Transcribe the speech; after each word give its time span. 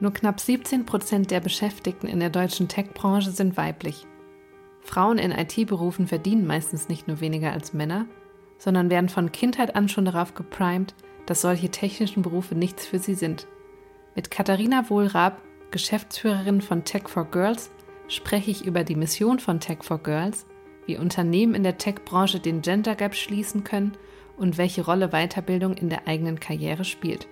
Nur 0.00 0.12
knapp 0.12 0.38
17 0.38 0.86
Prozent 0.86 1.30
der 1.30 1.40
Beschäftigten 1.40 2.06
in 2.06 2.20
der 2.20 2.30
deutschen 2.30 2.68
Tech-Branche 2.68 3.30
sind 3.32 3.56
weiblich. 3.56 4.06
Frauen 4.80 5.18
in 5.18 5.32
IT-Berufen 5.32 6.06
verdienen 6.06 6.46
meistens 6.46 6.88
nicht 6.88 7.08
nur 7.08 7.20
weniger 7.20 7.52
als 7.52 7.72
Männer, 7.72 8.06
sondern 8.58 8.90
werden 8.90 9.08
von 9.08 9.32
Kindheit 9.32 9.74
an 9.74 9.88
schon 9.88 10.04
darauf 10.04 10.34
geprimed, 10.34 10.94
dass 11.26 11.42
solche 11.42 11.70
technischen 11.70 12.22
Berufe 12.22 12.54
nichts 12.54 12.86
für 12.86 12.98
sie 12.98 13.14
sind. 13.14 13.46
Mit 14.14 14.30
Katharina 14.30 14.88
Wohlrab, 14.88 15.42
Geschäftsführerin 15.70 16.60
von 16.60 16.84
Tech 16.84 17.08
for 17.08 17.24
Girls, 17.24 17.70
spreche 18.08 18.50
ich 18.50 18.64
über 18.64 18.84
die 18.84 18.96
Mission 18.96 19.38
von 19.38 19.60
Tech 19.60 19.82
for 19.82 19.98
Girls, 19.98 20.46
wie 20.86 20.96
Unternehmen 20.96 21.54
in 21.54 21.62
der 21.62 21.76
Tech-Branche 21.76 22.40
den 22.40 22.62
Gender 22.62 22.94
Gap 22.94 23.14
schließen 23.14 23.64
können 23.64 23.92
und 24.38 24.56
welche 24.56 24.84
Rolle 24.84 25.08
Weiterbildung 25.08 25.74
in 25.74 25.90
der 25.90 26.08
eigenen 26.08 26.40
Karriere 26.40 26.84
spielt. 26.84 27.28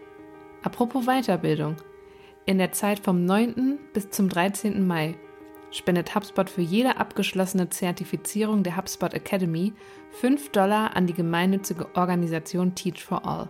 Apropos 0.62 1.06
Weiterbildung. 1.06 1.76
In 2.48 2.58
der 2.58 2.70
Zeit 2.70 3.00
vom 3.00 3.24
9. 3.24 3.76
bis 3.92 4.10
zum 4.10 4.28
13. 4.28 4.86
Mai 4.86 5.16
spendet 5.72 6.14
HubSpot 6.14 6.48
für 6.48 6.62
jede 6.62 6.96
abgeschlossene 6.96 7.70
Zertifizierung 7.70 8.62
der 8.62 8.76
HubSpot 8.76 9.12
Academy 9.12 9.72
5 10.20 10.50
Dollar 10.50 10.94
an 10.94 11.08
die 11.08 11.12
gemeinnützige 11.12 11.88
Organisation 11.96 12.76
Teach 12.76 13.02
for 13.04 13.26
All. 13.26 13.48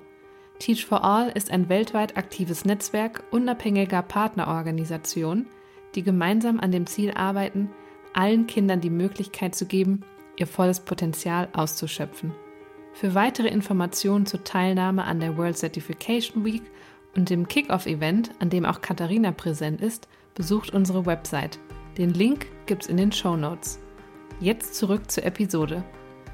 Teach 0.60 0.86
for 0.86 1.04
All 1.04 1.28
ist 1.28 1.50
ein 1.50 1.68
weltweit 1.68 2.16
aktives 2.16 2.64
Netzwerk 2.64 3.22
unabhängiger 3.30 4.00
Partnerorganisationen, 4.00 5.46
die 5.94 6.02
gemeinsam 6.02 6.58
an 6.58 6.72
dem 6.72 6.86
Ziel 6.86 7.10
arbeiten, 7.10 7.68
allen 8.14 8.46
Kindern 8.46 8.80
die 8.80 8.88
Möglichkeit 8.88 9.54
zu 9.54 9.66
geben, 9.66 10.00
ihr 10.38 10.46
volles 10.46 10.80
Potenzial 10.80 11.50
auszuschöpfen. 11.52 12.32
Für 12.94 13.14
weitere 13.14 13.48
Informationen 13.48 14.24
zur 14.24 14.42
Teilnahme 14.42 15.04
an 15.04 15.20
der 15.20 15.36
World 15.36 15.58
Certification 15.58 16.46
Week 16.46 16.62
und 17.16 17.30
dem 17.30 17.48
Kickoff-Event, 17.48 18.30
an 18.38 18.50
dem 18.50 18.64
auch 18.64 18.80
Katharina 18.80 19.32
präsent 19.32 19.80
ist, 19.80 20.08
besucht 20.34 20.70
unsere 20.70 21.06
Website. 21.06 21.58
Den 21.98 22.10
Link 22.10 22.46
gibt's 22.66 22.86
in 22.86 22.96
den 22.96 23.12
Show 23.12 23.36
Notes. 23.36 23.80
Jetzt 24.40 24.74
zurück 24.74 25.10
zur 25.10 25.24
Episode. 25.24 25.82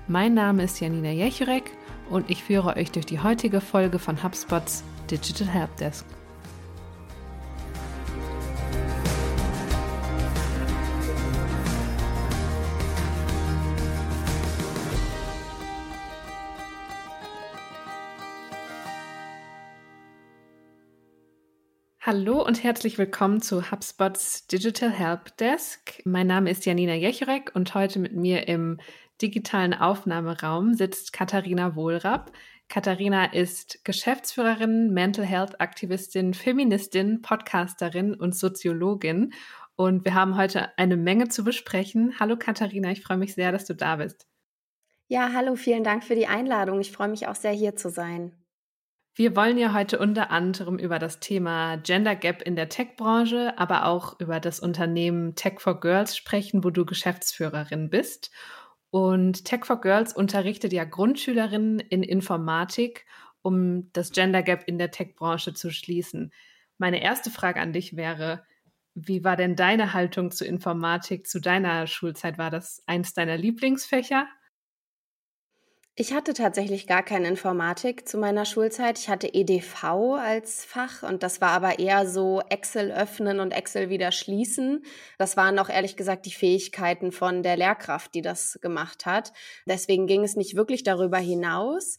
Mein 0.08 0.34
Name 0.34 0.64
ist 0.64 0.80
Janina 0.80 1.10
Jechurek 1.10 1.70
und 2.10 2.28
ich 2.28 2.42
führe 2.42 2.76
euch 2.76 2.90
durch 2.90 3.06
die 3.06 3.20
heutige 3.20 3.60
Folge 3.60 3.98
von 3.98 4.22
HubSpots 4.22 4.82
Digital 5.10 5.46
Helpdesk. 5.46 6.04
Hallo 22.04 22.44
und 22.44 22.64
herzlich 22.64 22.98
willkommen 22.98 23.40
zu 23.42 23.70
HubSpots 23.70 24.48
Digital 24.48 24.90
Help 24.90 25.36
Desk. 25.36 26.02
Mein 26.04 26.26
Name 26.26 26.50
ist 26.50 26.66
Janina 26.66 26.94
Jechrek 26.94 27.52
und 27.54 27.76
heute 27.76 28.00
mit 28.00 28.12
mir 28.12 28.48
im 28.48 28.80
digitalen 29.22 29.72
Aufnahmeraum 29.72 30.74
sitzt 30.74 31.12
Katharina 31.12 31.76
Wohlrapp. 31.76 32.32
Katharina 32.68 33.26
ist 33.26 33.84
Geschäftsführerin, 33.84 34.92
Mental 34.92 35.24
Health 35.24 35.60
Aktivistin, 35.60 36.34
Feministin, 36.34 37.22
Podcasterin 37.22 38.16
und 38.16 38.34
Soziologin. 38.34 39.32
Und 39.76 40.04
wir 40.04 40.14
haben 40.14 40.36
heute 40.36 40.76
eine 40.76 40.96
Menge 40.96 41.28
zu 41.28 41.44
besprechen. 41.44 42.18
Hallo 42.18 42.36
Katharina, 42.36 42.90
ich 42.90 43.04
freue 43.04 43.18
mich 43.18 43.34
sehr, 43.34 43.52
dass 43.52 43.64
du 43.64 43.76
da 43.76 43.94
bist. 43.94 44.26
Ja, 45.06 45.30
hallo, 45.32 45.54
vielen 45.54 45.84
Dank 45.84 46.02
für 46.02 46.16
die 46.16 46.26
Einladung. 46.26 46.80
Ich 46.80 46.90
freue 46.90 47.06
mich 47.06 47.28
auch 47.28 47.36
sehr, 47.36 47.52
hier 47.52 47.76
zu 47.76 47.90
sein. 47.90 48.41
Wir 49.14 49.36
wollen 49.36 49.58
ja 49.58 49.74
heute 49.74 49.98
unter 49.98 50.30
anderem 50.30 50.78
über 50.78 50.98
das 50.98 51.20
Thema 51.20 51.76
Gender 51.76 52.16
Gap 52.16 52.40
in 52.40 52.56
der 52.56 52.70
Tech-Branche, 52.70 53.58
aber 53.58 53.84
auch 53.84 54.18
über 54.20 54.40
das 54.40 54.58
Unternehmen 54.58 55.34
Tech 55.34 55.60
for 55.60 55.80
Girls 55.80 56.16
sprechen, 56.16 56.64
wo 56.64 56.70
du 56.70 56.86
Geschäftsführerin 56.86 57.90
bist. 57.90 58.30
Und 58.90 59.44
Tech 59.44 59.66
for 59.66 59.82
Girls 59.82 60.14
unterrichtet 60.14 60.72
ja 60.72 60.84
Grundschülerinnen 60.84 61.78
in 61.80 62.02
Informatik, 62.02 63.04
um 63.42 63.92
das 63.92 64.12
Gender 64.12 64.42
Gap 64.42 64.64
in 64.66 64.78
der 64.78 64.90
Tech-Branche 64.90 65.52
zu 65.52 65.70
schließen. 65.70 66.32
Meine 66.78 67.02
erste 67.02 67.30
Frage 67.30 67.60
an 67.60 67.74
dich 67.74 67.96
wäre, 67.96 68.46
wie 68.94 69.24
war 69.24 69.36
denn 69.36 69.56
deine 69.56 69.92
Haltung 69.92 70.30
zu 70.30 70.46
Informatik 70.46 71.26
zu 71.26 71.38
deiner 71.38 71.86
Schulzeit? 71.86 72.38
War 72.38 72.50
das 72.50 72.82
eins 72.86 73.12
deiner 73.12 73.36
Lieblingsfächer? 73.36 74.26
Ich 75.94 76.14
hatte 76.14 76.32
tatsächlich 76.32 76.86
gar 76.86 77.02
keine 77.02 77.28
Informatik 77.28 78.08
zu 78.08 78.16
meiner 78.16 78.46
Schulzeit. 78.46 78.98
Ich 78.98 79.10
hatte 79.10 79.28
EDV 79.34 79.84
als 80.18 80.64
Fach 80.64 81.02
und 81.02 81.22
das 81.22 81.42
war 81.42 81.50
aber 81.50 81.80
eher 81.80 82.06
so 82.06 82.40
Excel 82.48 82.90
öffnen 82.90 83.40
und 83.40 83.50
Excel 83.52 83.90
wieder 83.90 84.10
schließen. 84.10 84.86
Das 85.18 85.36
waren 85.36 85.58
auch 85.58 85.68
ehrlich 85.68 85.96
gesagt 85.96 86.24
die 86.24 86.30
Fähigkeiten 86.32 87.12
von 87.12 87.42
der 87.42 87.58
Lehrkraft, 87.58 88.14
die 88.14 88.22
das 88.22 88.58
gemacht 88.62 89.04
hat. 89.04 89.34
Deswegen 89.66 90.06
ging 90.06 90.24
es 90.24 90.34
nicht 90.34 90.56
wirklich 90.56 90.82
darüber 90.82 91.18
hinaus. 91.18 91.98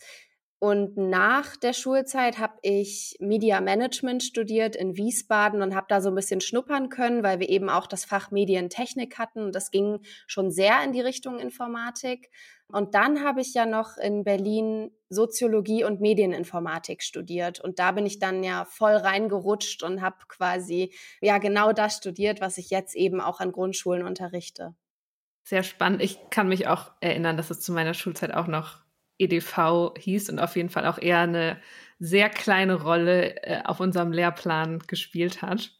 Und 0.63 0.96
nach 0.96 1.57
der 1.57 1.74
Schulzeit 1.74 2.40
habe 2.40 2.53
ich 2.62 3.18
Media 3.19 3.59
Management 3.59 4.24
studiert 4.24 4.78
in 4.78 4.96
Wiesbaden 4.96 5.62
und 5.62 5.75
habe 5.75 5.88
da 5.90 6.00
so 6.00 6.07
ein 6.07 6.16
bisschen 6.16 6.40
schnuppern 6.40 6.88
können, 6.88 7.22
weil 7.22 7.41
wir 7.41 7.50
eben 7.50 7.69
auch 7.69 7.85
das 7.85 8.06
Fach 8.06 8.31
Medientechnik 8.31 9.19
hatten. 9.19 9.44
Und 9.44 9.56
das 9.56 9.72
ging 9.72 10.00
schon 10.25 10.51
sehr 10.51 10.81
in 10.85 10.94
die 10.94 11.01
Richtung 11.01 11.38
Informatik. 11.38 12.31
Und 12.69 12.96
dann 12.96 13.25
habe 13.25 13.41
ich 13.41 13.53
ja 13.53 13.66
noch 13.66 13.97
in 13.97 14.24
Berlin 14.24 14.91
Soziologie 15.09 15.84
und 15.84 16.00
Medieninformatik 16.00 17.03
studiert. 17.03 17.59
Und 17.59 17.78
da 17.78 17.91
bin 17.91 18.06
ich 18.06 18.19
dann 18.19 18.41
ja 18.41 18.63
voll 18.63 18.95
reingerutscht 18.95 19.84
und 19.84 20.01
habe 20.01 20.16
quasi 20.30 20.94
ja 21.19 21.40
genau 21.40 21.74
das 21.74 21.97
studiert, 21.97 22.40
was 22.40 22.57
ich 22.57 22.69
jetzt 22.69 22.95
eben 22.95 23.19
auch 23.19 23.41
an 23.41 23.51
Grundschulen 23.51 24.07
unterrichte. 24.07 24.74
Sehr 25.44 25.63
spannend. 25.63 26.01
Ich 26.01 26.19
kann 26.30 26.47
mich 26.47 26.68
auch 26.68 26.91
erinnern, 27.01 27.35
dass 27.35 27.50
es 27.50 27.59
zu 27.59 27.74
meiner 27.74 27.94
Schulzeit 27.94 28.34
auch 28.34 28.47
noch 28.47 28.83
EDV 29.18 29.94
hieß 29.97 30.29
und 30.29 30.40
auf 30.40 30.56
jeden 30.56 30.69
Fall 30.69 30.85
auch 30.85 30.97
eher 30.97 31.19
eine 31.19 31.62
sehr 32.00 32.29
kleine 32.29 32.75
Rolle 32.75 33.44
äh, 33.44 33.63
auf 33.63 33.79
unserem 33.79 34.12
Lehrplan 34.12 34.79
gespielt 34.88 35.41
hat. 35.41 35.72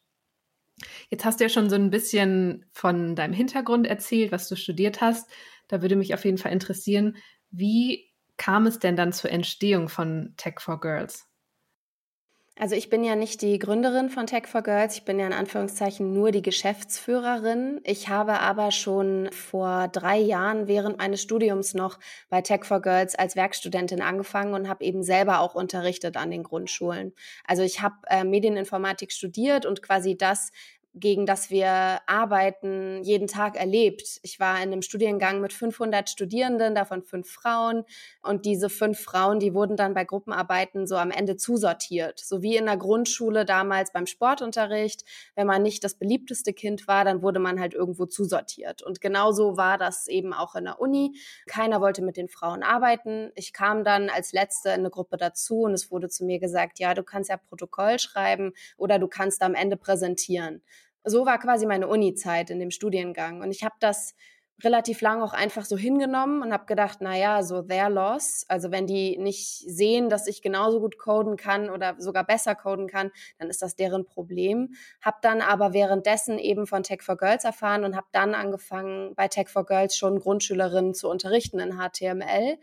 Jetzt 1.10 1.26
hast 1.26 1.40
du 1.40 1.46
ja 1.46 1.50
schon 1.50 1.70
so 1.70 1.76
ein 1.76 1.90
bisschen 1.90 2.66
von 2.72 3.16
deinem 3.16 3.34
Hintergrund 3.34 3.88
erzählt, 3.88 4.32
was 4.32 4.50
du 4.50 4.56
studiert 4.56 5.02
hast. 5.02 5.30
Da 5.68 5.82
würde 5.82 5.96
mich 5.96 6.14
auf 6.14 6.26
jeden 6.26 6.38
Fall 6.38 6.52
interessieren, 6.52 7.18
wie 7.52 8.12
kam 8.38 8.66
es 8.66 8.80
denn 8.80 8.96
dann 8.96 9.14
zur 9.14 9.32
Entstehung 9.32 9.90
von 9.90 10.34
Tech 10.38 10.60
for 10.60 10.80
Girls? 10.80 11.28
Also 12.60 12.76
ich 12.76 12.92
bin 12.92 13.04
ja 13.04 13.16
nicht 13.16 13.42
die 13.42 13.58
Gründerin 13.58 14.12
von 14.12 14.28
Tech 14.28 14.46
for 14.46 14.62
Girls, 14.62 14.96
ich 14.96 15.06
bin 15.06 15.20
ja 15.20 15.26
in 15.26 15.34
Anführungszeichen 15.34 16.14
nur 16.14 16.32
die 16.32 16.44
Geschäftsführerin. 16.44 17.82
Ich 17.84 18.10
habe 18.10 18.40
aber 18.42 18.70
schon 18.70 19.32
vor 19.32 19.88
drei 19.88 20.20
Jahren 20.20 20.68
während 20.68 21.00
meines 21.00 21.24
Studiums 21.24 21.74
noch 21.74 21.98
bei 22.30 22.44
Tech 22.44 22.64
for 22.66 22.80
Girls 22.80 23.16
als 23.16 23.36
Werkstudentin 23.36 24.04
angefangen 24.04 24.54
und 24.54 24.70
habe 24.70 24.86
eben 24.86 25.02
selber 25.02 25.40
auch 25.40 25.56
unterrichtet 25.56 26.16
an 26.16 26.30
den 26.30 26.44
Grundschulen. 26.44 27.14
Also 27.44 27.64
ich 27.64 27.82
habe 27.82 27.96
äh, 28.08 28.24
Medieninformatik 28.24 29.12
studiert 29.12 29.66
und 29.66 29.82
quasi 29.82 30.16
das 30.16 30.52
gegen 30.96 31.26
das 31.26 31.50
wir 31.50 32.02
arbeiten, 32.06 33.02
jeden 33.04 33.28
Tag 33.28 33.56
erlebt. 33.56 34.20
Ich 34.22 34.40
war 34.40 34.58
in 34.58 34.72
einem 34.72 34.84
Studiengang 34.84 35.42
mit 35.42 35.52
500 35.52 36.08
Studierenden, 36.08 36.76
davon 36.76 37.02
fünf 37.02 37.32
Frauen. 37.32 37.84
Und 38.22 38.46
diese 38.46 38.70
fünf 38.70 39.00
Frauen, 39.00 39.40
die 39.40 39.56
wurden 39.56 39.76
dann 39.76 39.96
bei 39.96 40.06
Gruppenarbeiten 40.06 40.86
so 40.86 40.96
am 40.96 41.10
Ende 41.10 41.36
zusortiert. 41.36 42.20
So 42.20 42.44
wie 42.44 42.58
in 42.58 42.68
der 42.68 42.78
Grundschule 42.78 43.44
damals 43.44 43.92
beim 43.92 44.06
Sportunterricht. 44.06 45.04
Wenn 45.36 45.48
man 45.48 45.64
nicht 45.64 45.84
das 45.84 45.96
beliebteste 45.96 46.54
Kind 46.54 46.88
war, 46.88 47.06
dann 47.06 47.24
wurde 47.24 47.40
man 47.40 47.60
halt 47.60 47.74
irgendwo 47.74 48.06
zusortiert. 48.06 48.84
Und 48.84 49.02
genauso 49.02 49.58
war 49.58 49.80
das 49.80 50.08
eben 50.08 50.32
auch 50.32 50.54
in 50.54 50.66
der 50.66 50.80
Uni. 50.80 51.18
Keiner 51.48 51.82
wollte 51.82 52.04
mit 52.04 52.18
den 52.18 52.30
Frauen 52.30 52.62
arbeiten. 52.62 53.32
Ich 53.34 53.52
kam 53.52 53.84
dann 53.84 54.10
als 54.10 54.32
Letzte 54.32 54.70
in 54.70 54.82
eine 54.82 54.92
Gruppe 54.92 55.18
dazu 55.18 55.62
und 55.62 55.74
es 55.74 55.90
wurde 55.90 56.08
zu 56.10 56.24
mir 56.24 56.38
gesagt, 56.40 56.78
ja, 56.78 56.94
du 56.94 57.02
kannst 57.02 57.32
ja 57.32 57.38
Protokoll 57.38 57.98
schreiben 57.98 58.54
oder 58.78 59.00
du 59.00 59.08
kannst 59.08 59.42
am 59.42 59.56
Ende 59.56 59.76
präsentieren 59.76 60.62
so 61.04 61.26
war 61.26 61.40
quasi 61.40 61.66
meine 61.66 61.88
Uni-Zeit 61.88 62.50
in 62.50 62.60
dem 62.60 62.72
Studiengang. 62.72 63.42
Und 63.42 63.52
ich 63.52 63.64
habe 63.64 63.76
das 63.80 64.16
relativ 64.64 65.02
lang 65.02 65.22
auch 65.22 65.34
einfach 65.34 65.66
so 65.66 65.78
hingenommen 65.78 66.42
und 66.42 66.54
habe 66.54 66.66
gedacht, 66.66 67.00
na 67.02 67.18
ja, 67.18 67.44
so 67.44 67.62
their 67.62 67.90
loss. 67.90 68.46
Also 68.48 68.72
wenn 68.72 68.88
die 68.88 69.18
nicht 69.18 69.60
sehen, 69.68 70.10
dass 70.10 70.28
ich 70.28 70.42
genauso 70.42 70.80
gut 70.80 70.98
coden 70.98 71.36
kann 71.36 71.70
oder 71.70 71.96
sogar 71.98 72.24
besser 72.24 72.56
coden 72.56 72.88
kann, 72.88 73.12
dann 73.40 73.50
ist 73.50 73.62
das 73.62 73.76
deren 73.76 74.06
Problem. 74.06 74.74
Hab 75.02 75.22
dann 75.22 75.42
aber 75.42 75.74
währenddessen 75.74 76.40
eben 76.40 76.68
von 76.68 76.84
Tech 76.84 77.02
for 77.02 77.18
Girls 77.18 77.44
erfahren 77.44 77.84
und 77.84 77.96
habe 77.96 78.08
dann 78.12 78.36
angefangen, 78.36 79.14
bei 79.16 79.28
Tech 79.28 79.50
for 79.50 79.66
Girls 79.66 79.98
schon 79.98 80.20
Grundschülerinnen 80.20 80.94
zu 80.94 81.10
unterrichten 81.10 81.60
in 81.60 81.78
HTML 81.78 82.58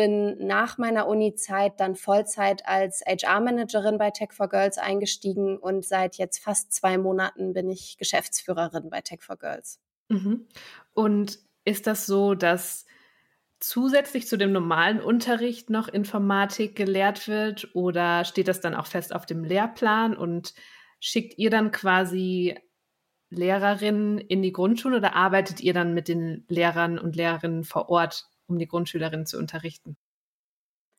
bin 0.00 0.46
nach 0.46 0.78
meiner 0.78 1.06
Uni-Zeit 1.08 1.78
dann 1.78 1.94
Vollzeit 1.94 2.66
als 2.66 3.02
HR-Managerin 3.06 3.98
bei 3.98 4.10
Tech 4.10 4.32
for 4.32 4.48
Girls 4.48 4.78
eingestiegen 4.78 5.58
und 5.58 5.84
seit 5.84 6.16
jetzt 6.16 6.38
fast 6.38 6.72
zwei 6.72 6.96
Monaten 6.96 7.52
bin 7.52 7.68
ich 7.68 7.98
Geschäftsführerin 7.98 8.88
bei 8.88 9.02
Tech 9.02 9.20
for 9.20 9.36
Girls. 9.36 9.78
Mhm. 10.08 10.46
Und 10.94 11.38
ist 11.66 11.86
das 11.86 12.06
so, 12.06 12.34
dass 12.34 12.86
zusätzlich 13.58 14.26
zu 14.26 14.38
dem 14.38 14.52
normalen 14.52 15.02
Unterricht 15.02 15.68
noch 15.68 15.86
Informatik 15.88 16.76
gelehrt 16.76 17.28
wird 17.28 17.68
oder 17.74 18.24
steht 18.24 18.48
das 18.48 18.62
dann 18.62 18.74
auch 18.74 18.86
fest 18.86 19.14
auf 19.14 19.26
dem 19.26 19.44
Lehrplan 19.44 20.16
und 20.16 20.54
schickt 20.98 21.36
ihr 21.36 21.50
dann 21.50 21.72
quasi 21.72 22.58
Lehrerinnen 23.28 24.16
in 24.16 24.40
die 24.40 24.52
Grundschule 24.54 24.96
oder 24.96 25.14
arbeitet 25.14 25.60
ihr 25.60 25.74
dann 25.74 25.92
mit 25.92 26.08
den 26.08 26.46
Lehrern 26.48 26.98
und 26.98 27.16
Lehrerinnen 27.16 27.64
vor 27.64 27.90
Ort, 27.90 28.29
um 28.50 28.58
die 28.58 28.68
Grundschülerinnen 28.68 29.26
zu 29.26 29.38
unterrichten? 29.38 29.96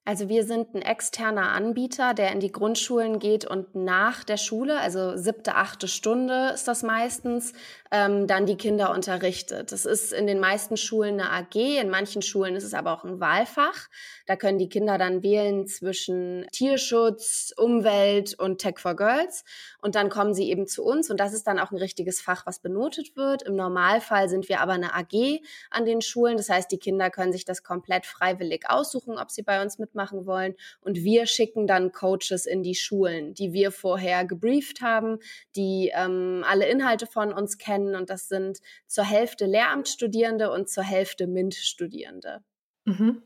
Also 0.04 0.30
wir 0.30 0.46
sind 0.46 0.74
ein 0.74 0.82
externer 0.82 1.52
Anbieter, 1.52 2.16
der 2.16 2.32
in 2.32 2.40
die 2.40 2.52
Grundschulen 2.52 3.20
geht 3.20 3.46
und 3.46 3.76
nach 3.76 4.24
der 4.24 4.38
Schule, 4.38 4.80
also 4.80 5.16
siebte, 5.16 5.54
achte 5.54 5.88
Stunde 5.88 6.50
ist 6.56 6.68
das 6.68 6.82
meistens, 6.82 7.54
ähm, 7.92 8.26
dann 8.26 8.48
die 8.48 8.58
Kinder 8.58 8.90
unterrichtet. 8.96 9.72
Das 9.72 9.86
ist 9.86 10.12
in 10.12 10.26
den 10.26 10.40
meisten 10.40 10.76
Schulen 10.76 11.20
eine 11.20 11.30
AG, 11.30 11.56
in 11.56 11.92
manchen 11.92 12.24
Schulen 12.24 12.56
ist 12.56 12.64
es 12.64 12.74
aber 12.74 12.94
auch 12.94 13.04
ein 13.04 13.20
Wahlfach. 13.20 13.90
Da 14.26 14.36
können 14.36 14.58
die 14.58 14.70
Kinder 14.70 14.98
dann 14.98 15.22
wählen 15.22 15.68
zwischen 15.68 16.48
Tierschutz, 16.52 17.54
Umwelt 17.56 18.34
und 18.40 18.58
Tech 18.58 18.80
for 18.80 18.96
Girls. 18.96 19.44
Und 19.84 19.94
dann 19.94 20.10
kommen 20.10 20.34
sie 20.34 20.50
eben 20.50 20.66
zu 20.66 20.84
uns 20.84 21.12
und 21.12 21.20
das 21.20 21.32
ist 21.32 21.46
dann 21.46 21.60
auch 21.60 21.70
ein 21.70 21.78
richtiges 21.78 22.22
Fach, 22.22 22.48
was 22.48 22.60
benotet 22.60 23.16
wird. 23.16 23.44
Im 23.44 23.56
Normalfall 23.56 24.30
sind 24.30 24.50
wir 24.50 24.62
aber 24.62 24.74
eine 24.74 24.96
AG 24.96 25.42
an 25.70 25.86
den 25.86 26.02
Schulen. 26.02 26.38
Das 26.38 26.50
heißt, 26.50 26.72
die 26.72 26.80
Kinder 26.80 27.12
können 27.12 27.34
sich 27.34 27.46
das 27.46 27.62
komplett 27.62 28.08
freiwillig 28.08 28.68
aussuchen, 28.68 29.20
ob 29.20 29.30
sie 29.30 29.44
bei 29.44 29.62
uns 29.62 29.78
mitmachen 29.92 30.26
wollen. 30.26 30.56
Und 30.82 31.04
wir 31.04 31.26
schicken 31.26 31.68
dann 31.68 31.92
Coaches 31.92 32.46
in 32.46 32.64
die 32.64 32.76
Schulen, 32.76 33.34
die 33.34 33.54
wir 33.54 33.72
vorher 33.72 34.26
gebrieft 34.26 34.82
haben, 34.82 35.20
die 35.56 35.92
ähm, 35.94 36.44
alle 36.48 36.68
Inhalte 36.68 37.06
von 37.06 37.34
uns 37.34 37.58
kennen 37.58 37.72
kennen 37.72 37.96
und 37.96 38.10
das 38.10 38.28
sind 38.28 38.60
zur 38.88 39.04
Hälfte 39.04 39.46
Lehramtsstudierende 39.46 40.52
und 40.52 40.70
zur 40.70 40.84
Hälfte 40.84 41.28
MINT-Studierende. 41.28 42.44
Mhm. 42.86 43.22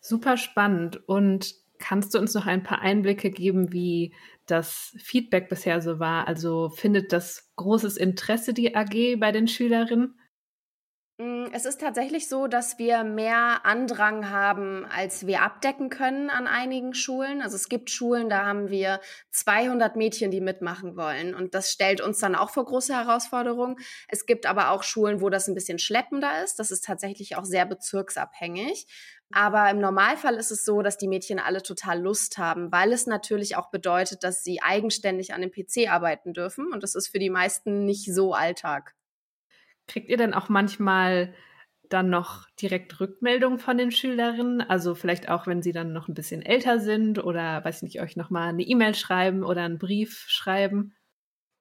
Super 0.00 0.36
spannend. 0.36 1.06
Und 1.08 1.54
kannst 1.78 2.14
du 2.14 2.18
uns 2.18 2.34
noch 2.34 2.46
ein 2.46 2.62
paar 2.62 2.80
Einblicke 2.80 3.30
geben, 3.30 3.72
wie 3.72 4.14
das 4.46 4.94
Feedback 4.98 5.48
bisher 5.48 5.80
so 5.80 5.98
war? 5.98 6.26
Also 6.26 6.70
findet 6.70 7.12
das 7.12 7.50
großes 7.56 7.96
Interesse 7.96 8.54
die 8.54 8.74
AG 8.74 9.18
bei 9.18 9.32
den 9.32 9.48
Schülerinnen? 9.48 10.18
Mm, 11.20 11.48
es 11.52 11.66
ist 11.66 11.82
tatsächlich 11.82 12.30
so, 12.30 12.46
dass 12.46 12.78
wir 12.78 13.04
mehr 13.04 13.66
Andrang 13.66 14.30
haben, 14.30 14.86
als 14.86 15.26
wir 15.26 15.42
abdecken 15.42 15.90
können 15.90 16.30
an 16.30 16.46
einigen 16.46 16.94
Schulen. 16.94 17.42
Also 17.42 17.56
es 17.56 17.68
gibt 17.68 17.90
Schulen, 17.90 18.30
da 18.30 18.46
haben 18.46 18.70
wir 18.70 19.00
200 19.32 19.96
Mädchen, 19.96 20.30
die 20.30 20.40
mitmachen 20.40 20.96
wollen. 20.96 21.34
Und 21.34 21.54
das 21.54 21.70
stellt 21.70 22.00
uns 22.00 22.20
dann 22.20 22.34
auch 22.34 22.48
vor 22.48 22.64
große 22.64 22.94
Herausforderungen. 22.94 23.76
Es 24.08 24.24
gibt 24.24 24.46
aber 24.46 24.70
auch 24.70 24.82
Schulen, 24.82 25.20
wo 25.20 25.28
das 25.28 25.46
ein 25.46 25.54
bisschen 25.54 25.78
schleppender 25.78 26.42
ist. 26.42 26.58
Das 26.58 26.70
ist 26.70 26.86
tatsächlich 26.86 27.36
auch 27.36 27.44
sehr 27.44 27.66
bezirksabhängig. 27.66 28.86
Aber 29.30 29.68
im 29.68 29.78
Normalfall 29.78 30.36
ist 30.36 30.50
es 30.50 30.64
so, 30.64 30.80
dass 30.80 30.96
die 30.96 31.06
Mädchen 31.06 31.38
alle 31.38 31.62
total 31.62 32.00
Lust 32.00 32.38
haben, 32.38 32.72
weil 32.72 32.94
es 32.94 33.06
natürlich 33.06 33.56
auch 33.56 33.70
bedeutet, 33.70 34.24
dass 34.24 34.42
sie 34.42 34.62
eigenständig 34.62 35.34
an 35.34 35.42
dem 35.42 35.52
PC 35.52 35.90
arbeiten 35.90 36.32
dürfen. 36.32 36.72
Und 36.72 36.82
das 36.82 36.94
ist 36.94 37.08
für 37.08 37.18
die 37.18 37.30
meisten 37.30 37.84
nicht 37.84 38.06
so 38.12 38.32
Alltag. 38.32 38.94
Kriegt 39.90 40.08
ihr 40.08 40.16
denn 40.16 40.34
auch 40.34 40.48
manchmal 40.48 41.34
dann 41.88 42.10
noch 42.10 42.48
direkt 42.62 43.00
Rückmeldungen 43.00 43.58
von 43.58 43.76
den 43.76 43.90
Schülerinnen? 43.90 44.60
Also 44.60 44.94
vielleicht 44.94 45.28
auch, 45.28 45.46
wenn 45.48 45.62
sie 45.62 45.72
dann 45.72 45.92
noch 45.92 46.06
ein 46.08 46.14
bisschen 46.14 46.42
älter 46.42 46.78
sind 46.78 47.22
oder, 47.22 47.64
weiß 47.64 47.78
ich 47.78 47.82
nicht, 47.82 48.00
euch 48.00 48.16
nochmal 48.16 48.50
eine 48.50 48.62
E-Mail 48.62 48.94
schreiben 48.94 49.42
oder 49.44 49.62
einen 49.64 49.78
Brief 49.78 50.24
schreiben? 50.28 50.94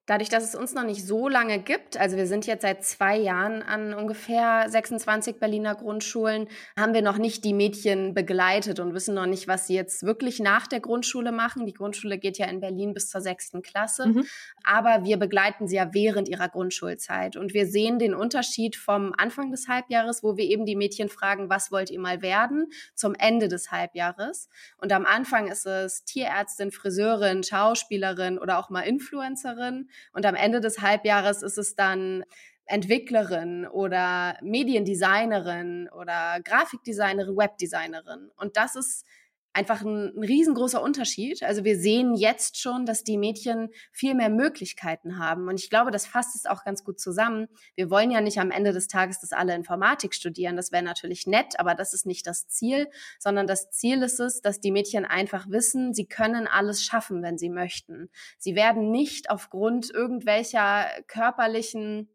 Dadurch, 0.09 0.29
dass 0.29 0.43
es 0.43 0.55
uns 0.55 0.73
noch 0.73 0.85
nicht 0.85 1.05
so 1.05 1.29
lange 1.29 1.59
gibt, 1.59 1.95
also 1.97 2.17
wir 2.17 2.25
sind 2.25 2.47
jetzt 2.47 2.63
seit 2.63 2.83
zwei 2.83 3.15
Jahren 3.15 3.61
an 3.61 3.93
ungefähr 3.93 4.65
26 4.67 5.37
Berliner 5.37 5.75
Grundschulen, 5.75 6.47
haben 6.75 6.95
wir 6.95 7.03
noch 7.03 7.19
nicht 7.19 7.43
die 7.43 7.53
Mädchen 7.53 8.15
begleitet 8.15 8.79
und 8.79 8.95
wissen 8.95 9.13
noch 9.13 9.27
nicht, 9.27 9.47
was 9.47 9.67
sie 9.67 9.75
jetzt 9.75 10.01
wirklich 10.01 10.39
nach 10.39 10.65
der 10.65 10.79
Grundschule 10.79 11.31
machen. 11.31 11.67
Die 11.67 11.75
Grundschule 11.75 12.17
geht 12.17 12.39
ja 12.39 12.47
in 12.47 12.59
Berlin 12.59 12.95
bis 12.95 13.07
zur 13.07 13.21
sechsten 13.21 13.61
Klasse, 13.61 14.07
mhm. 14.07 14.25
aber 14.63 15.05
wir 15.05 15.17
begleiten 15.17 15.67
sie 15.67 15.75
ja 15.75 15.93
während 15.93 16.27
ihrer 16.27 16.49
Grundschulzeit 16.49 17.37
und 17.37 17.53
wir 17.53 17.67
sehen 17.67 17.99
den 17.99 18.15
Unterschied 18.15 18.77
vom 18.77 19.13
Anfang 19.15 19.51
des 19.51 19.67
Halbjahres, 19.67 20.23
wo 20.23 20.37
wir 20.37 20.45
eben 20.45 20.65
die 20.65 20.75
Mädchen 20.75 21.09
fragen, 21.09 21.51
was 21.51 21.71
wollt 21.71 21.91
ihr 21.91 21.99
mal 21.99 22.23
werden, 22.23 22.71
zum 22.95 23.13
Ende 23.13 23.47
des 23.47 23.69
Halbjahres. 23.69 24.49
Und 24.79 24.91
am 24.91 25.05
Anfang 25.05 25.49
ist 25.49 25.67
es 25.67 26.03
Tierärztin, 26.03 26.71
Friseurin, 26.71 27.43
Schauspielerin 27.43 28.39
oder 28.39 28.57
auch 28.57 28.71
mal 28.71 28.81
Influencerin. 28.81 29.87
Und 30.13 30.25
am 30.25 30.35
Ende 30.35 30.61
des 30.61 30.81
Halbjahres 30.81 31.41
ist 31.43 31.57
es 31.57 31.75
dann 31.75 32.23
Entwicklerin 32.65 33.65
oder 33.65 34.37
Mediendesignerin 34.41 35.89
oder 35.89 36.39
Grafikdesignerin, 36.43 37.35
Webdesignerin. 37.35 38.29
Und 38.37 38.57
das 38.57 38.75
ist 38.75 39.05
einfach 39.53 39.81
ein, 39.81 40.13
ein, 40.15 40.23
riesengroßer 40.23 40.81
Unterschied. 40.81 41.43
Also 41.43 41.63
wir 41.63 41.77
sehen 41.77 42.15
jetzt 42.15 42.59
schon, 42.59 42.85
dass 42.85 43.03
die 43.03 43.17
Mädchen 43.17 43.69
viel 43.91 44.13
mehr 44.13 44.29
Möglichkeiten 44.29 45.17
haben. 45.17 45.47
Und 45.47 45.59
ich 45.59 45.69
glaube, 45.69 45.91
das 45.91 46.05
fasst 46.05 46.35
es 46.35 46.45
auch 46.45 46.63
ganz 46.63 46.83
gut 46.83 46.99
zusammen. 46.99 47.47
Wir 47.75 47.89
wollen 47.89 48.11
ja 48.11 48.21
nicht 48.21 48.39
am 48.39 48.51
Ende 48.51 48.73
des 48.73 48.87
Tages, 48.87 49.19
dass 49.19 49.31
alle 49.31 49.55
Informatik 49.55 50.13
studieren. 50.13 50.55
Das 50.55 50.71
wäre 50.71 50.83
natürlich 50.83 51.25
nett, 51.25 51.59
aber 51.59 51.75
das 51.75 51.93
ist 51.93 52.05
nicht 52.05 52.27
das 52.27 52.47
Ziel, 52.47 52.87
sondern 53.17 53.47
das 53.47 53.71
Ziel 53.71 54.01
ist 54.03 54.19
es, 54.19 54.41
dass 54.41 54.59
die 54.59 54.71
Mädchen 54.71 55.05
einfach 55.05 55.49
wissen, 55.49 55.93
sie 55.93 56.05
können 56.05 56.47
alles 56.47 56.83
schaffen, 56.83 57.23
wenn 57.23 57.37
sie 57.37 57.49
möchten. 57.49 58.09
Sie 58.37 58.55
werden 58.55 58.91
nicht 58.91 59.29
aufgrund 59.29 59.89
irgendwelcher 59.89 60.87
körperlichen 61.07 62.09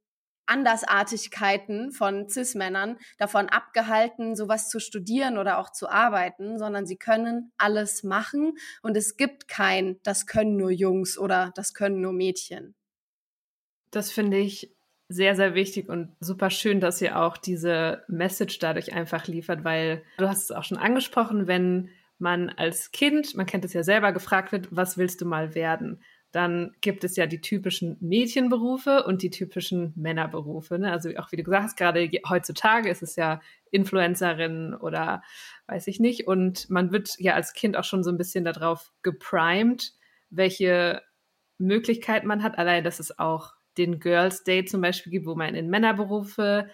Andersartigkeiten 0.47 1.93
von 1.93 2.29
Cis-Männern 2.29 2.99
davon 3.19 3.49
abgehalten, 3.49 4.37
sowas 4.37 4.69
zu 4.69 4.81
studieren 4.81 5.39
oder 5.39 5.59
auch 5.59 5.71
zu 5.71 5.89
arbeiten, 5.89 6.59
sondern 6.59 6.87
sie 6.87 6.97
können 6.97 7.53
alles 7.57 8.03
machen 8.03 8.55
und 8.83 8.97
es 8.97 9.17
gibt 9.17 9.49
kein, 9.49 9.99
das 10.03 10.27
können 10.27 10.57
nur 10.57 10.71
Jungs 10.71 11.19
oder 11.19 11.53
das 11.55 11.75
können 11.75 12.01
nur 12.01 12.13
Mädchen. 12.13 12.75
Das 13.91 14.11
finde 14.11 14.39
ich 14.39 14.75
sehr, 15.09 15.37
sehr 15.37 15.55
wichtig 15.55 15.89
und 15.89 16.17
super 16.21 16.51
schön, 16.51 16.81
dass 16.81 17.01
ihr 17.01 17.21
auch 17.21 17.37
diese 17.37 18.05
Message 18.09 18.59
dadurch 18.59 18.93
einfach 18.93 19.27
liefert, 19.27 19.65
weil 19.65 20.03
du 20.19 20.29
hast 20.29 20.45
es 20.45 20.51
auch 20.51 20.65
schon 20.65 20.79
angesprochen, 20.79 21.47
wenn 21.47 21.91
man 22.19 22.49
als 22.49 22.91
Kind, 22.91 23.35
man 23.35 23.47
kennt 23.47 23.65
es 23.65 23.73
ja 23.73 23.83
selber, 23.83 24.13
gefragt 24.13 24.53
wird, 24.53 24.69
was 24.71 24.97
willst 24.97 25.21
du 25.21 25.27
mal 25.27 25.55
werden? 25.55 26.03
Dann 26.35 26.73
gibt 26.81 27.05
es 27.05 27.15
ja 27.15 27.27
die 27.27 27.41
typischen 27.41 27.97
Mädchenberufe 28.01 29.05
und 29.05 29.23
die 29.23 29.31
typischen 29.31 29.93
Männerberufe. 29.95 30.81
Ne? 30.81 30.91
Also 30.91 31.11
auch 31.17 31.31
wie 31.31 31.37
du 31.37 31.45
gesagt 31.45 31.63
hast, 31.63 31.77
gerade 31.77 32.11
heutzutage 32.29 32.91
ist 32.91 33.05
es 33.05 33.15
ja 33.15 33.41
Influencerin 33.71 34.75
oder 34.75 35.23
weiß 35.69 35.87
ich 35.87 36.01
nicht. 36.01 36.27
Und 36.27 36.69
man 36.71 36.91
wird 36.91 37.15
ja 37.19 37.35
als 37.35 37.53
Kind 37.53 37.77
auch 37.77 37.85
schon 37.85 38.03
so 38.03 38.11
ein 38.11 38.19
bisschen 38.19 38.45
darauf 38.45 38.91
geprimed, 39.03 39.93
welche 40.31 41.03
Möglichkeit 41.59 42.25
man 42.25 42.43
hat. 42.43 42.59
Allein, 42.59 42.83
dass 42.83 42.99
es 42.99 43.17
auch 43.17 43.53
den 43.79 44.01
Girls 44.01 44.43
Day 44.43 44.65
zum 44.65 44.81
Beispiel 44.81 45.13
gibt, 45.13 45.27
wo 45.27 45.37
man 45.37 45.55
in 45.55 45.71
Männerberufe 45.71 46.69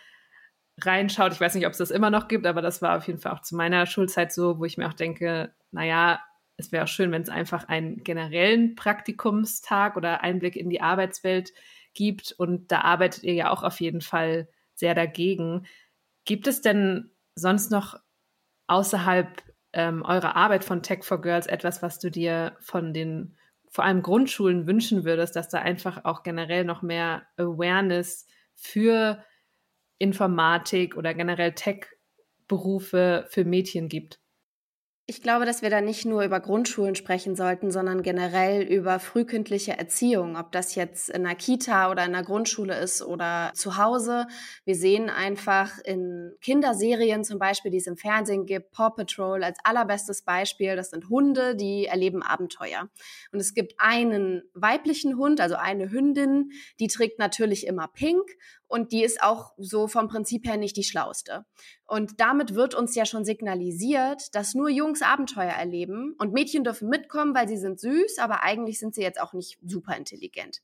reinschaut. 0.81 1.33
Ich 1.35 1.41
weiß 1.41 1.55
nicht, 1.55 1.67
ob 1.67 1.73
es 1.73 1.79
das 1.79 1.91
immer 1.91 2.09
noch 2.09 2.29
gibt, 2.29 2.47
aber 2.47 2.63
das 2.63 2.81
war 2.81 2.97
auf 2.97 3.07
jeden 3.07 3.19
Fall 3.19 3.33
auch 3.33 3.43
zu 3.43 3.57
meiner 3.57 3.85
Schulzeit 3.85 4.33
so, 4.33 4.59
wo 4.59 4.65
ich 4.65 4.79
mir 4.79 4.89
auch 4.89 4.95
denke, 4.95 5.53
naja, 5.71 6.21
es 6.61 6.73
wäre 6.73 6.85
auch 6.85 6.89
schön, 6.89 7.13
wenn 7.13 7.23
es 7.23 7.29
einfach 7.29 7.69
einen 7.69 8.05
generellen 8.05 8.75
Praktikumstag 8.77 9.97
oder 9.97 10.23
Einblick 10.23 10.57
in 10.57 10.71
die 10.71 10.81
Arbeitswelt 10.81 11.53
gibt. 11.95 12.33
Und 12.33 12.71
da 12.71 12.83
arbeitet 12.83 13.25
ihr 13.25 13.35
ja 13.35 13.51
auch 13.51 13.63
auf 13.63 13.81
jeden 13.81 14.01
Fall 14.01 14.49
sehr 14.75 14.95
dagegen. 14.95 15.67
Gibt 16.25 16.47
es 16.47 16.61
denn 16.61 17.11
sonst 17.35 17.71
noch 17.71 17.99
außerhalb 18.69 19.43
ähm, 19.73 20.03
eurer 20.03 20.37
Arbeit 20.37 20.65
von 20.65 20.83
Tech 20.83 21.05
for 21.05 21.21
Girls 21.21 21.47
etwas, 21.47 21.83
was 21.83 21.99
du 21.99 22.11
dir 22.11 22.57
von 22.61 22.93
den 22.93 23.37
vor 23.69 23.85
allem 23.85 24.03
Grundschulen 24.03 24.67
wünschen 24.67 25.05
würdest, 25.05 25.37
dass 25.37 25.49
da 25.49 25.59
einfach 25.61 26.05
auch 26.05 26.23
generell 26.23 26.65
noch 26.65 26.83
mehr 26.83 27.23
Awareness 27.37 28.27
für 28.55 29.25
Informatik 29.99 30.97
oder 30.97 31.15
generell 31.15 31.53
Tech-Berufe 31.53 33.27
für 33.29 33.45
Mädchen 33.45 33.89
gibt? 33.89 34.20
Ich 35.07 35.23
glaube, 35.23 35.45
dass 35.45 35.61
wir 35.61 35.71
da 35.71 35.81
nicht 35.81 36.05
nur 36.05 36.23
über 36.23 36.39
Grundschulen 36.39 36.95
sprechen 36.95 37.35
sollten, 37.35 37.73
sondern 37.73 38.03
generell 38.03 38.63
über 38.63 39.01
frühkindliche 39.01 39.77
Erziehung, 39.77 40.37
ob 40.37 40.53
das 40.53 40.77
jetzt 40.77 41.09
in 41.11 41.27
einer 41.27 41.35
Kita 41.35 41.91
oder 41.91 42.05
in 42.05 42.15
einer 42.15 42.23
Grundschule 42.23 42.79
ist 42.79 43.03
oder 43.03 43.51
zu 43.55 43.77
Hause. 43.77 44.29
Wir 44.65 44.77
sehen 44.77 45.11
einfach 45.11 45.79
in 45.85 46.31
Kinderserien 46.41 47.25
zum 47.25 47.41
Beispiel, 47.41 47.73
die 47.73 47.79
es 47.79 47.89
im 47.89 47.97
Fernsehen 47.97 48.47
gibt, 48.47 48.71
Paw 48.71 48.91
Patrol 48.91 49.43
als 49.43 49.59
allerbestes 49.65 50.23
Beispiel. 50.23 50.77
Das 50.77 50.91
sind 50.91 51.09
Hunde, 51.09 51.57
die 51.57 51.87
erleben 51.87 52.23
Abenteuer. 52.23 52.89
Und 53.33 53.41
es 53.41 53.53
gibt 53.53 53.75
einen 53.79 54.43
weiblichen 54.55 55.17
Hund, 55.17 55.41
also 55.41 55.57
eine 55.57 55.91
Hündin, 55.91 56.53
die 56.79 56.87
trägt 56.87 57.19
natürlich 57.19 57.67
immer 57.67 57.89
pink 57.89 58.31
und 58.71 58.93
die 58.93 59.03
ist 59.03 59.21
auch 59.21 59.53
so 59.57 59.89
vom 59.89 60.07
Prinzip 60.07 60.47
her 60.47 60.57
nicht 60.57 60.77
die 60.77 60.85
schlauste. 60.85 61.45
Und 61.87 62.21
damit 62.21 62.55
wird 62.55 62.77
uns 62.77 62.95
ja 62.95 63.05
schon 63.05 63.25
signalisiert, 63.25 64.33
dass 64.37 64.55
nur 64.55 64.69
Jungs 64.69 65.03
Abenteuer 65.03 65.51
erleben 65.51 66.15
und 66.19 66.33
Mädchen 66.33 66.63
dürfen 66.63 66.89
mitkommen, 66.89 67.35
weil 67.35 67.49
sie 67.49 67.57
sind 67.57 67.81
süß, 67.81 68.19
aber 68.21 68.45
eigentlich 68.45 68.79
sind 68.79 68.95
sie 68.95 69.03
jetzt 69.03 69.21
auch 69.21 69.33
nicht 69.33 69.59
super 69.67 69.97
intelligent. 69.97 70.61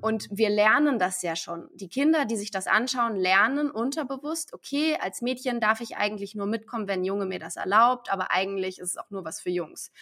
Und 0.00 0.26
wir 0.32 0.50
lernen 0.50 0.98
das 0.98 1.22
ja 1.22 1.36
schon. 1.36 1.68
Die 1.74 1.88
Kinder, 1.88 2.24
die 2.24 2.36
sich 2.36 2.50
das 2.50 2.66
anschauen, 2.66 3.14
lernen 3.14 3.70
unterbewusst, 3.70 4.52
okay, 4.52 4.98
als 5.00 5.22
Mädchen 5.22 5.60
darf 5.60 5.80
ich 5.80 5.96
eigentlich 5.96 6.34
nur 6.34 6.46
mitkommen, 6.46 6.88
wenn 6.88 7.04
Junge 7.04 7.24
mir 7.24 7.38
das 7.38 7.54
erlaubt, 7.54 8.12
aber 8.12 8.32
eigentlich 8.32 8.80
ist 8.80 8.90
es 8.90 8.96
auch 8.96 9.10
nur 9.10 9.24
was 9.24 9.40
für 9.40 9.50
Jungs. 9.50 9.92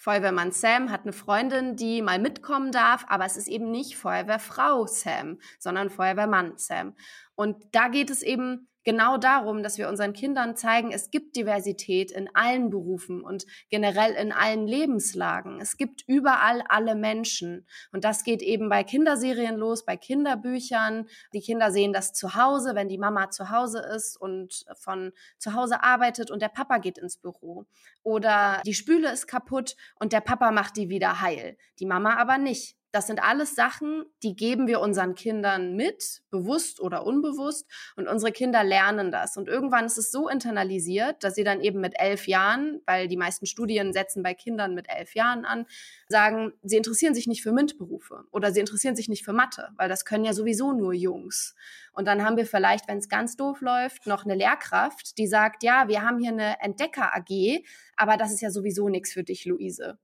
Feuerwehrmann 0.00 0.52
Sam 0.52 0.92
hat 0.92 1.02
eine 1.02 1.12
Freundin, 1.12 1.74
die 1.74 2.02
mal 2.02 2.20
mitkommen 2.20 2.70
darf, 2.70 3.04
aber 3.08 3.24
es 3.24 3.36
ist 3.36 3.48
eben 3.48 3.72
nicht 3.72 3.96
Feuerwehrfrau 3.96 4.86
Sam, 4.86 5.40
sondern 5.58 5.90
Feuerwehrmann 5.90 6.52
Sam. 6.56 6.94
Und 7.34 7.56
da 7.72 7.88
geht 7.88 8.08
es 8.08 8.22
eben 8.22 8.67
genau 8.84 9.18
darum, 9.18 9.62
dass 9.62 9.78
wir 9.78 9.88
unseren 9.88 10.12
Kindern 10.12 10.56
zeigen, 10.56 10.92
es 10.92 11.10
gibt 11.10 11.36
Diversität 11.36 12.10
in 12.10 12.28
allen 12.34 12.70
Berufen 12.70 13.22
und 13.22 13.44
generell 13.68 14.12
in 14.12 14.32
allen 14.32 14.66
Lebenslagen. 14.66 15.60
Es 15.60 15.76
gibt 15.76 16.04
überall 16.06 16.62
alle 16.68 16.94
Menschen. 16.94 17.66
Und 17.92 18.04
das 18.04 18.24
geht 18.24 18.42
eben 18.42 18.68
bei 18.68 18.84
Kinderserien 18.84 19.56
los, 19.56 19.84
bei 19.84 19.96
Kinderbüchern. 19.96 21.06
Die 21.32 21.40
Kinder 21.40 21.70
sehen 21.70 21.92
das 21.92 22.12
zu 22.12 22.34
Hause, 22.34 22.74
wenn 22.74 22.88
die 22.88 22.98
Mama 22.98 23.30
zu 23.30 23.50
Hause 23.50 23.80
ist 23.80 24.16
und 24.16 24.64
von 24.76 25.12
zu 25.38 25.54
Hause 25.54 25.82
arbeitet 25.82 26.30
und 26.30 26.40
der 26.40 26.48
Papa 26.48 26.78
geht 26.78 26.98
ins 26.98 27.18
Büro. 27.18 27.66
Oder 28.02 28.62
die 28.64 28.74
Spüle 28.74 29.12
ist 29.12 29.26
kaputt 29.26 29.76
und 29.98 30.12
der 30.12 30.20
Papa 30.20 30.50
macht 30.50 30.76
die 30.76 30.88
wieder 30.88 31.20
heil. 31.20 31.56
Die 31.78 31.86
Mama 31.86 32.16
aber 32.16 32.38
nicht. 32.38 32.77
Das 32.90 33.06
sind 33.06 33.22
alles 33.22 33.54
Sachen, 33.54 34.04
die 34.22 34.34
geben 34.34 34.66
wir 34.66 34.80
unseren 34.80 35.14
Kindern 35.14 35.76
mit, 35.76 36.22
bewusst 36.30 36.80
oder 36.80 37.04
unbewusst, 37.04 37.66
und 37.96 38.08
unsere 38.08 38.32
Kinder 38.32 38.64
lernen 38.64 39.12
das. 39.12 39.36
Und 39.36 39.48
irgendwann 39.48 39.84
ist 39.84 39.98
es 39.98 40.10
so 40.10 40.28
internalisiert, 40.28 41.22
dass 41.22 41.34
sie 41.34 41.44
dann 41.44 41.60
eben 41.60 41.80
mit 41.80 41.94
elf 41.98 42.26
Jahren, 42.26 42.80
weil 42.86 43.06
die 43.08 43.16
meisten 43.16 43.46
Studien 43.46 43.92
setzen 43.92 44.22
bei 44.22 44.32
Kindern 44.32 44.74
mit 44.74 44.88
elf 44.88 45.14
Jahren 45.14 45.44
an, 45.44 45.66
sagen, 46.08 46.52
sie 46.62 46.76
interessieren 46.76 47.14
sich 47.14 47.26
nicht 47.26 47.42
für 47.42 47.52
MINT-Berufe 47.52 48.24
oder 48.30 48.52
sie 48.52 48.60
interessieren 48.60 48.96
sich 48.96 49.08
nicht 49.08 49.24
für 49.24 49.34
Mathe, 49.34 49.68
weil 49.76 49.88
das 49.88 50.04
können 50.04 50.24
ja 50.24 50.32
sowieso 50.32 50.72
nur 50.72 50.94
Jungs. 50.94 51.54
Und 51.92 52.06
dann 52.06 52.24
haben 52.24 52.36
wir 52.36 52.46
vielleicht, 52.46 52.88
wenn 52.88 52.98
es 52.98 53.08
ganz 53.08 53.36
doof 53.36 53.60
läuft, 53.60 54.06
noch 54.06 54.24
eine 54.24 54.34
Lehrkraft, 54.34 55.18
die 55.18 55.26
sagt, 55.26 55.62
ja, 55.62 55.88
wir 55.88 56.02
haben 56.02 56.18
hier 56.18 56.30
eine 56.30 56.60
Entdecker-AG, 56.60 57.64
aber 57.96 58.16
das 58.16 58.32
ist 58.32 58.40
ja 58.40 58.50
sowieso 58.50 58.88
nichts 58.88 59.12
für 59.12 59.24
dich, 59.24 59.44
Luise. 59.44 59.98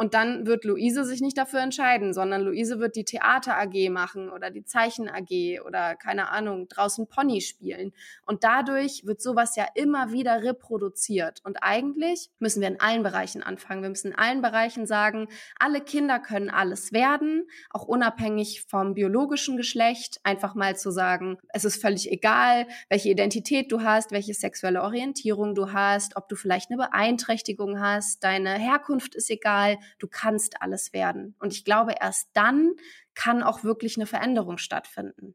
Und 0.00 0.14
dann 0.14 0.46
wird 0.46 0.64
Luise 0.64 1.04
sich 1.04 1.20
nicht 1.20 1.36
dafür 1.36 1.60
entscheiden, 1.60 2.14
sondern 2.14 2.40
Luise 2.40 2.80
wird 2.80 2.96
die 2.96 3.04
Theater 3.04 3.58
AG 3.58 3.90
machen 3.90 4.30
oder 4.30 4.50
die 4.50 4.64
Zeichen 4.64 5.10
AG 5.10 5.60
oder 5.66 5.94
keine 5.94 6.30
Ahnung, 6.30 6.68
draußen 6.68 7.06
Pony 7.06 7.42
spielen. 7.42 7.92
Und 8.24 8.42
dadurch 8.42 9.02
wird 9.04 9.20
sowas 9.20 9.56
ja 9.56 9.66
immer 9.74 10.10
wieder 10.10 10.42
reproduziert. 10.42 11.40
Und 11.44 11.58
eigentlich 11.62 12.30
müssen 12.38 12.62
wir 12.62 12.68
in 12.68 12.80
allen 12.80 13.02
Bereichen 13.02 13.42
anfangen. 13.42 13.82
Wir 13.82 13.90
müssen 13.90 14.12
in 14.12 14.18
allen 14.18 14.40
Bereichen 14.40 14.86
sagen, 14.86 15.28
alle 15.58 15.82
Kinder 15.82 16.18
können 16.18 16.48
alles 16.48 16.94
werden, 16.94 17.46
auch 17.68 17.84
unabhängig 17.84 18.62
vom 18.62 18.94
biologischen 18.94 19.58
Geschlecht. 19.58 20.18
Einfach 20.24 20.54
mal 20.54 20.78
zu 20.78 20.90
sagen, 20.90 21.36
es 21.50 21.66
ist 21.66 21.78
völlig 21.78 22.10
egal, 22.10 22.66
welche 22.88 23.10
Identität 23.10 23.70
du 23.70 23.82
hast, 23.82 24.12
welche 24.12 24.32
sexuelle 24.32 24.80
Orientierung 24.80 25.54
du 25.54 25.74
hast, 25.74 26.16
ob 26.16 26.26
du 26.30 26.36
vielleicht 26.36 26.70
eine 26.70 26.78
Beeinträchtigung 26.78 27.80
hast, 27.80 28.24
deine 28.24 28.54
Herkunft 28.54 29.14
ist 29.14 29.28
egal 29.28 29.76
du 29.98 30.06
kannst 30.08 30.62
alles 30.62 30.92
werden. 30.92 31.34
Und 31.38 31.52
ich 31.52 31.64
glaube, 31.64 31.94
erst 32.00 32.30
dann 32.34 32.74
kann 33.14 33.42
auch 33.42 33.64
wirklich 33.64 33.96
eine 33.96 34.06
Veränderung 34.06 34.58
stattfinden. 34.58 35.34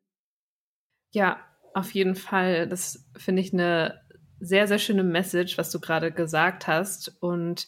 Ja, 1.12 1.40
auf 1.74 1.92
jeden 1.92 2.16
Fall. 2.16 2.68
Das 2.68 3.06
finde 3.18 3.42
ich 3.42 3.54
eine 3.54 4.02
sehr, 4.40 4.68
sehr 4.68 4.80
schöne 4.80 5.04
Message, 5.04 5.58
was 5.58 5.72
du 5.72 5.80
gerade 5.80 6.12
gesagt 6.12 6.68
hast. 6.68 7.16
Und 7.22 7.68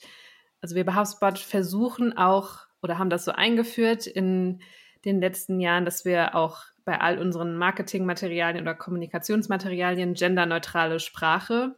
also 0.62 0.76
wir 0.76 0.86
bei 0.86 0.96
HubSpot 0.96 1.38
versuchen 1.38 2.18
auch 2.18 2.68
oder 2.82 2.98
haben 2.98 3.10
das 3.10 3.26
so 3.26 3.32
eingeführt 3.32 4.08
in 4.08 4.62
den 5.06 5.20
letzten 5.20 5.60
Jahren, 5.60 5.86
dass 5.86 6.06
wir 6.06 6.36
auch 6.36 6.64
bei 6.86 7.00
all 7.00 7.20
unseren 7.20 7.58
Marketingmaterialien 7.58 8.62
oder 8.62 8.76
Kommunikationsmaterialien 8.76 10.14
genderneutrale 10.14 11.00
Sprache 11.00 11.76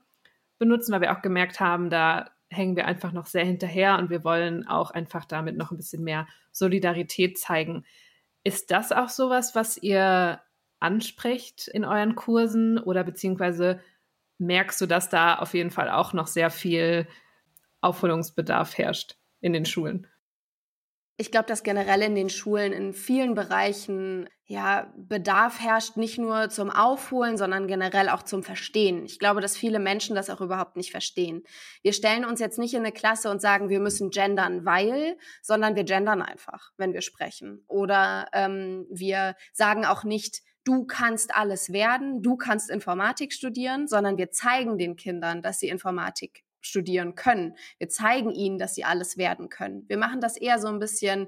benutzen, 0.59 0.91
weil 0.91 1.01
wir 1.01 1.17
auch 1.17 1.21
gemerkt 1.21 1.59
haben, 1.59 1.89
da 1.89 2.29
hängen 2.49 2.75
wir 2.75 2.85
einfach 2.85 3.11
noch 3.11 3.27
sehr 3.27 3.45
hinterher 3.45 3.97
und 3.99 4.09
wir 4.09 4.23
wollen 4.23 4.67
auch 4.67 4.91
einfach 4.91 5.25
damit 5.25 5.55
noch 5.57 5.71
ein 5.71 5.77
bisschen 5.77 6.03
mehr 6.03 6.27
Solidarität 6.51 7.37
zeigen. 7.37 7.85
Ist 8.43 8.71
das 8.71 8.91
auch 8.91 9.09
sowas, 9.09 9.55
was 9.55 9.77
ihr 9.77 10.41
ansprecht 10.79 11.67
in 11.67 11.85
euren 11.85 12.15
Kursen 12.15 12.79
oder 12.79 13.03
beziehungsweise 13.03 13.81
merkst 14.39 14.79
du, 14.81 14.85
dass 14.85 15.09
da 15.09 15.35
auf 15.35 15.53
jeden 15.53 15.71
Fall 15.71 15.89
auch 15.89 16.13
noch 16.13 16.27
sehr 16.27 16.49
viel 16.49 17.07
Aufholungsbedarf 17.81 18.77
herrscht 18.77 19.17
in 19.41 19.53
den 19.53 19.65
Schulen? 19.65 20.07
Ich 21.21 21.31
glaube, 21.31 21.47
dass 21.47 21.63
generell 21.63 22.01
in 22.01 22.15
den 22.15 22.29
Schulen 22.29 22.71
in 22.71 22.93
vielen 22.93 23.35
Bereichen 23.35 24.29
ja 24.45 24.89
Bedarf 24.95 25.59
herrscht, 25.59 25.97
nicht 25.97 26.17
nur 26.17 26.49
zum 26.49 26.69
Aufholen, 26.69 27.35
sondern 27.35 27.67
generell 27.67 28.07
auch 28.07 28.23
zum 28.23 28.41
Verstehen. 28.41 29.03
Ich 29.03 29.19
glaube, 29.19 29.41
dass 29.41 29.57
viele 29.57 29.79
Menschen 29.79 30.15
das 30.15 30.29
auch 30.29 30.39
überhaupt 30.39 30.77
nicht 30.77 30.91
verstehen. 30.91 31.43
Wir 31.83 31.91
stellen 31.91 32.23
uns 32.23 32.39
jetzt 32.39 32.57
nicht 32.57 32.73
in 32.73 32.83
eine 32.85 32.93
Klasse 32.93 33.29
und 33.29 33.41
sagen, 33.41 33.67
wir 33.67 33.81
müssen 33.81 34.11
gendern, 34.11 34.63
weil, 34.63 35.17
sondern 35.41 35.75
wir 35.75 35.83
gendern 35.83 36.21
einfach, 36.21 36.71
wenn 36.77 36.93
wir 36.93 37.01
sprechen. 37.01 37.65
Oder 37.67 38.27
ähm, 38.31 38.87
wir 38.89 39.35
sagen 39.51 39.83
auch 39.83 40.05
nicht, 40.05 40.39
du 40.63 40.85
kannst 40.85 41.35
alles 41.35 41.73
werden, 41.73 42.21
du 42.21 42.37
kannst 42.37 42.69
Informatik 42.69 43.33
studieren, 43.33 43.89
sondern 43.89 44.17
wir 44.17 44.31
zeigen 44.31 44.77
den 44.77 44.95
Kindern, 44.95 45.41
dass 45.41 45.59
sie 45.59 45.67
Informatik 45.67 46.45
studieren 46.61 47.15
können. 47.15 47.55
Wir 47.77 47.89
zeigen 47.89 48.31
ihnen, 48.31 48.57
dass 48.57 48.75
sie 48.75 48.83
alles 48.83 49.17
werden 49.17 49.49
können. 49.49 49.85
Wir 49.87 49.97
machen 49.97 50.21
das 50.21 50.37
eher 50.37 50.59
so 50.59 50.67
ein 50.67 50.79
bisschen 50.79 51.27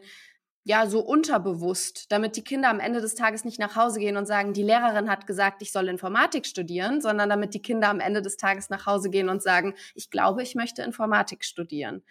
ja, 0.64 0.86
so 0.86 1.00
unterbewusst, 1.00 2.12
damit 2.12 2.36
die 2.36 2.44
Kinder 2.44 2.70
am 2.70 2.80
Ende 2.80 3.02
des 3.02 3.16
Tages 3.16 3.46
nicht 3.46 3.58
nach 3.60 3.76
Hause 3.76 4.00
gehen 4.00 4.16
und 4.16 4.28
sagen, 4.28 4.54
die 4.54 4.64
Lehrerin 4.64 5.10
hat 5.10 5.26
gesagt, 5.26 5.64
ich 5.64 5.72
soll 5.72 5.88
Informatik 5.88 6.46
studieren, 6.46 7.02
sondern 7.02 7.30
damit 7.30 7.56
die 7.56 7.62
Kinder 7.62 7.90
am 7.90 8.00
Ende 8.00 8.22
des 8.22 8.38
Tages 8.38 8.70
nach 8.70 8.86
Hause 8.86 9.10
gehen 9.10 9.30
und 9.30 9.42
sagen, 9.42 9.74
ich 9.96 10.12
glaube, 10.12 10.44
ich 10.44 10.54
möchte 10.54 10.84
Informatik 10.84 11.44
studieren. 11.46 12.04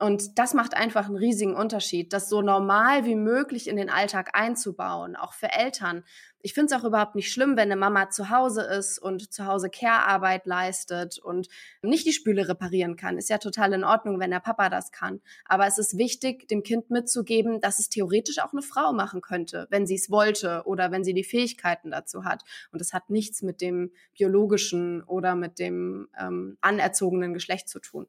Und 0.00 0.36
das 0.40 0.52
macht 0.52 0.74
einfach 0.74 1.06
einen 1.06 1.16
riesigen 1.16 1.54
Unterschied, 1.54 2.12
das 2.12 2.28
so 2.28 2.42
normal 2.42 3.04
wie 3.04 3.14
möglich 3.14 3.68
in 3.68 3.76
den 3.76 3.88
Alltag 3.88 4.30
einzubauen, 4.32 5.14
auch 5.14 5.32
für 5.32 5.52
Eltern. 5.52 6.02
Ich 6.44 6.54
finde 6.54 6.74
es 6.74 6.80
auch 6.80 6.84
überhaupt 6.84 7.14
nicht 7.14 7.32
schlimm, 7.32 7.56
wenn 7.56 7.70
eine 7.70 7.76
Mama 7.76 8.10
zu 8.10 8.28
Hause 8.28 8.62
ist 8.62 8.98
und 8.98 9.32
zu 9.32 9.46
Hause 9.46 9.70
Care-Arbeit 9.70 10.44
leistet 10.44 11.18
und 11.18 11.48
nicht 11.82 12.04
die 12.04 12.12
Spüle 12.12 12.48
reparieren 12.48 12.96
kann. 12.96 13.16
Ist 13.16 13.30
ja 13.30 13.38
total 13.38 13.72
in 13.72 13.84
Ordnung, 13.84 14.18
wenn 14.18 14.32
der 14.32 14.40
Papa 14.40 14.68
das 14.68 14.90
kann. 14.90 15.20
Aber 15.44 15.66
es 15.68 15.78
ist 15.78 15.96
wichtig, 15.98 16.48
dem 16.48 16.64
Kind 16.64 16.90
mitzugeben, 16.90 17.60
dass 17.60 17.78
es 17.78 17.88
theoretisch 17.88 18.40
auch 18.40 18.52
eine 18.52 18.62
Frau 18.62 18.92
machen 18.92 19.20
könnte, 19.20 19.68
wenn 19.70 19.86
sie 19.86 19.94
es 19.94 20.10
wollte 20.10 20.62
oder 20.64 20.90
wenn 20.90 21.04
sie 21.04 21.14
die 21.14 21.22
Fähigkeiten 21.22 21.92
dazu 21.92 22.24
hat. 22.24 22.42
Und 22.72 22.80
es 22.80 22.92
hat 22.92 23.08
nichts 23.08 23.42
mit 23.42 23.60
dem 23.60 23.92
biologischen 24.18 25.04
oder 25.04 25.36
mit 25.36 25.60
dem 25.60 26.08
ähm, 26.18 26.58
anerzogenen 26.60 27.34
Geschlecht 27.34 27.68
zu 27.68 27.78
tun. 27.78 28.08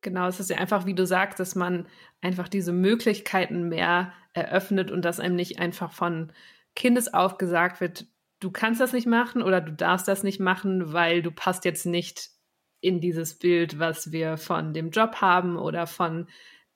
Genau, 0.00 0.28
es 0.28 0.40
ist 0.40 0.50
ja 0.50 0.56
einfach, 0.56 0.86
wie 0.86 0.94
du 0.94 1.06
sagst, 1.06 1.40
dass 1.40 1.54
man 1.54 1.86
einfach 2.20 2.48
diese 2.48 2.72
Möglichkeiten 2.72 3.68
mehr 3.68 4.12
eröffnet 4.32 4.90
und 4.90 5.04
dass 5.04 5.18
einem 5.20 5.34
nicht 5.34 5.58
einfach 5.58 5.92
von 5.92 6.32
Kindes 6.74 7.12
auf 7.12 7.38
gesagt 7.38 7.80
wird, 7.80 8.06
du 8.40 8.50
kannst 8.50 8.80
das 8.80 8.92
nicht 8.92 9.06
machen 9.06 9.42
oder 9.42 9.60
du 9.60 9.72
darfst 9.72 10.08
das 10.08 10.22
nicht 10.22 10.40
machen, 10.40 10.92
weil 10.92 11.22
du 11.22 11.30
passt 11.30 11.64
jetzt 11.64 11.86
nicht 11.86 12.30
in 12.80 13.00
dieses 13.00 13.38
Bild, 13.38 13.78
was 13.78 14.12
wir 14.12 14.36
von 14.36 14.72
dem 14.72 14.90
Job 14.90 15.16
haben 15.16 15.56
oder 15.56 15.86
von 15.86 16.28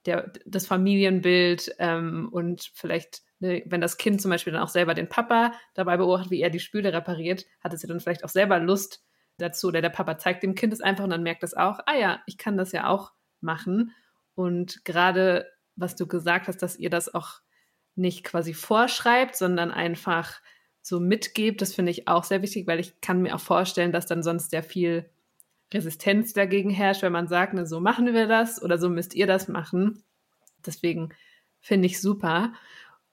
der, 0.05 0.33
das 0.45 0.67
Familienbild 0.67 1.77
ähm, 1.79 2.29
und 2.33 2.73
vielleicht, 2.75 3.23
ne, 3.39 3.63
wenn 3.67 3.81
das 3.81 3.99
Kind 3.99 4.21
zum 4.21 4.31
Beispiel 4.31 4.53
dann 4.53 4.63
auch 4.63 4.69
selber 4.69 4.95
den 4.95 5.09
Papa 5.09 5.53
dabei 5.75 5.97
beobachtet, 5.97 6.33
wie 6.33 6.41
er 6.41 6.51
die 6.51 6.59
Spüle 6.59 6.93
repariert, 6.93 7.45
hat 7.61 7.73
es 7.73 7.83
ja 7.83 7.89
dann 7.89 8.01
vielleicht 8.01 8.25
auch 8.25 8.29
selber 8.29 8.59
Lust, 8.59 9.05
dazu 9.39 9.69
oder 9.69 9.81
der 9.81 9.91
Papa 9.91 10.19
zeigt 10.19 10.43
dem 10.43 10.55
Kind 10.55 10.73
es 10.73 10.81
einfach 10.81 11.05
und 11.05 11.11
dann 11.11 11.23
merkt 11.23 11.43
es 11.43 11.55
auch, 11.55 11.81
ah 11.87 11.97
ja, 11.97 12.23
ich 12.27 12.39
kann 12.39 12.57
das 12.57 12.73
ja 12.73 12.89
auch 12.89 13.13
machen. 13.41 13.93
Und 14.35 14.85
gerade 14.85 15.47
was 15.77 15.97
du 15.97 16.07
gesagt 16.07 16.49
hast, 16.49 16.63
dass 16.63 16.79
ihr 16.79 16.91
das 16.91 17.13
auch 17.15 17.41
nicht 17.95 18.25
quasi 18.25 18.55
vorschreibt, 18.55 19.37
sondern 19.37 19.71
einfach 19.71 20.41
so 20.81 20.99
mitgebt, 20.99 21.63
das 21.63 21.75
finde 21.75 21.93
ich 21.93 22.09
auch 22.09 22.25
sehr 22.25 22.43
wichtig, 22.43 22.67
weil 22.67 22.81
ich 22.81 23.01
kann 23.01 23.23
mir 23.23 23.35
auch 23.35 23.41
vorstellen, 23.41 23.93
dass 23.93 24.07
dann 24.07 24.23
sonst 24.23 24.51
sehr 24.51 24.63
viel 24.63 25.09
Resistenz 25.73 26.33
dagegen 26.33 26.71
herrscht, 26.71 27.03
wenn 27.03 27.13
man 27.13 27.29
sagt, 27.29 27.55
ne, 27.55 27.67
so 27.67 27.81
machen 27.81 28.13
wir 28.13 28.27
das 28.27 28.63
oder 28.63 28.79
so 28.79 28.89
müsst 28.89 29.15
ihr 29.15 29.27
das 29.27 29.49
machen. 29.49 30.03
Deswegen 30.67 31.11
finde 31.61 31.87
ich 31.87 32.01
super. 32.01 32.53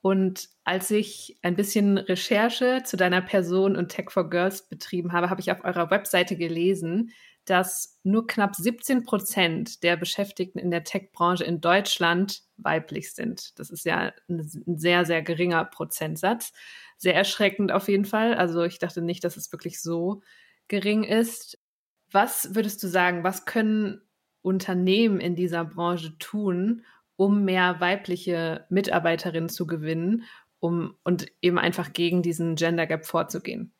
Und 0.01 0.50
als 0.63 0.91
ich 0.91 1.38
ein 1.41 1.55
bisschen 1.55 1.98
Recherche 1.98 2.81
zu 2.86 2.98
deiner 2.98 3.21
Person 3.21 3.75
und 3.75 3.89
Tech 3.89 4.09
for 4.09 4.29
Girls 4.29 4.67
betrieben 4.67 5.12
habe, 5.12 5.29
habe 5.29 5.41
ich 5.41 5.51
auf 5.51 5.63
eurer 5.63 5.91
Webseite 5.91 6.38
gelesen, 6.38 7.12
dass 7.45 8.00
nur 8.03 8.27
knapp 8.27 8.55
17 8.55 9.03
Prozent 9.03 9.83
der 9.83 9.98
Beschäftigten 9.98 10.59
in 10.59 10.71
der 10.71 10.83
Tech-Branche 10.83 11.43
in 11.43 11.62
Deutschland 11.62 12.43
weiblich 12.63 13.13
sind. 13.13 13.57
Das 13.59 13.69
ist 13.69 13.85
ja 13.85 14.13
ein 14.27 14.77
sehr, 14.77 15.05
sehr 15.05 15.21
geringer 15.21 15.65
Prozentsatz. 15.65 16.51
Sehr 16.97 17.15
erschreckend 17.15 17.71
auf 17.71 17.87
jeden 17.87 18.05
Fall. 18.05 18.33
Also 18.35 18.63
ich 18.63 18.79
dachte 18.79 19.01
nicht, 19.01 19.23
dass 19.23 19.37
es 19.37 19.51
wirklich 19.51 19.81
so 19.81 20.21
gering 20.67 21.03
ist. 21.03 21.59
Was 22.11 22.55
würdest 22.55 22.81
du 22.83 22.87
sagen, 22.87 23.23
was 23.23 23.45
können 23.45 24.01
Unternehmen 24.41 25.19
in 25.19 25.35
dieser 25.35 25.65
Branche 25.65 26.17
tun, 26.17 26.85
um 27.15 27.43
mehr 27.43 27.79
weibliche 27.79 28.65
Mitarbeiterinnen 28.69 29.49
zu 29.49 29.67
gewinnen, 29.67 30.23
um 30.59 30.95
und 31.03 31.27
eben 31.41 31.59
einfach 31.59 31.93
gegen 31.93 32.21
diesen 32.21 32.55
Gender 32.55 32.87
Gap 32.87 33.05
vorzugehen? 33.05 33.73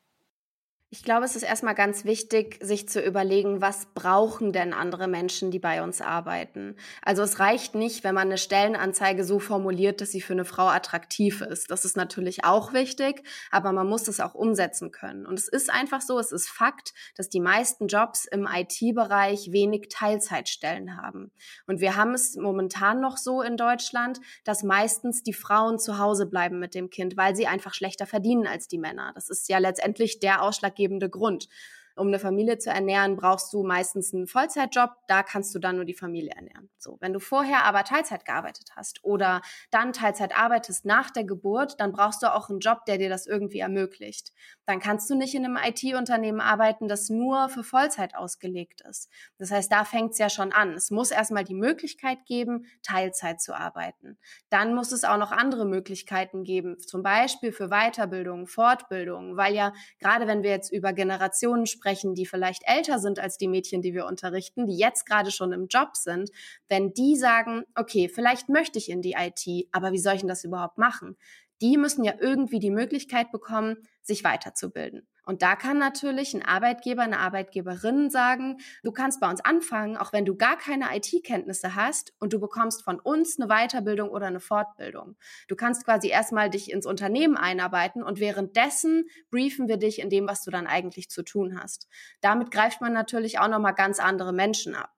Ich 0.92 1.04
glaube, 1.04 1.24
es 1.24 1.36
ist 1.36 1.44
erstmal 1.44 1.76
ganz 1.76 2.04
wichtig, 2.04 2.58
sich 2.60 2.88
zu 2.88 3.00
überlegen, 3.00 3.60
was 3.60 3.86
brauchen 3.94 4.52
denn 4.52 4.72
andere 4.72 5.06
Menschen, 5.06 5.52
die 5.52 5.60
bei 5.60 5.84
uns 5.84 6.00
arbeiten. 6.00 6.74
Also 7.00 7.22
es 7.22 7.38
reicht 7.38 7.76
nicht, 7.76 8.02
wenn 8.02 8.16
man 8.16 8.26
eine 8.26 8.38
Stellenanzeige 8.38 9.22
so 9.22 9.38
formuliert, 9.38 10.00
dass 10.00 10.10
sie 10.10 10.20
für 10.20 10.32
eine 10.32 10.44
Frau 10.44 10.66
attraktiv 10.66 11.42
ist. 11.42 11.70
Das 11.70 11.84
ist 11.84 11.96
natürlich 11.96 12.44
auch 12.44 12.72
wichtig, 12.72 13.22
aber 13.52 13.70
man 13.70 13.86
muss 13.86 14.08
es 14.08 14.18
auch 14.18 14.34
umsetzen 14.34 14.90
können. 14.90 15.26
Und 15.26 15.38
es 15.38 15.46
ist 15.46 15.70
einfach 15.70 16.00
so, 16.00 16.18
es 16.18 16.32
ist 16.32 16.48
Fakt, 16.48 16.92
dass 17.14 17.28
die 17.28 17.38
meisten 17.38 17.86
Jobs 17.86 18.24
im 18.24 18.48
IT-Bereich 18.52 19.52
wenig 19.52 19.90
Teilzeitstellen 19.90 20.96
haben. 20.96 21.30
Und 21.68 21.80
wir 21.80 21.94
haben 21.94 22.14
es 22.14 22.34
momentan 22.34 23.00
noch 23.00 23.16
so 23.16 23.42
in 23.42 23.56
Deutschland, 23.56 24.18
dass 24.42 24.64
meistens 24.64 25.22
die 25.22 25.34
Frauen 25.34 25.78
zu 25.78 25.98
Hause 25.98 26.26
bleiben 26.26 26.58
mit 26.58 26.74
dem 26.74 26.90
Kind, 26.90 27.16
weil 27.16 27.36
sie 27.36 27.46
einfach 27.46 27.74
schlechter 27.74 28.06
verdienen 28.06 28.48
als 28.48 28.66
die 28.66 28.78
Männer. 28.78 29.12
Das 29.14 29.30
ist 29.30 29.48
ja 29.48 29.58
letztendlich 29.58 30.18
der 30.18 30.42
Ausschlag 30.42 30.79
ausschlaggebende 30.80 31.10
Grund. 31.10 31.48
Um 31.96 32.08
eine 32.08 32.18
Familie 32.18 32.58
zu 32.58 32.70
ernähren, 32.70 33.16
brauchst 33.16 33.52
du 33.52 33.62
meistens 33.62 34.14
einen 34.14 34.26
Vollzeitjob, 34.26 34.90
da 35.06 35.22
kannst 35.22 35.54
du 35.54 35.58
dann 35.58 35.76
nur 35.76 35.84
die 35.84 35.94
Familie 35.94 36.32
ernähren. 36.34 36.70
So, 36.78 36.96
wenn 37.00 37.12
du 37.12 37.20
vorher 37.20 37.64
aber 37.64 37.84
Teilzeit 37.84 38.24
gearbeitet 38.24 38.70
hast 38.74 39.04
oder 39.04 39.42
dann 39.70 39.92
Teilzeit 39.92 40.36
arbeitest 40.36 40.84
nach 40.84 41.10
der 41.10 41.24
Geburt, 41.24 41.78
dann 41.78 41.92
brauchst 41.92 42.22
du 42.22 42.34
auch 42.34 42.48
einen 42.48 42.60
Job, 42.60 42.84
der 42.86 42.98
dir 42.98 43.08
das 43.08 43.26
irgendwie 43.26 43.58
ermöglicht. 43.58 44.32
Dann 44.66 44.80
kannst 44.80 45.10
du 45.10 45.14
nicht 45.14 45.34
in 45.34 45.44
einem 45.44 45.58
IT-Unternehmen 45.62 46.40
arbeiten, 46.40 46.88
das 46.88 47.10
nur 47.10 47.48
für 47.48 47.64
Vollzeit 47.64 48.14
ausgelegt 48.14 48.82
ist. 48.88 49.10
Das 49.38 49.50
heißt, 49.50 49.70
da 49.70 49.84
fängt 49.84 50.12
es 50.12 50.18
ja 50.18 50.30
schon 50.30 50.52
an. 50.52 50.74
Es 50.74 50.90
muss 50.90 51.10
erstmal 51.10 51.44
die 51.44 51.54
Möglichkeit 51.54 52.24
geben, 52.26 52.66
Teilzeit 52.82 53.40
zu 53.40 53.54
arbeiten. 53.54 54.18
Dann 54.48 54.74
muss 54.74 54.92
es 54.92 55.04
auch 55.04 55.18
noch 55.18 55.32
andere 55.32 55.66
Möglichkeiten 55.66 56.44
geben, 56.44 56.78
zum 56.78 57.02
Beispiel 57.02 57.52
für 57.52 57.68
Weiterbildung, 57.68 58.46
Fortbildung, 58.46 59.36
weil 59.36 59.54
ja 59.54 59.72
gerade 59.98 60.26
wenn 60.26 60.42
wir 60.42 60.50
jetzt 60.50 60.72
über 60.72 60.92
Generationen 60.92 61.66
sprechen, 61.66 61.79
die 62.14 62.26
vielleicht 62.26 62.62
älter 62.66 62.98
sind 62.98 63.18
als 63.18 63.36
die 63.36 63.48
Mädchen, 63.48 63.82
die 63.82 63.94
wir 63.94 64.06
unterrichten, 64.06 64.66
die 64.66 64.76
jetzt 64.76 65.06
gerade 65.06 65.30
schon 65.30 65.52
im 65.52 65.66
Job 65.68 65.96
sind, 65.96 66.30
wenn 66.68 66.92
die 66.92 67.16
sagen, 67.16 67.64
okay, 67.74 68.08
vielleicht 68.08 68.48
möchte 68.48 68.78
ich 68.78 68.88
in 68.88 69.02
die 69.02 69.16
IT, 69.18 69.68
aber 69.72 69.92
wie 69.92 69.98
soll 69.98 70.14
ich 70.14 70.20
denn 70.20 70.28
das 70.28 70.44
überhaupt 70.44 70.78
machen? 70.78 71.16
Die 71.60 71.76
müssen 71.76 72.04
ja 72.04 72.14
irgendwie 72.18 72.58
die 72.58 72.70
Möglichkeit 72.70 73.30
bekommen, 73.32 73.76
sich 74.02 74.24
weiterzubilden. 74.24 75.06
Und 75.24 75.42
da 75.42 75.56
kann 75.56 75.78
natürlich 75.78 76.34
ein 76.34 76.44
Arbeitgeber, 76.44 77.02
eine 77.02 77.18
Arbeitgeberin 77.18 78.10
sagen, 78.10 78.58
du 78.82 78.92
kannst 78.92 79.20
bei 79.20 79.30
uns 79.30 79.40
anfangen, 79.42 79.96
auch 79.96 80.12
wenn 80.12 80.24
du 80.24 80.36
gar 80.36 80.58
keine 80.58 80.94
IT-Kenntnisse 80.94 81.74
hast 81.74 82.12
und 82.18 82.32
du 82.32 82.40
bekommst 82.40 82.82
von 82.84 83.00
uns 83.00 83.38
eine 83.38 83.48
Weiterbildung 83.48 84.10
oder 84.10 84.26
eine 84.26 84.40
Fortbildung. 84.40 85.16
Du 85.48 85.56
kannst 85.56 85.84
quasi 85.84 86.08
erstmal 86.08 86.50
dich 86.50 86.70
ins 86.70 86.86
Unternehmen 86.86 87.36
einarbeiten 87.36 88.02
und 88.02 88.20
währenddessen 88.20 89.06
briefen 89.30 89.68
wir 89.68 89.78
dich 89.78 90.00
in 90.00 90.10
dem, 90.10 90.28
was 90.28 90.42
du 90.42 90.50
dann 90.50 90.66
eigentlich 90.66 91.08
zu 91.08 91.22
tun 91.22 91.58
hast. 91.58 91.88
Damit 92.20 92.50
greift 92.50 92.80
man 92.80 92.92
natürlich 92.92 93.38
auch 93.38 93.48
nochmal 93.48 93.74
ganz 93.74 94.00
andere 94.00 94.32
Menschen 94.32 94.74
ab. 94.74 94.90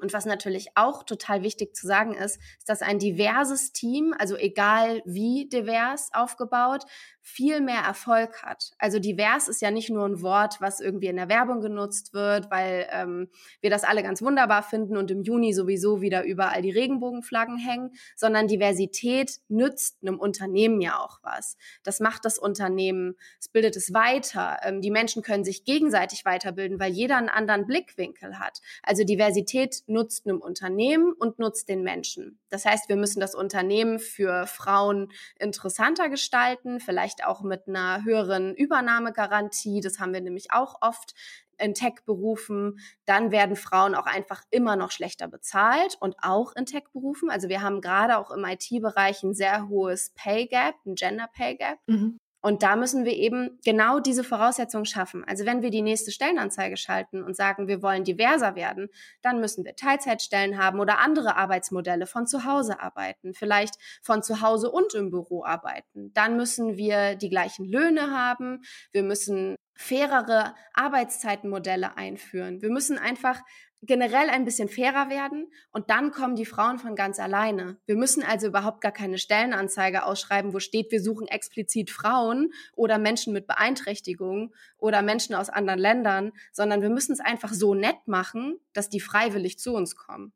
Und 0.00 0.14
was 0.14 0.24
natürlich 0.24 0.68
auch 0.76 1.02
total 1.02 1.42
wichtig 1.42 1.76
zu 1.76 1.86
sagen 1.86 2.14
ist, 2.14 2.30
ist, 2.30 2.68
dass 2.68 2.82
ein 2.82 2.98
diverses 2.98 3.72
Team, 3.72 4.14
also 4.18 4.36
egal 4.36 5.02
wie 5.04 5.48
divers 5.48 6.10
aufgebaut, 6.12 6.84
viel 7.22 7.60
mehr 7.60 7.80
Erfolg 7.80 8.42
hat. 8.42 8.70
Also 8.78 8.98
divers 8.98 9.48
ist 9.48 9.60
ja 9.62 9.70
nicht 9.70 9.90
nur 9.90 10.06
ein 10.06 10.22
Wort, 10.22 10.60
was 10.60 10.80
irgendwie 10.80 11.08
in 11.08 11.16
der 11.16 11.28
Werbung 11.28 11.60
genutzt 11.60 12.14
wird, 12.14 12.50
weil 12.50 12.88
ähm, 12.90 13.28
wir 13.60 13.70
das 13.70 13.84
alle 13.84 14.02
ganz 14.02 14.22
wunderbar 14.22 14.62
finden 14.62 14.96
und 14.96 15.10
im 15.10 15.22
Juni 15.22 15.52
sowieso 15.52 16.00
wieder 16.00 16.24
überall 16.24 16.62
die 16.62 16.70
Regenbogenflaggen 16.70 17.58
hängen, 17.58 17.90
sondern 18.16 18.48
Diversität 18.48 19.40
nützt 19.48 19.98
einem 20.02 20.18
Unternehmen 20.18 20.80
ja 20.80 20.98
auch 20.98 21.18
was. 21.22 21.56
Das 21.82 22.00
macht 22.00 22.24
das 22.24 22.38
Unternehmen, 22.38 23.16
es 23.38 23.48
bildet 23.48 23.76
es 23.76 23.92
weiter. 23.92 24.58
Ähm, 24.62 24.80
die 24.80 24.90
Menschen 24.90 25.22
können 25.22 25.44
sich 25.44 25.64
gegenseitig 25.64 26.24
weiterbilden, 26.24 26.80
weil 26.80 26.92
jeder 26.92 27.16
einen 27.16 27.28
anderen 27.28 27.66
Blickwinkel 27.66 28.38
hat. 28.38 28.60
Also 28.82 29.04
Diversität 29.04 29.82
nutzt 29.86 30.26
einem 30.26 30.40
Unternehmen 30.40 31.12
und 31.12 31.38
nutzt 31.38 31.68
den 31.68 31.82
Menschen. 31.82 32.38
Das 32.48 32.64
heißt, 32.64 32.88
wir 32.88 32.96
müssen 32.96 33.20
das 33.20 33.34
Unternehmen 33.34 33.98
für 33.98 34.46
Frauen 34.46 35.12
interessanter 35.38 36.08
gestalten, 36.08 36.80
vielleicht 36.80 37.19
auch 37.24 37.42
mit 37.42 37.68
einer 37.68 38.04
höheren 38.04 38.54
Übernahmegarantie. 38.54 39.80
Das 39.80 39.98
haben 39.98 40.12
wir 40.12 40.20
nämlich 40.20 40.52
auch 40.52 40.80
oft 40.80 41.14
in 41.60 41.74
Tech-Berufen, 41.74 42.80
dann 43.04 43.30
werden 43.30 43.56
Frauen 43.56 43.94
auch 43.94 44.06
einfach 44.06 44.42
immer 44.50 44.76
noch 44.76 44.90
schlechter 44.90 45.28
bezahlt 45.28 45.96
und 46.00 46.16
auch 46.22 46.54
in 46.56 46.66
Tech-Berufen. 46.66 47.30
Also 47.30 47.48
wir 47.48 47.62
haben 47.62 47.80
gerade 47.80 48.18
auch 48.18 48.30
im 48.30 48.44
IT-Bereich 48.44 49.22
ein 49.22 49.34
sehr 49.34 49.68
hohes 49.68 50.10
Pay 50.14 50.46
Gap, 50.46 50.74
ein 50.86 50.94
Gender 50.94 51.28
Pay 51.32 51.56
Gap. 51.56 51.78
Mhm. 51.86 52.18
Und 52.40 52.62
da 52.62 52.76
müssen 52.76 53.04
wir 53.04 53.12
eben 53.12 53.58
genau 53.64 54.00
diese 54.00 54.24
Voraussetzungen 54.24 54.86
schaffen. 54.86 55.24
Also 55.24 55.44
wenn 55.44 55.62
wir 55.62 55.70
die 55.70 55.82
nächste 55.82 56.10
Stellenanzeige 56.10 56.76
schalten 56.76 57.22
und 57.22 57.36
sagen, 57.36 57.68
wir 57.68 57.82
wollen 57.82 58.04
diverser 58.04 58.54
werden, 58.54 58.88
dann 59.22 59.40
müssen 59.40 59.64
wir 59.64 59.76
Teilzeitstellen 59.76 60.58
haben 60.58 60.80
oder 60.80 60.98
andere 60.98 61.36
Arbeitsmodelle 61.36 62.06
von 62.06 62.26
zu 62.26 62.44
Hause 62.44 62.80
arbeiten, 62.80 63.34
vielleicht 63.34 63.74
von 64.02 64.22
zu 64.22 64.40
Hause 64.40 64.70
und 64.70 64.94
im 64.94 65.10
Büro 65.10 65.44
arbeiten. 65.44 66.12
Dann 66.14 66.36
müssen 66.36 66.76
wir 66.76 67.14
die 67.14 67.28
gleichen 67.28 67.66
Löhne 67.66 68.10
haben. 68.10 68.62
Wir 68.92 69.02
müssen 69.02 69.56
fairere 69.74 70.54
Arbeitszeitenmodelle 70.74 71.96
einführen. 71.96 72.60
Wir 72.60 72.70
müssen 72.70 72.98
einfach 72.98 73.40
generell 73.82 74.28
ein 74.28 74.44
bisschen 74.44 74.68
fairer 74.68 75.08
werden 75.08 75.50
und 75.70 75.88
dann 75.90 76.10
kommen 76.10 76.36
die 76.36 76.44
Frauen 76.44 76.78
von 76.78 76.94
ganz 76.94 77.18
alleine. 77.18 77.78
Wir 77.86 77.96
müssen 77.96 78.22
also 78.22 78.46
überhaupt 78.46 78.80
gar 78.82 78.92
keine 78.92 79.18
Stellenanzeige 79.18 80.04
ausschreiben, 80.04 80.52
wo 80.52 80.58
steht, 80.58 80.92
wir 80.92 81.00
suchen 81.00 81.26
explizit 81.26 81.90
Frauen 81.90 82.52
oder 82.74 82.98
Menschen 82.98 83.32
mit 83.32 83.46
Beeinträchtigungen 83.46 84.54
oder 84.76 85.00
Menschen 85.02 85.34
aus 85.34 85.48
anderen 85.48 85.80
Ländern, 85.80 86.32
sondern 86.52 86.82
wir 86.82 86.90
müssen 86.90 87.12
es 87.12 87.20
einfach 87.20 87.52
so 87.52 87.74
nett 87.74 88.06
machen, 88.06 88.58
dass 88.74 88.90
die 88.90 89.00
freiwillig 89.00 89.58
zu 89.58 89.74
uns 89.74 89.96
kommen. 89.96 90.32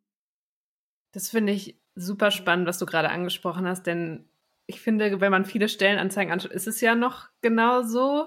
Das 1.12 1.28
finde 1.28 1.52
ich 1.52 1.78
super 1.94 2.30
spannend, 2.30 2.66
was 2.66 2.78
du 2.78 2.86
gerade 2.86 3.10
angesprochen 3.10 3.66
hast, 3.66 3.86
denn 3.86 4.28
ich 4.66 4.80
finde, 4.80 5.20
wenn 5.20 5.30
man 5.30 5.44
viele 5.44 5.68
Stellenanzeigen 5.68 6.32
anschaut, 6.32 6.52
ist 6.52 6.66
es 6.66 6.80
ja 6.80 6.94
noch 6.94 7.28
genau 7.42 7.82
so. 7.82 8.26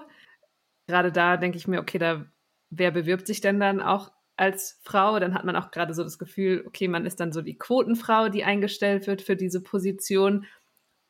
Gerade 0.86 1.10
da 1.10 1.36
denke 1.36 1.58
ich 1.58 1.66
mir, 1.66 1.80
okay, 1.80 1.98
da 1.98 2.24
wer 2.70 2.90
bewirbt 2.90 3.26
sich 3.26 3.40
denn 3.40 3.58
dann 3.58 3.80
auch 3.80 4.12
als 4.38 4.78
Frau, 4.82 5.18
dann 5.18 5.34
hat 5.34 5.44
man 5.44 5.56
auch 5.56 5.70
gerade 5.70 5.94
so 5.94 6.04
das 6.04 6.18
Gefühl, 6.18 6.64
okay, 6.66 6.88
man 6.88 7.06
ist 7.06 7.20
dann 7.20 7.32
so 7.32 7.42
die 7.42 7.58
Quotenfrau, 7.58 8.28
die 8.28 8.44
eingestellt 8.44 9.06
wird 9.06 9.20
für 9.20 9.36
diese 9.36 9.62
Position. 9.62 10.46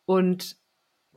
Und 0.07 0.57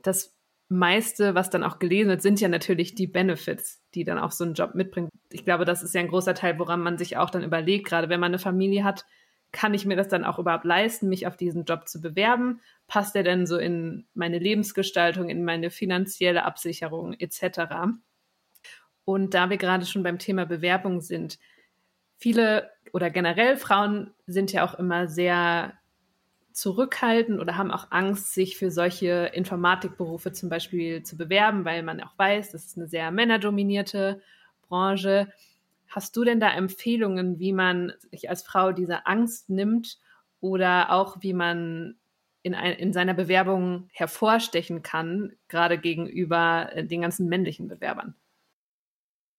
das 0.02 0.36
meiste, 0.68 1.34
was 1.34 1.50
dann 1.50 1.64
auch 1.64 1.78
gelesen 1.78 2.10
wird, 2.10 2.22
sind 2.22 2.40
ja 2.40 2.48
natürlich 2.48 2.94
die 2.94 3.06
Benefits, 3.06 3.82
die 3.94 4.04
dann 4.04 4.18
auch 4.18 4.32
so 4.32 4.44
ein 4.44 4.54
Job 4.54 4.74
mitbringt. 4.74 5.10
Ich 5.30 5.44
glaube, 5.44 5.64
das 5.64 5.82
ist 5.82 5.94
ja 5.94 6.00
ein 6.00 6.08
großer 6.08 6.34
Teil, 6.34 6.58
woran 6.58 6.82
man 6.82 6.98
sich 6.98 7.16
auch 7.16 7.30
dann 7.30 7.44
überlegt, 7.44 7.86
gerade 7.86 8.08
wenn 8.08 8.20
man 8.20 8.30
eine 8.30 8.38
Familie 8.38 8.84
hat, 8.84 9.04
kann 9.52 9.74
ich 9.74 9.84
mir 9.84 9.96
das 9.96 10.08
dann 10.08 10.24
auch 10.24 10.38
überhaupt 10.38 10.64
leisten, 10.64 11.08
mich 11.08 11.26
auf 11.26 11.36
diesen 11.36 11.64
Job 11.64 11.88
zu 11.88 12.00
bewerben? 12.00 12.60
Passt 12.88 13.14
der 13.14 13.22
denn 13.22 13.46
so 13.46 13.58
in 13.58 14.06
meine 14.14 14.38
Lebensgestaltung, 14.38 15.28
in 15.28 15.44
meine 15.44 15.70
finanzielle 15.70 16.44
Absicherung 16.44 17.14
etc.? 17.14 17.98
Und 19.04 19.34
da 19.34 19.50
wir 19.50 19.58
gerade 19.58 19.84
schon 19.84 20.02
beim 20.02 20.18
Thema 20.18 20.46
Bewerbung 20.46 21.00
sind, 21.00 21.38
viele 22.22 22.70
oder 22.92 23.10
generell 23.10 23.56
Frauen 23.56 24.12
sind 24.26 24.52
ja 24.52 24.64
auch 24.64 24.74
immer 24.74 25.08
sehr 25.08 25.74
zurückhaltend 26.52 27.40
oder 27.40 27.56
haben 27.56 27.70
auch 27.70 27.90
Angst, 27.90 28.34
sich 28.34 28.56
für 28.56 28.70
solche 28.70 29.30
Informatikberufe 29.34 30.32
zum 30.32 30.48
Beispiel 30.48 31.02
zu 31.02 31.16
bewerben, 31.16 31.64
weil 31.64 31.82
man 31.82 32.00
auch 32.00 32.16
weiß, 32.16 32.52
das 32.52 32.66
ist 32.66 32.76
eine 32.76 32.86
sehr 32.86 33.10
männerdominierte 33.10 34.20
Branche. 34.68 35.32
Hast 35.88 36.16
du 36.16 36.24
denn 36.24 36.40
da 36.40 36.50
Empfehlungen, 36.50 37.38
wie 37.38 37.52
man 37.52 37.92
sich 38.10 38.30
als 38.30 38.42
Frau 38.42 38.72
diese 38.72 39.06
Angst 39.06 39.50
nimmt 39.50 39.98
oder 40.40 40.92
auch 40.92 41.16
wie 41.20 41.32
man 41.32 41.96
in, 42.42 42.54
ein, 42.54 42.74
in 42.74 42.92
seiner 42.92 43.14
Bewerbung 43.14 43.88
hervorstechen 43.92 44.82
kann, 44.82 45.32
gerade 45.48 45.78
gegenüber 45.78 46.70
den 46.76 47.00
ganzen 47.00 47.28
männlichen 47.28 47.68
Bewerbern? 47.68 48.14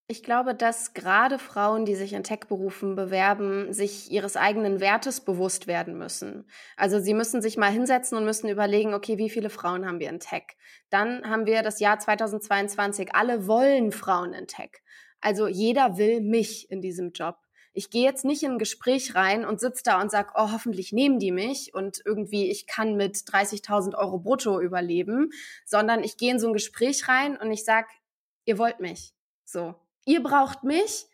Ich 0.08 0.22
glaube, 0.22 0.54
dass 0.54 0.94
gerade 0.94 1.40
Frauen, 1.40 1.86
die 1.86 1.96
sich 1.96 2.12
in 2.12 2.24
Tech-Berufen 2.24 2.96
bewerben, 2.96 3.72
sich 3.72 4.12
ihres 4.12 4.36
eigenen 4.36 4.82
Wertes 4.82 5.22
bewusst 5.22 5.66
werden 5.66 5.98
müssen. 5.98 6.46
Also 6.76 7.00
sie 7.00 7.14
müssen 7.14 7.42
sich 7.42 7.56
mal 7.56 7.72
hinsetzen 7.72 8.18
und 8.18 8.26
müssen 8.26 8.50
überlegen, 8.50 8.94
okay, 8.94 9.18
wie 9.18 9.30
viele 9.30 9.50
Frauen 9.50 9.86
haben 9.86 10.02
wir 10.02 10.10
in 10.10 10.20
Tech? 10.20 10.44
Dann 10.90 11.30
haben 11.30 11.46
wir 11.46 11.64
das 11.64 11.80
Jahr 11.80 12.00
2022. 12.00 13.16
Alle 13.16 13.48
wollen 13.48 13.94
Frauen 13.94 14.34
in 14.34 14.46
Tech. 14.46 14.84
Also 15.22 15.48
jeder 15.48 15.98
will 15.98 16.20
mich 16.20 16.70
in 16.70 16.82
diesem 16.82 17.14
Job. 17.14 17.38
Ich 17.72 17.90
gehe 17.90 18.04
jetzt 18.04 18.26
nicht 18.26 18.44
in 18.44 18.52
ein 18.52 18.60
Gespräch 18.60 19.16
rein 19.16 19.46
und 19.46 19.62
sitze 19.62 19.84
da 19.86 20.02
und 20.02 20.12
sag, 20.12 20.34
oh, 20.36 20.52
hoffentlich 20.52 20.92
nehmen 20.92 21.18
die 21.18 21.32
mich 21.32 21.74
und 21.74 22.02
irgendwie 22.06 22.52
ich 22.52 22.68
kann 22.68 22.98
mit 22.98 23.16
30.000 23.16 23.96
Euro 23.96 24.20
brutto 24.20 24.60
überleben, 24.60 25.32
sondern 25.66 26.04
ich 26.04 26.18
gehe 26.18 26.32
in 26.32 26.40
so 26.40 26.48
ein 26.48 26.54
Gespräch 26.54 27.08
rein 27.08 27.38
und 27.38 27.50
ich 27.52 27.64
sag, 27.64 27.88
ihr 28.46 28.58
wollt 28.58 28.82
mich. 28.82 29.14
So, 29.46 29.76
ihr 30.06 30.24
braucht 30.24 30.64
mich, 30.64 31.08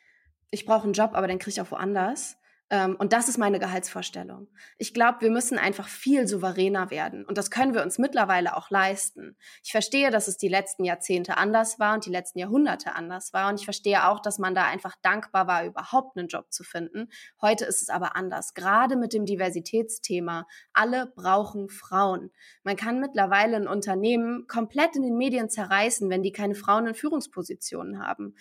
ich 0.51 0.65
brauche 0.65 0.83
einen 0.83 0.93
Job, 0.93 1.11
aber 1.13 1.27
den 1.27 1.39
kriege 1.39 1.51
ich 1.51 1.61
auch 1.61 1.71
woanders. 1.71 2.39
Ähm, 2.71 2.95
und 2.99 3.13
das 3.13 3.27
ist 3.27 3.37
meine 3.37 3.59
Gehaltsvorstellung. 3.59 4.47
Ich 4.77 4.93
glaube, 4.93 5.21
wir 5.21 5.31
müssen 5.31 5.57
einfach 5.57 5.87
viel 5.87 6.27
souveräner 6.27 6.91
werden. 6.91 7.25
Und 7.25 7.37
das 7.37 7.49
können 7.49 7.73
wir 7.73 7.81
uns 7.81 7.97
mittlerweile 7.97 8.55
auch 8.55 8.69
leisten. 8.69 9.35
Ich 9.63 9.71
verstehe, 9.71 10.11
dass 10.11 10.27
es 10.27 10.37
die 10.37 10.49
letzten 10.49 10.83
Jahrzehnte 10.83 11.37
anders 11.37 11.79
war 11.79 11.95
und 11.95 12.05
die 12.05 12.11
letzten 12.11 12.37
Jahrhunderte 12.37 12.93
anders 12.93 13.33
war. 13.33 13.49
Und 13.49 13.59
ich 13.59 13.65
verstehe 13.65 14.07
auch, 14.07 14.19
dass 14.19 14.37
man 14.37 14.53
da 14.53 14.65
einfach 14.65 14.95
dankbar 15.01 15.47
war, 15.47 15.65
überhaupt 15.65 16.15
einen 16.15 16.27
Job 16.27 16.51
zu 16.51 16.63
finden. 16.63 17.09
Heute 17.41 17.65
ist 17.65 17.81
es 17.81 17.89
aber 17.89 18.15
anders. 18.15 18.53
Gerade 18.53 18.95
mit 18.97 19.13
dem 19.13 19.25
Diversitätsthema. 19.25 20.45
Alle 20.71 21.07
brauchen 21.15 21.69
Frauen. 21.69 22.31
Man 22.63 22.75
kann 22.75 22.99
mittlerweile 22.99 23.55
ein 23.55 23.67
Unternehmen 23.67 24.45
komplett 24.47 24.95
in 24.95 25.01
den 25.01 25.17
Medien 25.17 25.49
zerreißen, 25.49 26.07
wenn 26.11 26.21
die 26.21 26.31
keine 26.31 26.53
Frauen 26.53 26.85
in 26.85 26.93
Führungspositionen 26.93 28.05
haben. 28.05 28.35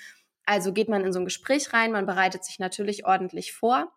Also 0.49 0.73
geht 0.73 0.89
man 0.89 1.05
in 1.05 1.13
so 1.13 1.19
ein 1.19 1.27
Gespräch 1.27 1.75
rein, 1.75 1.93
man 1.93 2.07
bereitet 2.07 2.43
sich 2.43 2.59
natürlich 2.59 3.05
ordentlich 3.05 3.53
vor 3.53 3.93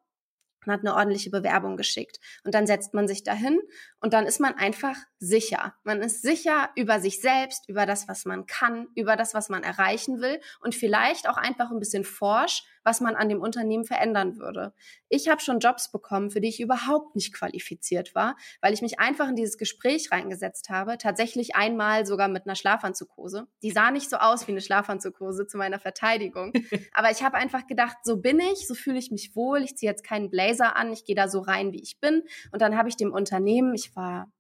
man 0.65 0.75
hat 0.75 0.81
eine 0.81 0.95
ordentliche 0.95 1.31
Bewerbung 1.31 1.75
geschickt. 1.75 2.19
Und 2.43 2.53
dann 2.53 2.67
setzt 2.67 2.93
man 2.93 3.07
sich 3.07 3.23
dahin 3.23 3.59
und 3.99 4.13
dann 4.13 4.25
ist 4.25 4.39
man 4.39 4.55
einfach 4.55 4.95
sicher. 5.19 5.75
Man 5.83 6.01
ist 6.01 6.21
sicher 6.21 6.69
über 6.75 6.99
sich 6.99 7.19
selbst, 7.19 7.67
über 7.67 7.85
das, 7.85 8.07
was 8.07 8.25
man 8.25 8.45
kann, 8.45 8.87
über 8.95 9.15
das, 9.15 9.33
was 9.33 9.49
man 9.49 9.63
erreichen 9.63 10.21
will 10.21 10.39
und 10.59 10.75
vielleicht 10.75 11.27
auch 11.27 11.37
einfach 11.37 11.71
ein 11.71 11.79
bisschen 11.79 12.03
forsch, 12.03 12.63
was 12.83 13.01
man 13.01 13.15
an 13.15 13.29
dem 13.29 13.41
Unternehmen 13.41 13.85
verändern 13.85 14.37
würde. 14.37 14.73
Ich 15.09 15.29
habe 15.29 15.41
schon 15.41 15.59
Jobs 15.59 15.91
bekommen, 15.91 16.31
für 16.31 16.41
die 16.41 16.49
ich 16.49 16.59
überhaupt 16.59 17.15
nicht 17.15 17.33
qualifiziert 17.33 18.15
war, 18.15 18.35
weil 18.61 18.73
ich 18.73 18.81
mich 18.81 18.99
einfach 18.99 19.29
in 19.29 19.35
dieses 19.35 19.57
Gespräch 19.57 20.11
reingesetzt 20.11 20.69
habe, 20.69 20.97
tatsächlich 20.97 21.55
einmal 21.55 22.05
sogar 22.05 22.27
mit 22.27 22.45
einer 22.45 22.55
Schlafanzughose. 22.55 23.47
Die 23.61 23.71
sah 23.71 23.91
nicht 23.91 24.09
so 24.09 24.17
aus 24.17 24.47
wie 24.47 24.51
eine 24.51 24.61
Schlafanzughose 24.61 25.47
zu 25.47 25.57
meiner 25.57 25.79
Verteidigung, 25.79 26.53
aber 26.93 27.11
ich 27.11 27.23
habe 27.23 27.37
einfach 27.37 27.67
gedacht, 27.67 27.97
so 28.03 28.17
bin 28.17 28.39
ich, 28.39 28.67
so 28.67 28.73
fühle 28.73 28.99
ich 28.99 29.11
mich 29.11 29.35
wohl, 29.35 29.63
ich 29.63 29.75
ziehe 29.77 29.91
jetzt 29.91 30.03
keinen 30.03 30.29
Blazer 30.29 30.75
an, 30.75 30.91
ich 30.91 31.05
gehe 31.05 31.15
da 31.15 31.27
so 31.27 31.39
rein, 31.39 31.71
wie 31.71 31.81
ich 31.81 31.99
bin 31.99 32.23
und 32.51 32.61
dann 32.61 32.77
habe 32.77 32.89
ich 32.89 32.97
dem 32.97 33.11
Unternehmen, 33.11 33.73
ich 33.75 33.95
war 33.95 34.31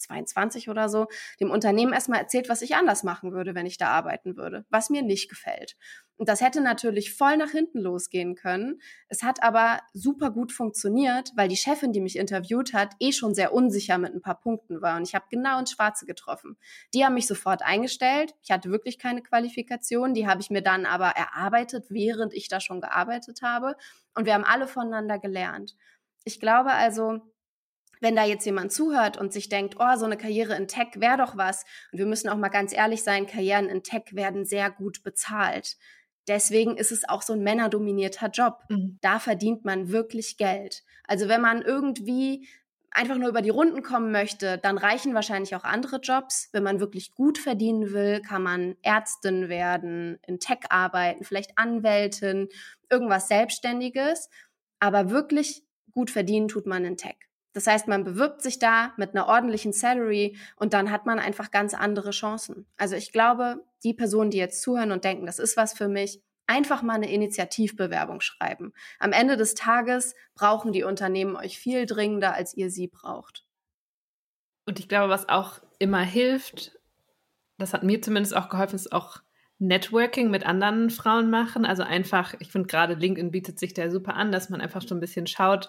22 0.00 0.68
oder 0.68 0.88
so, 0.88 1.06
dem 1.40 1.50
Unternehmen 1.50 1.92
erstmal 1.92 2.20
erzählt, 2.20 2.48
was 2.48 2.62
ich 2.62 2.74
anders 2.74 3.02
machen 3.02 3.32
würde, 3.32 3.54
wenn 3.54 3.66
ich 3.66 3.78
da 3.78 3.88
arbeiten 3.88 4.36
würde, 4.36 4.64
was 4.70 4.90
mir 4.90 5.02
nicht 5.02 5.28
gefällt. 5.28 5.76
Und 6.20 6.28
das 6.28 6.42
hätte 6.42 6.60
natürlich 6.60 7.14
voll 7.14 7.38
nach 7.38 7.48
hinten 7.50 7.78
losgehen 7.78 8.34
können. 8.34 8.82
Es 9.08 9.22
hat 9.22 9.42
aber 9.42 9.80
super 9.94 10.30
gut 10.30 10.52
funktioniert, 10.52 11.30
weil 11.34 11.48
die 11.48 11.56
Chefin, 11.56 11.94
die 11.94 12.02
mich 12.02 12.16
interviewt 12.16 12.74
hat, 12.74 12.92
eh 13.00 13.12
schon 13.12 13.34
sehr 13.34 13.54
unsicher 13.54 13.96
mit 13.96 14.14
ein 14.14 14.20
paar 14.20 14.38
Punkten 14.38 14.82
war. 14.82 14.98
Und 14.98 15.08
ich 15.08 15.14
habe 15.14 15.24
genau 15.30 15.58
ins 15.58 15.70
Schwarze 15.70 16.04
getroffen. 16.04 16.58
Die 16.92 17.06
haben 17.06 17.14
mich 17.14 17.26
sofort 17.26 17.62
eingestellt. 17.62 18.34
Ich 18.42 18.50
hatte 18.50 18.70
wirklich 18.70 18.98
keine 18.98 19.22
Qualifikation. 19.22 20.12
Die 20.12 20.26
habe 20.26 20.42
ich 20.42 20.50
mir 20.50 20.60
dann 20.60 20.84
aber 20.84 21.06
erarbeitet, 21.06 21.86
während 21.88 22.34
ich 22.34 22.48
da 22.48 22.60
schon 22.60 22.82
gearbeitet 22.82 23.40
habe. 23.40 23.74
Und 24.14 24.26
wir 24.26 24.34
haben 24.34 24.44
alle 24.44 24.66
voneinander 24.66 25.18
gelernt. 25.18 25.74
Ich 26.24 26.38
glaube 26.38 26.72
also, 26.72 27.22
wenn 28.00 28.16
da 28.16 28.24
jetzt 28.24 28.44
jemand 28.46 28.72
zuhört 28.72 29.16
und 29.16 29.32
sich 29.32 29.48
denkt, 29.48 29.76
oh, 29.78 29.96
so 29.96 30.06
eine 30.06 30.16
Karriere 30.16 30.56
in 30.56 30.68
Tech 30.68 30.88
wäre 30.96 31.18
doch 31.18 31.36
was. 31.36 31.64
Und 31.92 31.98
wir 31.98 32.06
müssen 32.06 32.28
auch 32.28 32.36
mal 32.36 32.48
ganz 32.48 32.72
ehrlich 32.72 33.02
sein, 33.02 33.26
Karrieren 33.26 33.68
in 33.68 33.82
Tech 33.82 34.04
werden 34.12 34.44
sehr 34.44 34.70
gut 34.70 35.02
bezahlt. 35.02 35.76
Deswegen 36.28 36.76
ist 36.76 36.92
es 36.92 37.08
auch 37.08 37.22
so 37.22 37.32
ein 37.32 37.42
männerdominierter 37.42 38.28
Job. 38.28 38.64
Mhm. 38.68 38.98
Da 39.00 39.18
verdient 39.18 39.64
man 39.64 39.90
wirklich 39.90 40.36
Geld. 40.36 40.82
Also 41.06 41.28
wenn 41.28 41.40
man 41.40 41.62
irgendwie 41.62 42.46
einfach 42.92 43.16
nur 43.16 43.28
über 43.28 43.42
die 43.42 43.50
Runden 43.50 43.82
kommen 43.82 44.10
möchte, 44.10 44.58
dann 44.58 44.78
reichen 44.78 45.14
wahrscheinlich 45.14 45.54
auch 45.54 45.64
andere 45.64 45.96
Jobs. 45.96 46.48
Wenn 46.52 46.62
man 46.62 46.80
wirklich 46.80 47.14
gut 47.14 47.38
verdienen 47.38 47.92
will, 47.92 48.20
kann 48.20 48.42
man 48.42 48.76
Ärztin 48.82 49.48
werden, 49.48 50.18
in 50.26 50.40
Tech 50.40 50.58
arbeiten, 50.70 51.24
vielleicht 51.24 51.56
Anwältin, 51.56 52.48
irgendwas 52.90 53.28
Selbstständiges. 53.28 54.28
Aber 54.80 55.10
wirklich 55.10 55.64
gut 55.92 56.10
verdienen 56.10 56.48
tut 56.48 56.66
man 56.66 56.84
in 56.84 56.96
Tech. 56.96 57.29
Das 57.52 57.66
heißt, 57.66 57.88
man 57.88 58.04
bewirbt 58.04 58.42
sich 58.42 58.58
da 58.58 58.92
mit 58.96 59.14
einer 59.14 59.26
ordentlichen 59.26 59.72
Salary 59.72 60.36
und 60.56 60.72
dann 60.72 60.90
hat 60.90 61.06
man 61.06 61.18
einfach 61.18 61.50
ganz 61.50 61.74
andere 61.74 62.10
Chancen. 62.10 62.66
Also 62.76 62.94
ich 62.94 63.12
glaube, 63.12 63.64
die 63.82 63.94
Personen, 63.94 64.30
die 64.30 64.38
jetzt 64.38 64.62
zuhören 64.62 64.92
und 64.92 65.04
denken, 65.04 65.26
das 65.26 65.38
ist 65.38 65.56
was 65.56 65.72
für 65.72 65.88
mich, 65.88 66.22
einfach 66.46 66.82
mal 66.82 66.94
eine 66.94 67.10
Initiativbewerbung 67.10 68.20
schreiben. 68.20 68.72
Am 68.98 69.12
Ende 69.12 69.36
des 69.36 69.54
Tages 69.54 70.14
brauchen 70.34 70.72
die 70.72 70.82
Unternehmen 70.82 71.36
euch 71.36 71.58
viel 71.58 71.86
dringender, 71.86 72.34
als 72.34 72.54
ihr 72.54 72.70
sie 72.70 72.88
braucht. 72.88 73.44
Und 74.66 74.78
ich 74.78 74.88
glaube, 74.88 75.10
was 75.10 75.28
auch 75.28 75.60
immer 75.78 76.02
hilft, 76.02 76.78
das 77.58 77.72
hat 77.72 77.82
mir 77.82 78.02
zumindest 78.02 78.36
auch 78.36 78.48
geholfen, 78.48 78.76
ist 78.76 78.92
auch 78.92 79.20
Networking 79.58 80.30
mit 80.30 80.44
anderen 80.44 80.90
Frauen 80.90 81.30
machen. 81.30 81.64
Also 81.64 81.82
einfach, 81.82 82.34
ich 82.40 82.50
finde 82.50 82.66
gerade 82.66 82.94
LinkedIn 82.94 83.30
bietet 83.30 83.58
sich 83.58 83.74
da 83.74 83.90
super 83.90 84.14
an, 84.14 84.32
dass 84.32 84.50
man 84.50 84.60
einfach 84.60 84.82
so 84.82 84.94
ein 84.94 85.00
bisschen 85.00 85.26
schaut, 85.26 85.68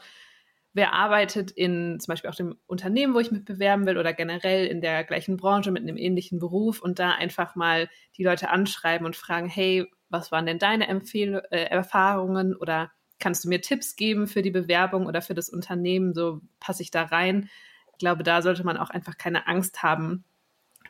wer 0.73 0.93
arbeitet 0.93 1.51
in 1.51 1.99
zum 1.99 2.13
Beispiel 2.13 2.29
auch 2.29 2.35
dem 2.35 2.55
Unternehmen, 2.65 3.13
wo 3.13 3.19
ich 3.19 3.31
mich 3.31 3.43
bewerben 3.43 3.85
will 3.85 3.97
oder 3.97 4.13
generell 4.13 4.67
in 4.67 4.81
der 4.81 5.03
gleichen 5.03 5.37
Branche 5.37 5.71
mit 5.71 5.83
einem 5.83 5.97
ähnlichen 5.97 6.39
Beruf 6.39 6.81
und 6.81 6.99
da 6.99 7.11
einfach 7.11 7.55
mal 7.55 7.89
die 8.17 8.23
Leute 8.23 8.49
anschreiben 8.49 9.05
und 9.05 9.15
fragen, 9.15 9.49
hey, 9.49 9.85
was 10.09 10.31
waren 10.31 10.45
denn 10.45 10.59
deine 10.59 10.87
Empfehl 10.87 11.43
äh, 11.51 11.65
Erfahrungen 11.65 12.55
oder 12.55 12.91
kannst 13.19 13.43
du 13.43 13.49
mir 13.49 13.61
Tipps 13.61 13.95
geben 13.95 14.27
für 14.27 14.41
die 14.41 14.51
Bewerbung 14.51 15.05
oder 15.05 15.21
für 15.21 15.33
das 15.33 15.49
Unternehmen, 15.49 16.13
so 16.13 16.41
passe 16.59 16.83
ich 16.83 16.91
da 16.91 17.03
rein. 17.03 17.49
Ich 17.93 17.99
glaube, 17.99 18.23
da 18.23 18.41
sollte 18.41 18.63
man 18.63 18.77
auch 18.77 18.89
einfach 18.89 19.17
keine 19.17 19.47
Angst 19.47 19.83
haben, 19.83 20.23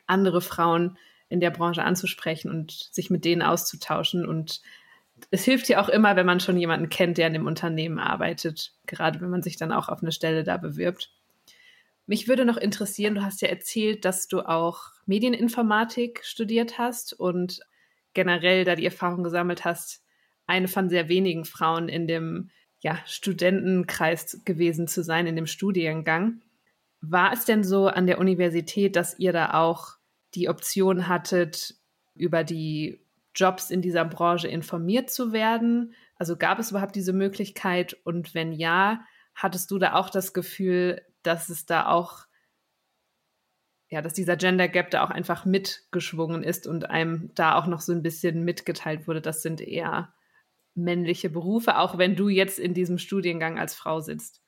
andere 0.06 0.40
Frauen 0.40 0.96
in 1.28 1.40
der 1.40 1.50
Branche 1.50 1.84
anzusprechen 1.84 2.50
und 2.50 2.72
sich 2.72 3.10
mit 3.10 3.24
denen 3.24 3.42
auszutauschen 3.42 4.26
und 4.26 4.62
es 5.30 5.44
hilft 5.44 5.68
ja 5.68 5.80
auch 5.80 5.88
immer, 5.88 6.16
wenn 6.16 6.26
man 6.26 6.40
schon 6.40 6.56
jemanden 6.56 6.88
kennt, 6.88 7.18
der 7.18 7.26
in 7.26 7.32
dem 7.32 7.46
Unternehmen 7.46 7.98
arbeitet, 7.98 8.72
gerade 8.86 9.20
wenn 9.20 9.30
man 9.30 9.42
sich 9.42 9.56
dann 9.56 9.72
auch 9.72 9.88
auf 9.88 10.02
eine 10.02 10.12
Stelle 10.12 10.44
da 10.44 10.56
bewirbt. 10.56 11.10
Mich 12.06 12.28
würde 12.28 12.44
noch 12.44 12.56
interessieren, 12.56 13.14
du 13.14 13.22
hast 13.22 13.42
ja 13.42 13.48
erzählt, 13.48 14.04
dass 14.04 14.26
du 14.26 14.40
auch 14.40 14.90
Medieninformatik 15.06 16.24
studiert 16.24 16.78
hast 16.78 17.12
und 17.12 17.60
generell 18.14 18.64
da 18.64 18.74
die 18.74 18.84
Erfahrung 18.84 19.22
gesammelt 19.22 19.64
hast, 19.64 20.02
eine 20.46 20.68
von 20.68 20.88
sehr 20.88 21.08
wenigen 21.08 21.44
Frauen 21.44 21.88
in 21.88 22.06
dem 22.06 22.50
ja, 22.80 22.98
Studentenkreis 23.06 24.42
gewesen 24.44 24.88
zu 24.88 25.02
sein, 25.02 25.26
in 25.26 25.36
dem 25.36 25.46
Studiengang. 25.46 26.42
War 27.00 27.32
es 27.32 27.44
denn 27.44 27.64
so 27.64 27.86
an 27.86 28.06
der 28.06 28.18
Universität, 28.18 28.96
dass 28.96 29.18
ihr 29.18 29.32
da 29.32 29.54
auch 29.54 29.96
die 30.34 30.48
Option 30.48 31.08
hattet, 31.08 31.74
über 32.14 32.44
die 32.44 33.01
Jobs 33.34 33.70
in 33.70 33.82
dieser 33.82 34.04
Branche 34.04 34.48
informiert 34.48 35.10
zu 35.10 35.32
werden? 35.32 35.94
Also 36.16 36.36
gab 36.36 36.58
es 36.58 36.70
überhaupt 36.70 36.94
diese 36.94 37.12
Möglichkeit? 37.12 37.96
Und 38.04 38.34
wenn 38.34 38.52
ja, 38.52 39.04
hattest 39.34 39.70
du 39.70 39.78
da 39.78 39.94
auch 39.94 40.10
das 40.10 40.32
Gefühl, 40.32 41.02
dass 41.22 41.48
es 41.48 41.66
da 41.66 41.86
auch, 41.86 42.26
ja, 43.88 44.02
dass 44.02 44.14
dieser 44.14 44.36
Gender 44.36 44.68
Gap 44.68 44.90
da 44.90 45.04
auch 45.04 45.10
einfach 45.10 45.44
mitgeschwungen 45.44 46.42
ist 46.42 46.66
und 46.66 46.90
einem 46.90 47.30
da 47.34 47.56
auch 47.56 47.66
noch 47.66 47.80
so 47.80 47.92
ein 47.92 48.02
bisschen 48.02 48.44
mitgeteilt 48.44 49.06
wurde, 49.06 49.20
das 49.20 49.42
sind 49.42 49.60
eher 49.60 50.14
männliche 50.74 51.30
Berufe, 51.30 51.78
auch 51.78 51.98
wenn 51.98 52.16
du 52.16 52.28
jetzt 52.28 52.58
in 52.58 52.74
diesem 52.74 52.98
Studiengang 52.98 53.58
als 53.58 53.74
Frau 53.74 54.00
sitzt? 54.00 54.41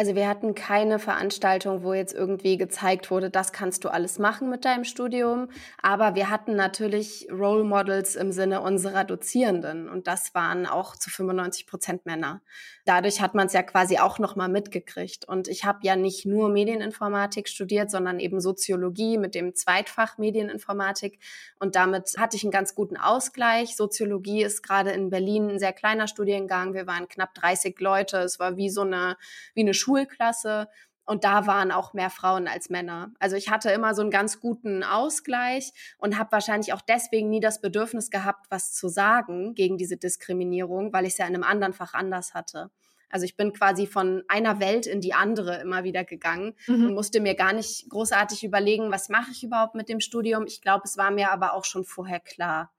Also 0.00 0.14
wir 0.14 0.28
hatten 0.28 0.54
keine 0.54 1.00
Veranstaltung, 1.00 1.82
wo 1.82 1.92
jetzt 1.92 2.14
irgendwie 2.14 2.56
gezeigt 2.56 3.10
wurde, 3.10 3.30
das 3.30 3.52
kannst 3.52 3.82
du 3.82 3.88
alles 3.88 4.20
machen 4.20 4.48
mit 4.48 4.64
deinem 4.64 4.84
Studium. 4.84 5.48
Aber 5.82 6.14
wir 6.14 6.30
hatten 6.30 6.54
natürlich 6.54 7.26
Role 7.32 7.64
Models 7.64 8.14
im 8.14 8.30
Sinne 8.30 8.60
unserer 8.60 9.02
Dozierenden 9.02 9.88
und 9.88 10.06
das 10.06 10.36
waren 10.36 10.66
auch 10.66 10.94
zu 10.94 11.10
95 11.10 11.66
Prozent 11.66 12.06
Männer. 12.06 12.42
Dadurch 12.88 13.20
hat 13.20 13.34
man 13.34 13.48
es 13.48 13.52
ja 13.52 13.62
quasi 13.62 13.98
auch 13.98 14.18
nochmal 14.18 14.48
mitgekriegt. 14.48 15.26
Und 15.26 15.46
ich 15.46 15.64
habe 15.66 15.80
ja 15.82 15.94
nicht 15.94 16.24
nur 16.24 16.48
Medieninformatik 16.48 17.46
studiert, 17.46 17.90
sondern 17.90 18.18
eben 18.18 18.40
Soziologie 18.40 19.18
mit 19.18 19.34
dem 19.34 19.54
Zweitfach 19.54 20.16
Medieninformatik. 20.16 21.18
Und 21.58 21.74
damit 21.74 22.14
hatte 22.16 22.36
ich 22.36 22.44
einen 22.44 22.50
ganz 22.50 22.74
guten 22.74 22.96
Ausgleich. 22.96 23.76
Soziologie 23.76 24.42
ist 24.42 24.62
gerade 24.62 24.92
in 24.92 25.10
Berlin 25.10 25.50
ein 25.50 25.58
sehr 25.58 25.74
kleiner 25.74 26.08
Studiengang. 26.08 26.72
Wir 26.72 26.86
waren 26.86 27.08
knapp 27.08 27.34
30 27.34 27.78
Leute. 27.80 28.20
Es 28.20 28.38
war 28.38 28.56
wie 28.56 28.70
so 28.70 28.80
eine, 28.80 29.18
wie 29.52 29.60
eine 29.60 29.74
Schulklasse 29.88 30.68
und 31.08 31.24
da 31.24 31.46
waren 31.46 31.72
auch 31.72 31.94
mehr 31.94 32.10
Frauen 32.10 32.48
als 32.48 32.68
Männer. 32.68 33.12
Also 33.18 33.34
ich 33.34 33.48
hatte 33.48 33.70
immer 33.70 33.94
so 33.94 34.02
einen 34.02 34.10
ganz 34.10 34.40
guten 34.40 34.82
Ausgleich 34.82 35.72
und 35.96 36.18
habe 36.18 36.32
wahrscheinlich 36.32 36.74
auch 36.74 36.82
deswegen 36.82 37.30
nie 37.30 37.40
das 37.40 37.62
Bedürfnis 37.62 38.10
gehabt, 38.10 38.46
was 38.50 38.74
zu 38.74 38.88
sagen 38.88 39.54
gegen 39.54 39.78
diese 39.78 39.96
Diskriminierung, 39.96 40.92
weil 40.92 41.06
ich 41.06 41.12
es 41.12 41.18
ja 41.18 41.26
in 41.26 41.34
einem 41.34 41.44
anderen 41.44 41.72
Fach 41.72 41.94
anders 41.94 42.34
hatte. 42.34 42.70
Also 43.10 43.24
ich 43.24 43.36
bin 43.36 43.54
quasi 43.54 43.86
von 43.86 44.22
einer 44.28 44.60
Welt 44.60 44.86
in 44.86 45.00
die 45.00 45.14
andere 45.14 45.62
immer 45.62 45.82
wieder 45.82 46.04
gegangen 46.04 46.54
mhm. 46.66 46.88
und 46.88 46.94
musste 46.94 47.20
mir 47.20 47.34
gar 47.34 47.54
nicht 47.54 47.88
großartig 47.88 48.44
überlegen, 48.44 48.92
was 48.92 49.08
mache 49.08 49.30
ich 49.30 49.42
überhaupt 49.42 49.74
mit 49.74 49.88
dem 49.88 50.00
Studium. 50.00 50.44
Ich 50.46 50.60
glaube, 50.60 50.82
es 50.84 50.98
war 50.98 51.10
mir 51.10 51.32
aber 51.32 51.54
auch 51.54 51.64
schon 51.64 51.84
vorher 51.84 52.20
klar. 52.20 52.70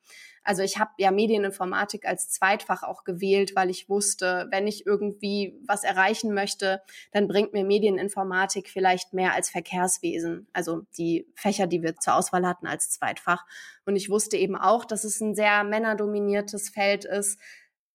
Also 0.44 0.64
ich 0.64 0.80
habe 0.80 0.92
ja 0.98 1.12
Medieninformatik 1.12 2.06
als 2.06 2.30
Zweitfach 2.30 2.84
auch 2.84 3.04
gewählt, 3.04 3.56
weil 3.56 3.70
ich 3.70 3.90
wusste, 3.90 4.48
wenn 4.52 4.68
ich 4.68 4.86
irgendwie 4.86 5.60
was 5.66 5.84
erreichen 5.84 6.34
möchte, 6.34 6.82
dann 7.12 7.28
bringt 7.28 7.54
mir 7.54 7.64
Medieninformatik 7.64 8.70
vielleicht 8.70 9.14
mehr 9.14 9.34
als 9.34 9.50
Verkehrswesen, 9.50 10.48
also 10.54 10.84
die 10.98 11.28
Fächer, 11.36 11.68
die 11.68 11.84
wir 11.84 11.96
zur 11.98 12.16
Auswahl 12.16 12.46
hatten 12.48 12.68
als 12.68 12.90
Zweitfach. 12.90 13.46
Und 13.86 13.96
ich 13.96 14.10
wusste 14.10 14.38
eben 14.38 14.56
auch, 14.56 14.86
dass 14.86 15.04
es 15.04 15.22
ein 15.22 15.36
sehr 15.36 15.64
männerdominiertes 15.64 16.70
Feld 16.70 17.06
ist, 17.06 17.40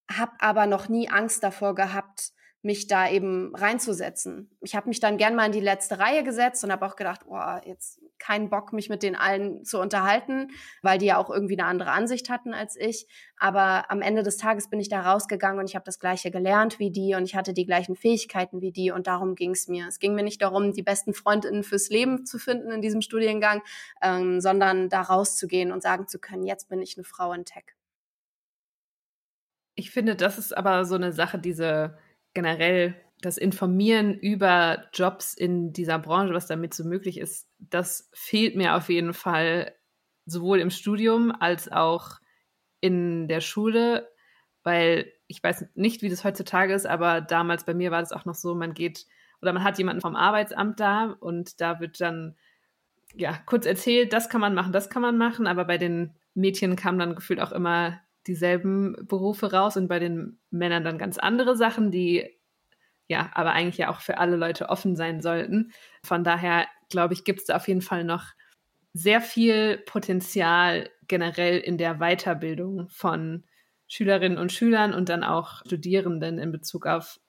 habe 0.09 0.33
aber 0.39 0.67
noch 0.67 0.89
nie 0.89 1.09
Angst 1.09 1.43
davor 1.43 1.75
gehabt, 1.75 2.31
mich 2.61 2.87
da 2.87 3.09
eben 3.09 3.55
reinzusetzen. 3.55 4.49
Ich 4.61 4.75
habe 4.75 4.89
mich 4.89 4.99
dann 4.99 5.17
gern 5.17 5.35
mal 5.35 5.45
in 5.45 5.51
die 5.51 5.59
letzte 5.59 5.99
Reihe 5.99 6.23
gesetzt 6.23 6.63
und 6.63 6.71
habe 6.71 6.85
auch 6.85 6.95
gedacht, 6.95 7.25
boah, 7.27 7.61
jetzt 7.63 8.01
keinen 8.19 8.49
Bock, 8.49 8.73
mich 8.73 8.89
mit 8.89 9.03
den 9.03 9.15
allen 9.15 9.63
zu 9.65 9.79
unterhalten, 9.79 10.47
weil 10.81 10.97
die 10.97 11.07
ja 11.07 11.17
auch 11.17 11.29
irgendwie 11.29 11.59
eine 11.59 11.67
andere 11.67 11.91
Ansicht 11.91 12.29
hatten 12.29 12.53
als 12.53 12.75
ich. 12.75 13.07
Aber 13.37 13.89
am 13.91 14.01
Ende 14.01 14.23
des 14.23 14.37
Tages 14.37 14.69
bin 14.69 14.79
ich 14.79 14.89
da 14.89 15.01
rausgegangen 15.01 15.59
und 15.59 15.69
ich 15.69 15.75
habe 15.75 15.85
das 15.85 15.99
Gleiche 15.99 16.31
gelernt 16.31 16.79
wie 16.79 16.91
die 16.91 17.15
und 17.15 17.23
ich 17.23 17.35
hatte 17.35 17.53
die 17.53 17.65
gleichen 17.65 17.95
Fähigkeiten 17.95 18.61
wie 18.61 18.71
die 18.71 18.91
und 18.91 19.07
darum 19.07 19.35
ging 19.35 19.51
es 19.51 19.67
mir. 19.67 19.87
Es 19.87 19.99
ging 19.99 20.15
mir 20.15 20.23
nicht 20.23 20.41
darum, 20.41 20.73
die 20.73 20.83
besten 20.83 21.13
Freundinnen 21.13 21.63
fürs 21.63 21.89
Leben 21.89 22.25
zu 22.25 22.37
finden 22.37 22.71
in 22.71 22.81
diesem 22.81 23.01
Studiengang, 23.01 23.61
ähm, 24.01 24.41
sondern 24.41 24.89
da 24.89 25.01
rauszugehen 25.01 25.71
und 25.71 25.83
sagen 25.83 26.07
zu 26.07 26.19
können, 26.19 26.45
jetzt 26.45 26.69
bin 26.69 26.81
ich 26.81 26.97
eine 26.97 27.03
Frau 27.03 27.33
in 27.33 27.45
Tech. 27.45 27.65
Ich 29.75 29.91
finde, 29.91 30.15
das 30.15 30.37
ist 30.37 30.55
aber 30.55 30.85
so 30.85 30.95
eine 30.95 31.11
Sache, 31.11 31.37
diese 31.37 31.97
generell 32.33 32.95
das 33.25 33.37
Informieren 33.37 34.13
über 34.13 34.85
Jobs 34.93 35.33
in 35.33 35.73
dieser 35.73 35.97
Branche, 35.97 36.33
was 36.33 36.45
damit 36.45 36.73
so 36.73 36.83
möglich 36.83 37.19
ist, 37.19 37.49
das 37.57 38.09
fehlt 38.13 38.55
mir 38.55 38.75
auf 38.75 38.89
jeden 38.89 39.13
Fall 39.13 39.73
sowohl 40.25 40.59
im 40.59 40.69
Studium 40.69 41.31
als 41.31 41.71
auch 41.71 42.19
in 42.81 43.27
der 43.27 43.41
Schule, 43.41 44.07
weil 44.63 45.11
ich 45.27 45.41
weiß 45.41 45.65
nicht, 45.73 46.03
wie 46.03 46.09
das 46.09 46.23
heutzutage 46.23 46.73
ist, 46.73 46.85
aber 46.85 47.21
damals 47.21 47.65
bei 47.65 47.73
mir 47.73 47.89
war 47.89 48.01
das 48.01 48.11
auch 48.11 48.25
noch 48.25 48.35
so, 48.35 48.53
man 48.53 48.75
geht 48.75 49.07
oder 49.41 49.53
man 49.53 49.63
hat 49.63 49.79
jemanden 49.79 50.01
vom 50.01 50.15
Arbeitsamt 50.15 50.79
da 50.79 51.15
und 51.19 51.59
da 51.61 51.79
wird 51.79 51.99
dann 51.99 52.35
ja 53.15 53.37
kurz 53.45 53.65
erzählt, 53.65 54.13
das 54.13 54.29
kann 54.29 54.41
man 54.41 54.53
machen, 54.53 54.71
das 54.71 54.89
kann 54.89 55.01
man 55.01 55.17
machen, 55.17 55.47
aber 55.47 55.65
bei 55.65 55.79
den 55.79 56.13
Mädchen 56.35 56.75
kam 56.75 56.99
dann 56.99 57.15
gefühlt 57.15 57.39
auch 57.39 57.51
immer 57.51 57.99
dieselben 58.27 58.95
Berufe 59.07 59.51
raus 59.51 59.77
und 59.77 59.87
bei 59.87 59.99
den 59.99 60.39
Männern 60.51 60.83
dann 60.83 60.97
ganz 60.97 61.17
andere 61.17 61.55
Sachen, 61.55 61.91
die 61.91 62.34
ja, 63.07 63.29
aber 63.33 63.53
eigentlich 63.53 63.77
ja 63.77 63.89
auch 63.89 63.99
für 63.99 64.17
alle 64.17 64.35
Leute 64.35 64.69
offen 64.69 64.95
sein 64.95 65.21
sollten. 65.21 65.71
Von 66.03 66.23
daher, 66.23 66.65
glaube 66.89 67.13
ich, 67.13 67.23
gibt 67.23 67.41
es 67.41 67.45
da 67.45 67.55
auf 67.55 67.67
jeden 67.67 67.81
Fall 67.81 68.03
noch 68.03 68.33
sehr 68.93 69.21
viel 69.21 69.77
Potenzial 69.85 70.89
generell 71.07 71.59
in 71.59 71.77
der 71.77 71.95
Weiterbildung 71.95 72.87
von 72.89 73.43
Schülerinnen 73.87 74.37
und 74.37 74.51
Schülern 74.51 74.93
und 74.93 75.09
dann 75.09 75.23
auch 75.23 75.59
Studierenden 75.65 76.39
in 76.39 76.51
Bezug 76.51 76.87
auf, 76.87 77.19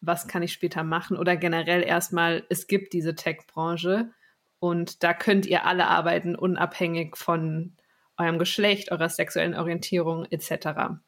was 0.00 0.26
kann 0.26 0.42
ich 0.42 0.52
später 0.52 0.82
machen 0.82 1.16
oder 1.16 1.36
generell 1.36 1.82
erstmal, 1.82 2.44
es 2.48 2.66
gibt 2.66 2.92
diese 2.92 3.14
Tech-Branche 3.14 4.10
und 4.58 5.02
da 5.02 5.14
könnt 5.14 5.46
ihr 5.46 5.66
alle 5.66 5.86
arbeiten, 5.86 6.34
unabhängig 6.34 7.16
von 7.16 7.76
eurem 8.16 8.38
Geschlecht, 8.38 8.90
eurer 8.90 9.08
sexuellen 9.08 9.54
Orientierung 9.54 10.26
etc. 10.30 11.00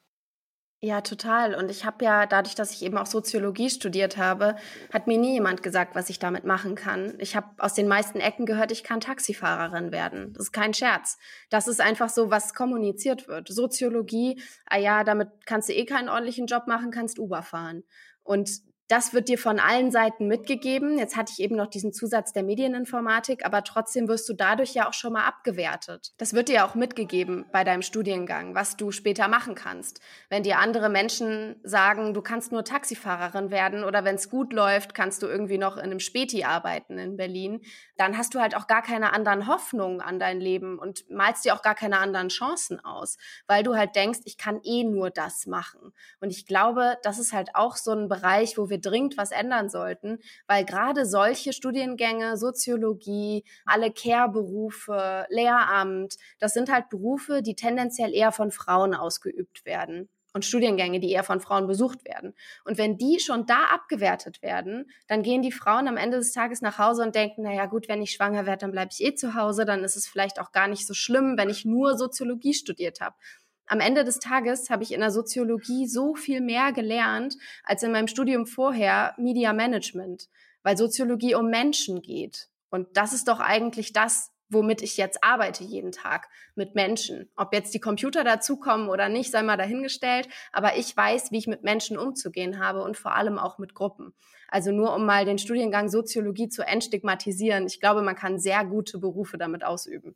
Ja, 0.85 1.01
total. 1.01 1.55
Und 1.55 1.71
ich 1.71 1.85
habe 1.85 2.05
ja, 2.05 2.27
dadurch, 2.27 2.57
dass 2.57 2.73
ich 2.73 2.83
eben 2.83 2.99
auch 2.99 3.07
Soziologie 3.07 3.71
studiert 3.71 4.17
habe, 4.17 4.57
hat 4.93 5.07
mir 5.07 5.17
nie 5.17 5.35
jemand 5.35 5.63
gesagt, 5.63 5.95
was 5.95 6.11
ich 6.11 6.19
damit 6.19 6.43
machen 6.43 6.75
kann. 6.75 7.15
Ich 7.21 7.37
habe 7.37 7.47
aus 7.59 7.75
den 7.75 7.87
meisten 7.87 8.19
Ecken 8.19 8.47
gehört, 8.47 8.73
ich 8.73 8.83
kann 8.83 8.99
Taxifahrerin 8.99 9.93
werden. 9.93 10.33
Das 10.33 10.47
ist 10.47 10.53
kein 10.53 10.75
Scherz. 10.75 11.19
Das 11.51 11.69
ist 11.69 11.81
einfach 11.81 12.09
so, 12.09 12.33
was 12.33 12.53
kommuniziert 12.53 13.29
wird. 13.29 13.47
Soziologie, 13.47 14.43
ah 14.67 14.77
ja, 14.77 15.05
damit 15.05 15.29
kannst 15.47 15.69
du 15.69 15.73
eh 15.73 15.85
keinen 15.85 16.09
ordentlichen 16.09 16.47
Job 16.47 16.67
machen, 16.67 16.91
kannst 16.91 17.21
Uber 17.21 17.45
fahren. 17.45 17.85
Und 18.25 18.51
das 18.93 19.15
wird 19.15 19.31
dir 19.31 19.39
von 19.39 19.59
allen 19.59 19.91
Seiten 19.91 20.29
mitgegeben. 20.29 20.99
Jetzt 20.99 21.17
hatte 21.17 21.33
ich 21.35 21.43
eben 21.43 21.57
noch 21.57 21.69
diesen 21.69 21.95
Zusatz 21.95 22.35
der 22.35 22.43
Medieninformatik, 22.43 23.43
aber 23.43 23.65
trotzdem 23.65 24.07
wirst 24.07 24.29
du 24.29 24.35
dadurch 24.35 24.75
ja 24.75 24.87
auch 24.87 24.93
schon 24.93 25.15
mal 25.15 25.25
abgewertet. 25.25 26.13
Das 26.19 26.35
wird 26.35 26.51
dir 26.51 26.67
auch 26.67 26.75
mitgegeben 26.75 27.47
bei 27.53 27.65
deinem 27.65 27.81
Studiengang, 27.81 28.55
was 28.55 28.77
du 28.77 28.91
später 28.91 29.29
machen 29.29 29.55
kannst. 29.55 30.03
Wenn 30.29 30.43
dir 30.43 30.59
andere 30.59 30.91
Menschen 30.91 31.57
sagen, 31.63 32.13
du 32.13 32.21
kannst 32.21 32.53
nur 32.53 32.65
Taxifahrerin 32.65 33.51
werden 33.51 33.83
oder 33.83 34.05
wenn 34.05 34.17
es 34.17 34.29
gut 34.29 34.53
läuft, 34.53 34.93
kannst 34.93 35.23
du 35.23 35.27
irgendwie 35.27 35.57
noch 35.57 35.79
in 35.79 35.85
einem 35.85 35.99
Späti 35.99 36.45
arbeiten 36.45 36.99
in 36.99 37.17
Berlin, 37.17 37.63
dann 37.97 38.19
hast 38.19 38.35
du 38.35 38.41
halt 38.41 38.55
auch 38.55 38.67
gar 38.67 38.83
keine 38.83 39.15
anderen 39.15 39.47
Hoffnungen 39.47 40.03
an 40.03 40.19
dein 40.19 40.39
Leben 40.39 40.79
und 40.79 41.09
malst 41.09 41.47
dir 41.47 41.55
auch 41.55 41.63
gar 41.63 41.75
keine 41.75 41.99
anderen 41.99 42.29
Chancen 42.29 42.79
aus, 42.85 43.17
weil 43.47 43.63
du 43.63 43.75
halt 43.75 43.97
denkst, 43.97 44.21
ich 44.27 44.37
kann 44.37 44.61
eh 44.65 44.85
nur 44.85 45.09
das 45.09 45.47
machen. 45.47 45.95
Und 46.21 46.29
ich 46.29 46.45
glaube, 46.45 46.99
das 47.03 47.19
ist 47.19 47.33
halt 47.33 47.55
auch 47.55 47.77
so 47.77 47.93
ein 47.93 48.11
Bereich, 48.11 48.59
wo 48.59 48.69
wir 48.69 48.82
dringend 48.85 49.17
was 49.17 49.31
ändern 49.31 49.69
sollten, 49.69 50.19
weil 50.47 50.65
gerade 50.65 51.07
solche 51.07 51.53
Studiengänge, 51.53 52.37
Soziologie, 52.37 53.45
alle 53.65 53.91
Care-Berufe, 53.93 55.27
Lehramt, 55.31 56.17
das 56.39 56.53
sind 56.53 56.71
halt 56.71 56.89
Berufe, 56.89 57.43
die 57.43 57.55
tendenziell 57.55 58.13
eher 58.13 58.33
von 58.33 58.51
Frauen 58.51 58.95
ausgeübt 58.95 59.65
werden 59.65 60.09
und 60.33 60.45
Studiengänge, 60.45 61.01
die 61.01 61.11
eher 61.11 61.25
von 61.25 61.41
Frauen 61.41 61.67
besucht 61.67 62.05
werden. 62.05 62.35
Und 62.65 62.79
wenn 62.79 62.97
die 62.97 63.21
schon 63.21 63.47
da 63.47 63.65
abgewertet 63.67 64.43
werden, 64.43 64.91
dann 65.07 65.23
gehen 65.23 65.43
die 65.43 65.53
Frauen 65.53 65.89
am 65.89 65.97
Ende 65.97 66.19
des 66.19 66.33
Tages 66.33 66.63
nach 66.63 66.79
Hause 66.79 67.03
und 67.03 67.15
denken, 67.15 67.43
naja 67.43 67.67
gut, 67.67 67.89
wenn 67.89 68.03
ich 68.03 68.13
schwanger 68.13 68.47
werde, 68.47 68.61
dann 68.61 68.73
bleibe 68.73 68.91
ich 68.93 69.05
eh 69.05 69.15
zu 69.15 69.35
Hause, 69.35 69.65
dann 69.65 69.85
ist 69.85 69.97
es 69.97 70.07
vielleicht 70.07 70.41
auch 70.41 70.53
gar 70.53 70.69
nicht 70.69 70.87
so 70.87 70.95
schlimm, 70.95 71.37
wenn 71.37 71.51
ich 71.51 71.65
nur 71.65 71.97
Soziologie 71.97 72.55
studiert 72.55 73.01
habe 73.01 73.15
am 73.67 73.81
Ende 73.81 74.05
des 74.05 74.19
Tages 74.19 74.71
habe 74.71 74.83
ich 74.83 74.93
in 74.93 75.01
der 75.01 75.11
Soziologie 75.11 75.87
so 75.87 76.15
viel 76.15 76.41
mehr 76.41 76.73
gelernt 76.73 77.37
als 77.65 77.83
in 77.83 77.93
meinem 77.93 78.09
Studium 78.09 78.47
vorher 78.47 79.15
Media 79.17 79.53
Management, 79.53 80.29
weil 80.63 80.77
Soziologie 80.77 81.35
um 81.35 81.49
Menschen 81.49 82.03
geht. 82.03 82.49
Und 82.71 82.97
das 82.97 83.13
ist 83.13 83.29
doch 83.29 83.41
eigentlich 83.41 83.93
das, 83.93 84.31
womit 84.49 84.83
ich 84.83 84.97
jetzt 84.97 85.25
arbeite 85.25 85.65
jeden 85.65 85.93
Tag 85.93 86.29
mit 86.55 86.75
Menschen. 86.75 87.31
Ob 87.37 87.55
jetzt 87.55 87.73
die 87.75 87.81
Computer 87.81 88.25
dazukommen 88.25 88.89
oder 88.89 89.09
nicht, 89.09 89.31
sei 89.31 89.43
mal 89.43 89.57
dahingestellt. 89.57 90.29
Aber 90.53 90.77
ich 90.77 90.95
weiß, 90.97 91.33
wie 91.33 91.39
ich 91.39 91.47
mit 91.47 91.63
Menschen 91.63 91.99
umzugehen 91.99 92.59
habe 92.59 92.83
und 92.83 92.97
vor 92.97 93.15
allem 93.15 93.39
auch 93.39 93.59
mit 93.59 93.75
Gruppen. 93.75 94.15
Also 94.49 94.71
nur 94.71 94.95
um 94.95 95.07
mal 95.07 95.25
den 95.25 95.39
Studiengang 95.39 95.89
Soziologie 95.89 96.49
zu 96.49 96.67
entstigmatisieren. 96.67 97.67
Ich 97.67 97.81
glaube, 97.81 98.03
man 98.03 98.17
kann 98.17 98.39
sehr 98.39 98.65
gute 98.65 98.99
Berufe 98.99 99.39
damit 99.39 99.65
ausüben. 99.65 100.15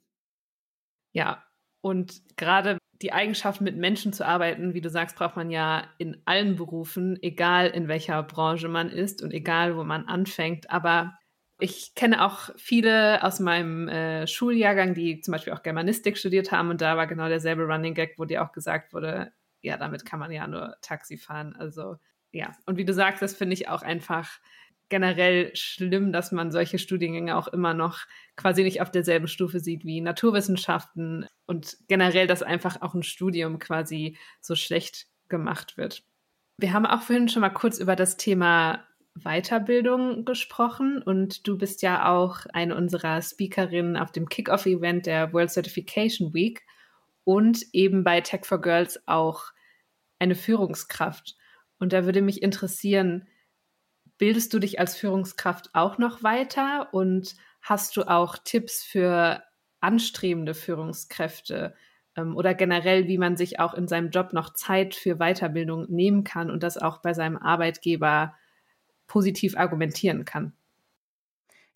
Ja, 1.13 1.46
und 1.87 2.21
gerade 2.37 2.79
die 3.01 3.13
Eigenschaft, 3.13 3.61
mit 3.61 3.77
Menschen 3.77 4.13
zu 4.13 4.27
arbeiten, 4.27 4.75
wie 4.75 4.81
du 4.81 4.91
sagst, 4.91 5.15
braucht 5.15 5.37
man 5.37 5.53
ja 5.53 5.85
in 5.99 6.21
allen 6.25 6.57
Berufen, 6.57 7.17
egal 7.23 7.69
in 7.69 7.87
welcher 7.87 8.21
Branche 8.25 8.67
man 8.67 8.91
ist 8.91 9.23
und 9.23 9.33
egal, 9.33 9.77
wo 9.77 9.85
man 9.85 10.07
anfängt. 10.07 10.69
Aber 10.69 11.17
ich 11.61 11.95
kenne 11.95 12.25
auch 12.25 12.51
viele 12.57 13.23
aus 13.23 13.39
meinem 13.39 13.87
äh, 13.87 14.27
Schuljahrgang, 14.27 14.95
die 14.95 15.21
zum 15.21 15.31
Beispiel 15.31 15.53
auch 15.53 15.63
Germanistik 15.63 16.19
studiert 16.19 16.51
haben 16.51 16.71
und 16.71 16.81
da 16.81 16.97
war 16.97 17.07
genau 17.07 17.29
derselbe 17.29 17.63
Running 17.63 17.95
Gag, 17.95 18.15
wo 18.19 18.25
dir 18.25 18.43
auch 18.43 18.51
gesagt 18.51 18.93
wurde, 18.93 19.31
ja, 19.61 19.77
damit 19.77 20.05
kann 20.05 20.19
man 20.19 20.33
ja 20.33 20.49
nur 20.49 20.75
Taxi 20.83 21.17
fahren. 21.17 21.55
Also 21.55 21.99
ja, 22.33 22.51
und 22.67 22.79
wie 22.79 22.85
du 22.85 22.95
sagst, 22.95 23.23
das 23.23 23.37
finde 23.37 23.55
ich 23.55 23.69
auch 23.69 23.83
einfach 23.83 24.41
generell 24.89 25.55
schlimm, 25.55 26.13
dass 26.13 26.33
man 26.33 26.53
solche 26.53 26.79
Studiengänge 26.79 27.37
auch 27.37 27.49
immer 27.49 27.75
noch 27.75 28.01
quasi 28.37 28.63
nicht 28.63 28.81
auf 28.81 28.91
derselben 28.91 29.29
Stufe 29.29 29.61
sieht 29.61 29.85
wie 29.85 30.01
Naturwissenschaften 30.01 31.27
und 31.47 31.77
generell, 31.89 32.27
dass 32.27 32.43
einfach 32.43 32.83
auch 32.83 32.95
ein 32.95 33.03
Studium 33.03 33.59
quasi 33.59 34.17
so 34.41 34.55
schlecht 34.55 35.07
gemacht 35.29 35.77
wird. 35.77 36.05
Wir 36.59 36.73
haben 36.73 36.87
auch 36.87 37.03
vorhin 37.03 37.29
schon 37.29 37.43
mal 37.43 37.51
kurz 37.51 37.79
über 37.79 37.97
das 37.97 38.17
Thema 38.17 38.87
Weiterbildung 39.15 40.25
gesprochen 40.25 41.03
und 41.03 41.47
du 41.47 41.57
bist 41.57 41.83
ja 41.83 42.13
auch 42.13 42.47
eine 42.53 42.77
unserer 42.77 43.21
Speakerinnen 43.23 43.97
auf 43.97 44.13
dem 44.13 44.29
Kickoff-Event 44.29 45.07
der 45.07 45.33
World 45.33 45.51
Certification 45.51 46.35
Week 46.35 46.63
und 47.25 47.63
eben 47.73 48.05
bei 48.05 48.21
Tech 48.21 48.45
for 48.45 48.61
Girls 48.61 49.01
auch 49.07 49.45
eine 50.19 50.35
Führungskraft. 50.35 51.37
Und 51.79 51.93
da 51.93 52.05
würde 52.05 52.23
mich 52.23 52.43
interessieren, 52.43 53.27
Bildest 54.19 54.53
du 54.55 54.59
dich 54.59 54.81
als 54.81 54.97
Führungskraft 54.97 55.71
auch 55.75 55.99
noch 55.99 56.23
weiter 56.23 56.89
und 56.93 57.37
hast 57.61 57.97
du 57.97 58.03
auch 58.05 58.39
Tipps 58.39 58.83
für 58.83 59.43
anstrebende 59.81 60.55
Führungskräfte 60.55 61.75
ähm, 62.17 62.37
oder 62.37 62.55
generell, 62.55 63.09
wie 63.09 63.19
man 63.19 63.37
sich 63.37 63.61
auch 63.61 63.75
in 63.75 63.89
seinem 63.89 64.11
Job 64.11 64.33
noch 64.33 64.55
Zeit 64.55 64.95
für 64.95 65.17
Weiterbildung 65.17 65.87
nehmen 65.89 66.25
kann 66.25 66.51
und 66.51 66.63
das 66.63 66.79
auch 66.79 66.99
bei 67.03 67.13
seinem 67.13 67.37
Arbeitgeber 67.37 68.35
positiv 69.07 69.57
argumentieren 69.57 70.25
kann? 70.25 70.53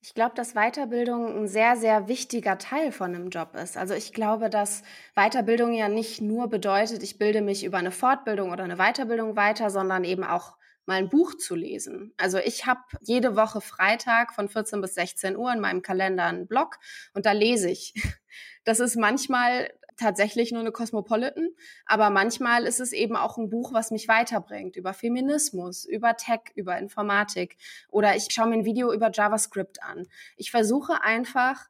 Ich 0.03 0.14
glaube, 0.14 0.35
dass 0.35 0.55
Weiterbildung 0.55 1.42
ein 1.42 1.46
sehr, 1.46 1.76
sehr 1.76 2.09
wichtiger 2.09 2.57
Teil 2.57 2.90
von 2.90 3.14
einem 3.14 3.29
Job 3.29 3.55
ist. 3.55 3.76
Also 3.76 3.92
ich 3.92 4.14
glaube, 4.14 4.48
dass 4.48 4.83
Weiterbildung 5.14 5.74
ja 5.74 5.88
nicht 5.88 6.22
nur 6.22 6.48
bedeutet, 6.48 7.03
ich 7.03 7.18
bilde 7.18 7.42
mich 7.42 7.64
über 7.64 7.76
eine 7.76 7.90
Fortbildung 7.90 8.50
oder 8.50 8.64
eine 8.64 8.76
Weiterbildung 8.76 9.37
weiter, 9.37 9.68
sondern 9.68 10.05
eben 10.05 10.24
auch 10.24 10.57
mal 10.90 10.96
ein 10.96 11.09
Buch 11.09 11.37
zu 11.37 11.55
lesen. 11.55 12.12
Also 12.16 12.38
ich 12.38 12.66
habe 12.66 12.81
jede 13.00 13.37
Woche 13.37 13.61
Freitag 13.61 14.35
von 14.35 14.48
14 14.48 14.81
bis 14.81 14.94
16 14.94 15.37
Uhr 15.37 15.53
in 15.53 15.61
meinem 15.61 15.83
Kalender 15.83 16.24
einen 16.24 16.48
Blog 16.48 16.79
und 17.14 17.26
da 17.26 17.33
lese 17.33 17.70
ich. 17.70 17.94
Das 18.62 18.79
ist 18.79 18.94
manchmal 18.94 19.72
tatsächlich 19.96 20.53
nur 20.53 20.61
eine 20.61 20.70
Cosmopolitan, 20.70 21.48
aber 21.87 22.11
manchmal 22.11 22.64
ist 22.64 22.79
es 22.79 22.92
eben 22.92 23.16
auch 23.16 23.38
ein 23.38 23.48
Buch, 23.48 23.72
was 23.72 23.90
mich 23.90 24.07
weiterbringt 24.07 24.76
über 24.76 24.92
Feminismus, 24.92 25.85
über 25.87 26.14
Tech, 26.16 26.42
über 26.55 26.79
Informatik 26.79 27.57
oder 27.88 28.14
ich 28.14 28.26
schaue 28.31 28.48
mir 28.48 28.57
ein 28.57 28.64
Video 28.66 28.92
über 28.92 29.11
JavaScript 29.11 29.83
an. 29.83 30.07
Ich 30.37 30.50
versuche 30.50 31.03
einfach 31.03 31.68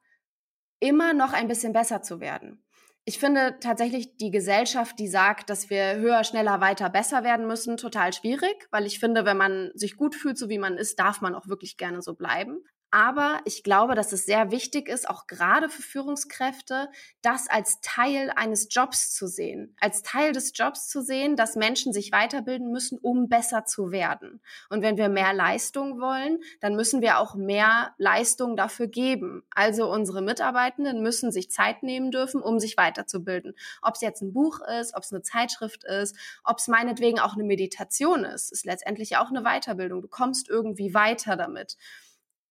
immer 0.81 1.15
noch 1.15 1.33
ein 1.33 1.49
bisschen 1.49 1.73
besser 1.73 2.03
zu 2.03 2.21
werden 2.21 2.63
Ich 3.11 3.19
finde 3.19 3.57
tatsächlich 3.59 4.19
die 4.19 4.31
Gesellschaft, 4.31 4.97
die 5.01 5.09
sagt, 5.09 5.51
dass 5.51 5.69
wir 5.69 5.97
höher, 5.97 6.23
schneller, 6.23 6.61
weiter, 6.61 6.89
besser 6.91 7.25
werden 7.25 7.49
müssen, 7.49 7.77
total 7.77 8.13
schwierig, 8.13 8.69
weil 8.71 8.87
ich 8.87 9.01
finde, 9.01 9.25
wenn 9.25 9.37
man 9.37 9.73
sich 9.75 9.97
gut 9.97 10.15
fühlt, 10.15 10.39
so 10.39 10.49
wie 10.49 10.61
man 10.61 10.77
ist, 10.77 11.01
darf 11.01 11.21
man 11.21 11.35
auch 11.35 11.49
wirklich 11.49 11.77
gerne 11.77 12.03
so 12.03 12.15
bleiben. 12.15 12.63
Aber 12.93 13.41
ich 13.45 13.63
glaube, 13.63 13.95
dass 13.95 14.11
es 14.11 14.27
sehr 14.27 14.51
wichtig 14.51 14.89
ist, 14.89 15.09
auch 15.09 15.29
gerade 15.29 15.69
für 15.69 15.83
Führungskräfte, 15.83 16.89
das 17.23 17.49
als 17.49 17.81
Teil 17.83 18.33
eines 18.35 18.67
Jobs 18.69 19.15
zu 19.15 19.29
sehen. 19.29 19.77
Als 19.81 20.03
Teil 20.03 20.33
des 20.33 20.53
Jobs 20.57 20.89
zu 20.89 21.01
sehen, 21.01 21.37
dass 21.37 21.55
Menschen 21.55 21.93
sich 21.93 22.11
weiterbilden 22.11 22.73
müssen, 22.73 22.99
um 22.99 23.29
besser 23.29 23.65
zu 23.65 23.93
werden. 23.93 24.41
Und 24.71 24.83
wenn 24.83 24.97
wir 24.97 25.09
mehr 25.09 25.33
Leistung 25.33 26.01
wollen, 26.01 26.41
dann 26.61 26.75
müssen 26.75 27.01
wir 27.01 27.19
auch 27.19 27.37
mehr 27.37 27.95
Leistung 27.97 28.57
dafür 28.57 28.89
geben. 28.89 29.45
Also 29.55 29.89
unsere 29.89 30.21
Mitarbeitenden 30.21 31.01
müssen 31.01 31.31
sich 31.31 31.51
Zeit 31.51 31.85
nehmen 31.85 32.11
dürfen, 32.11 32.43
um 32.43 32.59
sich 32.59 32.77
weiterzubilden. 32.77 33.55
Ob 33.83 33.95
es 33.95 34.01
jetzt 34.01 34.21
ein 34.21 34.33
Buch 34.33 34.61
ist, 34.81 34.97
ob 34.97 35.05
es 35.05 35.13
eine 35.13 35.23
Zeitschrift 35.23 35.85
ist, 35.85 36.17
ob 36.43 36.59
es 36.59 36.67
meinetwegen 36.67 37.21
auch 37.21 37.35
eine 37.35 37.45
Meditation 37.45 38.25
ist, 38.25 38.51
ist 38.51 38.65
letztendlich 38.65 39.17
auch 39.17 39.31
eine 39.31 39.43
Weiterbildung. 39.43 40.03
Du 40.03 40.09
kommst 40.09 40.49
irgendwie 40.49 40.93
weiter 40.93 41.37
damit 41.37 41.77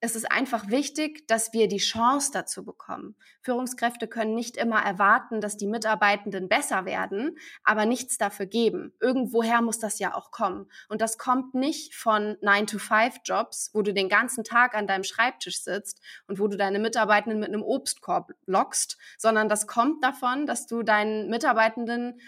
es 0.02 0.16
ist 0.16 0.32
einfach 0.32 0.70
wichtig, 0.70 1.28
dass 1.28 1.52
wir 1.52 1.68
die 1.68 1.78
Chance 1.78 2.32
dazu 2.32 2.64
bekommen. 2.64 3.16
Führungskräfte 3.42 4.08
können 4.08 4.34
nicht 4.34 4.56
immer 4.56 4.82
erwarten, 4.82 5.42
dass 5.42 5.58
die 5.58 5.68
Mitarbeitenden 5.68 6.48
besser 6.48 6.86
werden, 6.86 7.38
aber 7.64 7.86
nichts 7.86 8.18
dafür 8.18 8.46
geben. 8.46 8.94
Irgendwoher 9.02 9.62
muss 9.62 9.80
das 9.80 10.00
ja 10.00 10.16
auch 10.16 10.32
kommen. 10.32 10.70
Und 10.88 11.02
das 11.02 11.18
kommt 11.18 11.54
nicht 11.54 11.96
von 11.96 12.38
9-to-5-Jobs, 12.42 13.72
wo 13.74 13.82
du 13.82 13.94
den 13.94 14.08
ganzen 14.08 14.44
Tag 14.44 14.74
an 14.74 14.88
deinem 14.88 15.04
Schreibtisch 15.04 15.62
sitzt 15.62 16.02
und 16.28 16.40
wo 16.40 16.48
du 16.48 16.56
deine 16.56 16.80
Mitarbeitenden 16.80 17.40
mit 17.40 17.50
einem 17.50 17.64
Obstkorb 17.64 18.32
lockst, 18.46 18.98
sondern 19.18 19.50
das 19.50 19.68
kommt 19.68 20.04
davon, 20.04 20.46
dass 20.46 20.66
du 20.66 20.82
deinen 20.84 21.30
Mitarbeitenden 21.30 22.20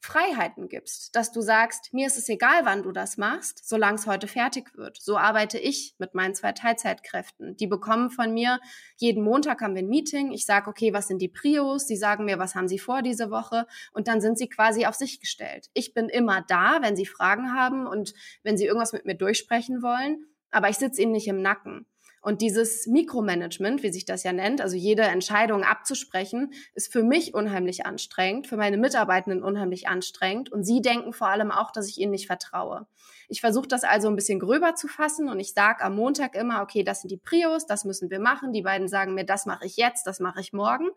Freiheiten 0.00 0.68
gibst, 0.68 1.16
dass 1.16 1.32
du 1.32 1.40
sagst, 1.40 1.92
mir 1.92 2.06
ist 2.06 2.16
es 2.16 2.28
egal, 2.28 2.64
wann 2.64 2.82
du 2.82 2.92
das 2.92 3.16
machst, 3.16 3.68
solange 3.68 3.96
es 3.96 4.06
heute 4.06 4.28
fertig 4.28 4.76
wird. 4.76 4.98
So 5.00 5.18
arbeite 5.18 5.58
ich 5.58 5.94
mit 5.98 6.14
meinen 6.14 6.34
zwei 6.34 6.52
Teilzeitkräften. 6.52 7.56
Die 7.56 7.66
bekommen 7.66 8.10
von 8.10 8.32
mir, 8.32 8.60
jeden 8.96 9.24
Montag 9.24 9.60
haben 9.60 9.74
wir 9.74 9.82
ein 9.82 9.88
Meeting, 9.88 10.32
ich 10.32 10.46
sage, 10.46 10.70
okay, 10.70 10.92
was 10.92 11.08
sind 11.08 11.20
die 11.20 11.28
Prios, 11.28 11.86
sie 11.86 11.96
sagen 11.96 12.24
mir, 12.24 12.38
was 12.38 12.54
haben 12.54 12.68
sie 12.68 12.78
vor 12.78 13.02
diese 13.02 13.30
Woche 13.30 13.66
und 13.92 14.08
dann 14.08 14.20
sind 14.20 14.38
sie 14.38 14.48
quasi 14.48 14.86
auf 14.86 14.94
sich 14.94 15.20
gestellt. 15.20 15.68
Ich 15.74 15.92
bin 15.92 16.08
immer 16.08 16.42
da, 16.46 16.78
wenn 16.82 16.96
sie 16.96 17.06
Fragen 17.06 17.52
haben 17.54 17.86
und 17.86 18.14
wenn 18.42 18.56
sie 18.56 18.66
irgendwas 18.66 18.92
mit 18.92 19.06
mir 19.06 19.16
durchsprechen 19.16 19.82
wollen, 19.82 20.26
aber 20.50 20.68
ich 20.68 20.76
sitze 20.76 21.02
ihnen 21.02 21.12
nicht 21.12 21.28
im 21.28 21.42
Nacken. 21.42 21.86
Und 22.26 22.42
dieses 22.42 22.88
Mikromanagement, 22.88 23.84
wie 23.84 23.92
sich 23.92 24.04
das 24.04 24.24
ja 24.24 24.32
nennt, 24.32 24.60
also 24.60 24.74
jede 24.74 25.02
Entscheidung 25.02 25.62
abzusprechen, 25.62 26.52
ist 26.74 26.92
für 26.92 27.04
mich 27.04 27.34
unheimlich 27.34 27.86
anstrengend, 27.86 28.48
für 28.48 28.56
meine 28.56 28.78
Mitarbeitenden 28.78 29.44
unheimlich 29.44 29.86
anstrengend. 29.86 30.50
Und 30.50 30.64
sie 30.64 30.82
denken 30.82 31.12
vor 31.12 31.28
allem 31.28 31.52
auch, 31.52 31.70
dass 31.70 31.88
ich 31.88 31.98
ihnen 31.98 32.10
nicht 32.10 32.26
vertraue. 32.26 32.88
Ich 33.28 33.40
versuche 33.40 33.68
das 33.68 33.84
also 33.84 34.08
ein 34.08 34.16
bisschen 34.16 34.38
gröber 34.38 34.74
zu 34.74 34.88
fassen 34.88 35.28
und 35.28 35.40
ich 35.40 35.52
sage 35.52 35.82
am 35.84 35.96
Montag 35.96 36.34
immer, 36.34 36.62
okay, 36.62 36.84
das 36.84 37.00
sind 37.00 37.10
die 37.10 37.16
Prios, 37.16 37.66
das 37.66 37.84
müssen 37.84 38.10
wir 38.10 38.20
machen. 38.20 38.52
Die 38.52 38.62
beiden 38.62 38.88
sagen 38.88 39.14
mir, 39.14 39.24
das 39.24 39.46
mache 39.46 39.66
ich 39.66 39.76
jetzt, 39.76 40.06
das 40.06 40.20
mache 40.20 40.40
ich 40.40 40.52
morgen. 40.52 40.88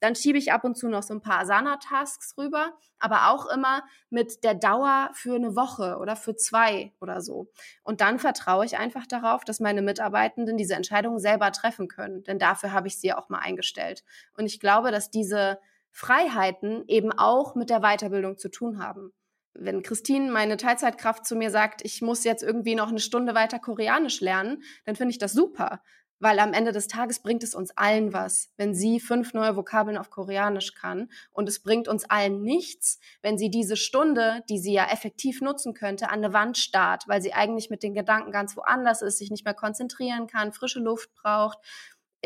Dann 0.00 0.14
schiebe 0.14 0.36
ich 0.38 0.52
ab 0.52 0.64
und 0.64 0.76
zu 0.76 0.88
noch 0.88 1.02
so 1.02 1.14
ein 1.14 1.20
paar 1.20 1.40
Asana-Tasks 1.40 2.36
rüber, 2.36 2.76
aber 2.98 3.30
auch 3.30 3.46
immer 3.46 3.82
mit 4.10 4.44
der 4.44 4.54
Dauer 4.54 5.10
für 5.14 5.34
eine 5.34 5.56
Woche 5.56 5.98
oder 5.98 6.16
für 6.16 6.36
zwei 6.36 6.92
oder 7.00 7.20
so. 7.20 7.48
Und 7.82 8.00
dann 8.00 8.18
vertraue 8.18 8.66
ich 8.66 8.76
einfach 8.76 9.06
darauf, 9.06 9.44
dass 9.44 9.60
meine 9.60 9.82
Mitarbeitenden 9.82 10.56
diese 10.56 10.74
Entscheidungen 10.74 11.18
selber 11.18 11.50
treffen 11.52 11.88
können, 11.88 12.24
denn 12.24 12.38
dafür 12.38 12.72
habe 12.72 12.88
ich 12.88 12.98
sie 12.98 13.12
auch 13.12 13.28
mal 13.28 13.38
eingestellt. 13.38 14.04
Und 14.36 14.46
ich 14.46 14.60
glaube, 14.60 14.90
dass 14.90 15.10
diese 15.10 15.58
Freiheiten 15.92 16.84
eben 16.88 17.10
auch 17.10 17.54
mit 17.54 17.70
der 17.70 17.80
Weiterbildung 17.80 18.36
zu 18.36 18.50
tun 18.50 18.82
haben. 18.82 19.14
Wenn 19.58 19.82
Christine, 19.82 20.30
meine 20.30 20.56
Teilzeitkraft, 20.56 21.26
zu 21.26 21.36
mir 21.36 21.50
sagt, 21.50 21.82
ich 21.84 22.02
muss 22.02 22.24
jetzt 22.24 22.42
irgendwie 22.42 22.74
noch 22.74 22.88
eine 22.88 23.00
Stunde 23.00 23.34
weiter 23.34 23.58
Koreanisch 23.58 24.20
lernen, 24.20 24.62
dann 24.84 24.96
finde 24.96 25.12
ich 25.12 25.18
das 25.18 25.32
super, 25.32 25.80
weil 26.18 26.38
am 26.38 26.52
Ende 26.52 26.72
des 26.72 26.88
Tages 26.88 27.20
bringt 27.20 27.42
es 27.42 27.54
uns 27.54 27.76
allen 27.76 28.12
was, 28.12 28.48
wenn 28.56 28.74
sie 28.74 29.00
fünf 29.00 29.34
neue 29.34 29.56
Vokabeln 29.56 29.98
auf 29.98 30.10
Koreanisch 30.10 30.74
kann. 30.74 31.10
Und 31.32 31.48
es 31.48 31.62
bringt 31.62 31.88
uns 31.88 32.04
allen 32.04 32.42
nichts, 32.42 32.98
wenn 33.22 33.38
sie 33.38 33.50
diese 33.50 33.76
Stunde, 33.76 34.42
die 34.48 34.58
sie 34.58 34.72
ja 34.72 34.86
effektiv 34.90 35.40
nutzen 35.40 35.74
könnte, 35.74 36.08
an 36.08 36.24
eine 36.24 36.32
Wand 36.32 36.56
starrt, 36.58 37.04
weil 37.06 37.20
sie 37.20 37.34
eigentlich 37.34 37.70
mit 37.70 37.82
den 37.82 37.94
Gedanken 37.94 38.32
ganz 38.32 38.56
woanders 38.56 39.02
ist, 39.02 39.18
sich 39.18 39.30
nicht 39.30 39.44
mehr 39.44 39.54
konzentrieren 39.54 40.26
kann, 40.26 40.52
frische 40.52 40.80
Luft 40.80 41.14
braucht. 41.14 41.58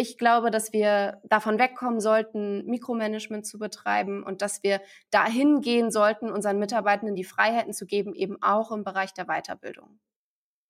Ich 0.01 0.17
glaube, 0.17 0.51
dass 0.51 0.73
wir 0.73 1.21
davon 1.25 1.59
wegkommen 1.59 2.01
sollten, 2.01 2.65
Mikromanagement 2.65 3.45
zu 3.45 3.59
betreiben 3.59 4.23
und 4.23 4.41
dass 4.41 4.63
wir 4.63 4.81
dahin 5.11 5.61
gehen 5.61 5.91
sollten, 5.91 6.31
unseren 6.31 6.59
Mitarbeitenden 6.59 7.15
die 7.17 7.25
Freiheiten 7.25 7.75
zu 7.75 7.85
geben, 7.85 8.15
eben 8.15 8.43
auch 8.43 8.73
im 8.73 8.83
Bereich 8.83 9.13
der 9.13 9.27
Weiterbildung. 9.27 10.01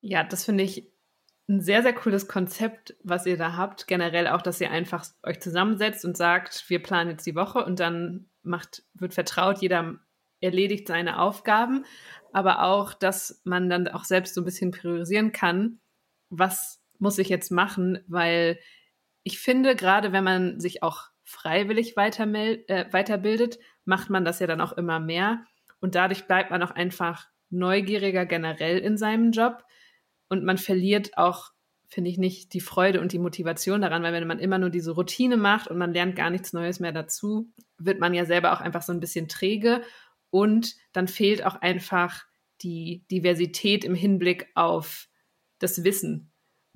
Ja, 0.01 0.25
das 0.25 0.45
finde 0.45 0.65
ich 0.65 0.91
ein 1.49 1.61
sehr, 1.61 1.85
sehr 1.85 1.93
cooles 1.93 2.27
Konzept, 2.27 2.97
was 3.05 3.25
ihr 3.25 3.37
da 3.37 3.57
habt. 3.57 3.87
Generell 3.87 4.27
auch, 4.27 4.43
dass 4.43 4.61
ihr 4.61 4.73
einfach 4.73 5.07
euch 5.23 5.39
zusammensetzt 5.39 6.05
und 6.05 6.17
sagt, 6.17 6.69
wir 6.69 6.83
planen 6.83 7.11
jetzt 7.11 7.25
die 7.25 7.37
Woche 7.37 7.65
und 7.65 7.79
dann 7.79 8.29
macht, 8.43 8.83
wird 8.95 9.15
vertraut, 9.15 9.59
jeder 9.59 10.01
erledigt 10.41 10.89
seine 10.89 11.21
Aufgaben, 11.21 11.85
aber 12.33 12.65
auch, 12.65 12.95
dass 12.95 13.41
man 13.45 13.71
dann 13.71 13.87
auch 13.87 14.03
selbst 14.03 14.35
so 14.35 14.41
ein 14.41 14.45
bisschen 14.45 14.73
priorisieren 14.73 15.31
kann, 15.31 15.79
was 16.31 16.83
muss 16.99 17.19
ich 17.19 17.29
jetzt 17.29 17.53
machen, 17.53 18.03
weil 18.09 18.59
ich 19.23 19.39
finde, 19.39 19.77
gerade 19.77 20.13
wenn 20.13 20.25
man 20.25 20.61
sich 20.61 20.83
auch 20.83 21.11
freiwillig 21.25 21.97
äh, 21.97 22.87
weiterbildet, 22.91 23.59
macht 23.85 24.11
man 24.11 24.25
das 24.25 24.41
ja 24.41 24.47
dann 24.47 24.61
auch 24.61 24.73
immer 24.73 25.01
mehr. 25.01 25.45
Und 25.81 25.95
dadurch 25.95 26.27
bleibt 26.27 26.51
man 26.51 26.63
auch 26.63 26.73
einfach 26.73 27.29
neugieriger 27.51 28.27
generell 28.27 28.79
in 28.79 28.97
seinem 28.97 29.33
Job. 29.33 29.65
Und 30.29 30.45
man 30.45 30.59
verliert 30.59 31.17
auch, 31.17 31.51
finde 31.89 32.11
ich, 32.11 32.19
nicht 32.19 32.55
die 32.55 32.61
Freude 32.61 33.01
und 33.01 33.13
die 33.13 33.19
Motivation 33.19 33.83
daran, 33.83 34.03
weil 34.03 34.13
wenn 34.13 34.27
man 34.27 34.39
immer 34.39 34.59
nur 34.59 34.71
diese 34.71 34.93
Routine 34.93 35.37
macht 35.37 35.69
und 35.69 35.79
man 35.79 35.93
lernt 35.93 36.17
gar 36.17 36.31
nichts 36.31 36.53
Neues 36.53 36.81
mehr 36.81 36.93
dazu, 36.93 37.53
wird 37.79 38.01
man 38.01 38.15
ja 38.15 38.25
selber 38.25 38.53
auch 38.53 38.61
einfach 38.61 38.83
so 38.83 38.93
ein 38.93 39.01
bisschen 39.01 39.29
träge. 39.29 39.83
Und 40.31 40.77
dann 40.93 41.09
fehlt 41.09 41.45
auch 41.45 41.57
einfach 41.57 42.25
die 42.63 43.05
Diversität 43.11 43.85
im 43.85 43.95
Hinblick 43.95 44.49
auf 44.55 45.09
das 45.59 45.83
Wissen. 45.83 46.30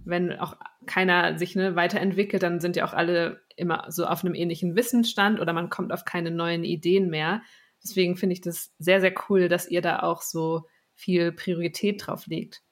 Wenn 0.04 0.38
auch 0.38 0.56
keiner 0.86 1.38
sich 1.38 1.56
ne, 1.56 1.76
weiterentwickelt, 1.76 2.42
dann 2.42 2.60
sind 2.60 2.76
ja 2.76 2.84
auch 2.84 2.92
alle 2.92 3.42
immer 3.56 3.86
so 3.88 4.06
auf 4.06 4.24
einem 4.24 4.34
ähnlichen 4.34 4.76
Wissensstand 4.76 5.40
oder 5.40 5.52
man 5.52 5.70
kommt 5.70 5.92
auf 5.92 6.04
keine 6.04 6.30
neuen 6.30 6.64
Ideen 6.64 7.08
mehr. 7.08 7.42
Deswegen 7.82 8.16
finde 8.16 8.34
ich 8.34 8.40
das 8.40 8.72
sehr, 8.78 9.00
sehr 9.00 9.14
cool, 9.28 9.48
dass 9.48 9.68
ihr 9.68 9.82
da 9.82 10.00
auch 10.00 10.22
so 10.22 10.66
viel 10.94 11.32
Priorität 11.32 12.06
drauf 12.06 12.26
legt. 12.26 12.62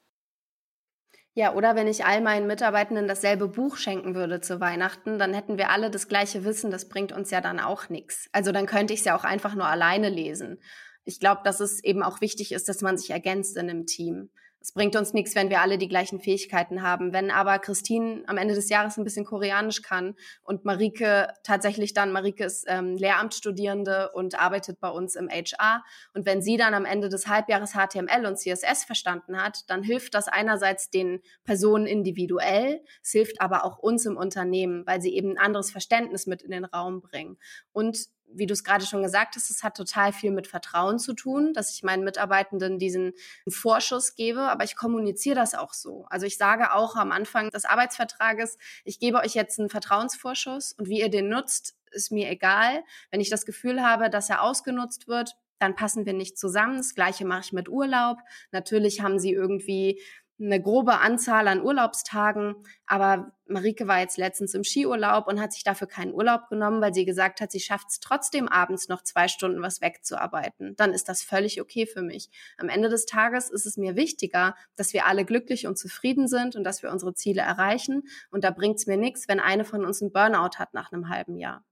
Ja, 1.34 1.54
oder 1.54 1.74
wenn 1.74 1.86
ich 1.86 2.04
all 2.04 2.20
meinen 2.20 2.46
Mitarbeitenden 2.46 3.08
dasselbe 3.08 3.48
Buch 3.48 3.76
schenken 3.76 4.14
würde 4.14 4.42
zu 4.42 4.60
Weihnachten, 4.60 5.18
dann 5.18 5.32
hätten 5.32 5.56
wir 5.56 5.70
alle 5.70 5.90
das 5.90 6.06
gleiche 6.06 6.44
Wissen, 6.44 6.70
das 6.70 6.90
bringt 6.90 7.10
uns 7.12 7.30
ja 7.30 7.40
dann 7.40 7.58
auch 7.58 7.88
nichts. 7.88 8.28
Also 8.32 8.52
dann 8.52 8.66
könnte 8.66 8.92
ich 8.92 9.00
es 9.00 9.06
ja 9.06 9.16
auch 9.16 9.24
einfach 9.24 9.54
nur 9.54 9.66
alleine 9.66 10.10
lesen. 10.10 10.60
Ich 11.04 11.20
glaube, 11.20 11.40
dass 11.42 11.60
es 11.60 11.82
eben 11.82 12.02
auch 12.02 12.20
wichtig 12.20 12.52
ist, 12.52 12.68
dass 12.68 12.82
man 12.82 12.98
sich 12.98 13.10
ergänzt 13.10 13.56
in 13.56 13.70
einem 13.70 13.86
Team. 13.86 14.30
Es 14.62 14.70
bringt 14.70 14.94
uns 14.94 15.12
nichts, 15.12 15.34
wenn 15.34 15.50
wir 15.50 15.60
alle 15.60 15.76
die 15.76 15.88
gleichen 15.88 16.20
Fähigkeiten 16.20 16.82
haben. 16.82 17.12
Wenn 17.12 17.32
aber 17.32 17.58
Christine 17.58 18.22
am 18.28 18.36
Ende 18.36 18.54
des 18.54 18.68
Jahres 18.68 18.96
ein 18.96 19.02
bisschen 19.02 19.24
Koreanisch 19.24 19.82
kann 19.82 20.14
und 20.44 20.64
Marike 20.64 21.26
tatsächlich 21.42 21.94
dann, 21.94 22.12
Marike 22.12 22.44
ist 22.44 22.64
ähm, 22.68 22.96
Lehramtsstudierende 22.96 24.12
und 24.12 24.38
arbeitet 24.38 24.78
bei 24.78 24.88
uns 24.88 25.16
im 25.16 25.28
HR. 25.28 25.82
Und 26.14 26.26
wenn 26.26 26.42
sie 26.42 26.56
dann 26.56 26.74
am 26.74 26.84
Ende 26.84 27.08
des 27.08 27.26
Halbjahres 27.26 27.72
HTML 27.72 28.24
und 28.24 28.38
CSS 28.38 28.84
verstanden 28.84 29.42
hat, 29.42 29.64
dann 29.66 29.82
hilft 29.82 30.14
das 30.14 30.28
einerseits 30.28 30.90
den 30.90 31.22
Personen 31.44 31.86
individuell, 31.86 32.82
es 33.02 33.10
hilft 33.10 33.40
aber 33.40 33.64
auch 33.64 33.78
uns 33.78 34.06
im 34.06 34.16
Unternehmen, 34.16 34.86
weil 34.86 35.02
sie 35.02 35.16
eben 35.16 35.32
ein 35.32 35.38
anderes 35.38 35.72
Verständnis 35.72 36.28
mit 36.28 36.40
in 36.40 36.52
den 36.52 36.64
Raum 36.64 37.00
bringen. 37.00 37.36
Und 37.72 38.06
wie 38.34 38.46
du 38.46 38.52
es 38.52 38.64
gerade 38.64 38.86
schon 38.86 39.02
gesagt 39.02 39.36
hast, 39.36 39.50
es 39.50 39.62
hat 39.62 39.76
total 39.76 40.12
viel 40.12 40.30
mit 40.30 40.46
Vertrauen 40.46 40.98
zu 40.98 41.14
tun, 41.14 41.52
dass 41.52 41.72
ich 41.72 41.82
meinen 41.82 42.04
Mitarbeitenden 42.04 42.78
diesen 42.78 43.12
Vorschuss 43.48 44.14
gebe, 44.14 44.40
aber 44.40 44.64
ich 44.64 44.76
kommuniziere 44.76 45.36
das 45.36 45.54
auch 45.54 45.72
so. 45.72 46.06
Also 46.08 46.26
ich 46.26 46.36
sage 46.36 46.72
auch 46.72 46.96
am 46.96 47.12
Anfang 47.12 47.50
des 47.50 47.64
Arbeitsvertrages, 47.64 48.58
ich 48.84 48.98
gebe 48.98 49.18
euch 49.18 49.34
jetzt 49.34 49.58
einen 49.58 49.68
Vertrauensvorschuss 49.68 50.72
und 50.72 50.88
wie 50.88 51.00
ihr 51.00 51.10
den 51.10 51.28
nutzt, 51.28 51.76
ist 51.90 52.10
mir 52.10 52.30
egal. 52.30 52.82
Wenn 53.10 53.20
ich 53.20 53.30
das 53.30 53.44
Gefühl 53.44 53.82
habe, 53.82 54.10
dass 54.10 54.30
er 54.30 54.42
ausgenutzt 54.42 55.08
wird, 55.08 55.36
dann 55.62 55.76
passen 55.76 56.06
wir 56.06 56.12
nicht 56.12 56.38
zusammen. 56.38 56.78
Das 56.78 56.94
gleiche 56.94 57.24
mache 57.24 57.42
ich 57.44 57.52
mit 57.52 57.68
Urlaub. 57.68 58.18
Natürlich 58.50 59.00
haben 59.00 59.20
sie 59.20 59.32
irgendwie 59.32 60.02
eine 60.40 60.60
grobe 60.60 60.98
Anzahl 60.98 61.46
an 61.48 61.62
Urlaubstagen. 61.62 62.56
Aber 62.86 63.32
Marike 63.46 63.86
war 63.86 64.00
jetzt 64.00 64.18
letztens 64.18 64.54
im 64.54 64.64
Skiurlaub 64.64 65.28
und 65.28 65.40
hat 65.40 65.52
sich 65.52 65.62
dafür 65.62 65.86
keinen 65.86 66.12
Urlaub 66.12 66.48
genommen, 66.48 66.80
weil 66.80 66.94
sie 66.94 67.04
gesagt 67.04 67.40
hat, 67.40 67.52
sie 67.52 67.60
schafft 67.60 67.88
es 67.90 68.00
trotzdem 68.00 68.48
abends 68.48 68.88
noch 68.88 69.02
zwei 69.02 69.28
Stunden 69.28 69.62
was 69.62 69.80
wegzuarbeiten. 69.80 70.74
Dann 70.76 70.92
ist 70.92 71.08
das 71.08 71.22
völlig 71.22 71.60
okay 71.60 71.86
für 71.86 72.02
mich. 72.02 72.28
Am 72.58 72.68
Ende 72.68 72.88
des 72.88 73.06
Tages 73.06 73.50
ist 73.50 73.66
es 73.66 73.76
mir 73.76 73.96
wichtiger, 73.96 74.56
dass 74.76 74.92
wir 74.92 75.06
alle 75.06 75.24
glücklich 75.24 75.66
und 75.66 75.78
zufrieden 75.78 76.28
sind 76.28 76.56
und 76.56 76.64
dass 76.64 76.82
wir 76.82 76.90
unsere 76.90 77.14
Ziele 77.14 77.42
erreichen. 77.42 78.02
Und 78.30 78.44
da 78.44 78.50
bringt 78.50 78.78
es 78.78 78.86
mir 78.86 78.96
nichts, 78.96 79.28
wenn 79.28 79.40
eine 79.40 79.64
von 79.64 79.84
uns 79.84 80.02
einen 80.02 80.12
Burnout 80.12 80.58
hat 80.58 80.74
nach 80.74 80.92
einem 80.92 81.08
halben 81.08 81.36
Jahr. 81.36 81.64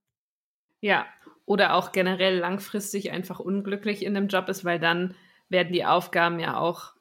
Ja, 0.80 1.06
oder 1.44 1.74
auch 1.74 1.92
generell 1.92 2.38
langfristig 2.38 3.10
einfach 3.10 3.40
unglücklich 3.40 4.04
in 4.04 4.14
dem 4.14 4.28
Job 4.28 4.48
ist, 4.48 4.64
weil 4.64 4.78
dann 4.78 5.14
werden 5.48 5.72
die 5.72 5.84
Aufgaben 5.84 6.38
ja 6.38 6.56
auch 6.56 6.94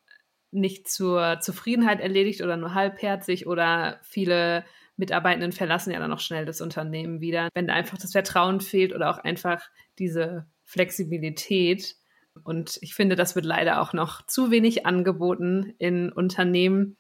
nicht 0.52 0.90
zur 0.90 1.40
Zufriedenheit 1.42 2.00
erledigt 2.00 2.42
oder 2.42 2.58
nur 2.58 2.74
halbherzig 2.74 3.48
oder 3.48 4.00
viele 4.04 4.66
Mitarbeitenden 4.98 5.52
verlassen 5.52 5.92
ja 5.92 6.00
dann 6.00 6.12
auch 6.12 6.20
schnell 6.20 6.46
das 6.46 6.62
Unternehmen 6.62 7.22
wieder, 7.22 7.50
wenn 7.54 7.70
einfach 7.70 7.98
das 7.98 8.12
Vertrauen 8.12 8.60
fehlt 8.60 8.94
oder 8.94 9.10
auch 9.10 9.20
einfach 9.20 9.70
diese 9.98 10.46
Flexibilität. 10.66 11.96
Und 12.44 12.78
ich 12.82 12.94
finde, 12.96 13.16
das 13.16 13.36
wird 13.36 13.46
leider 13.46 13.82
auch 13.82 13.94
noch 13.94 14.26
zu 14.26 14.52
wenig 14.52 14.86
angeboten 14.86 15.74
in 15.78 16.12
Unternehmen, 16.12 16.98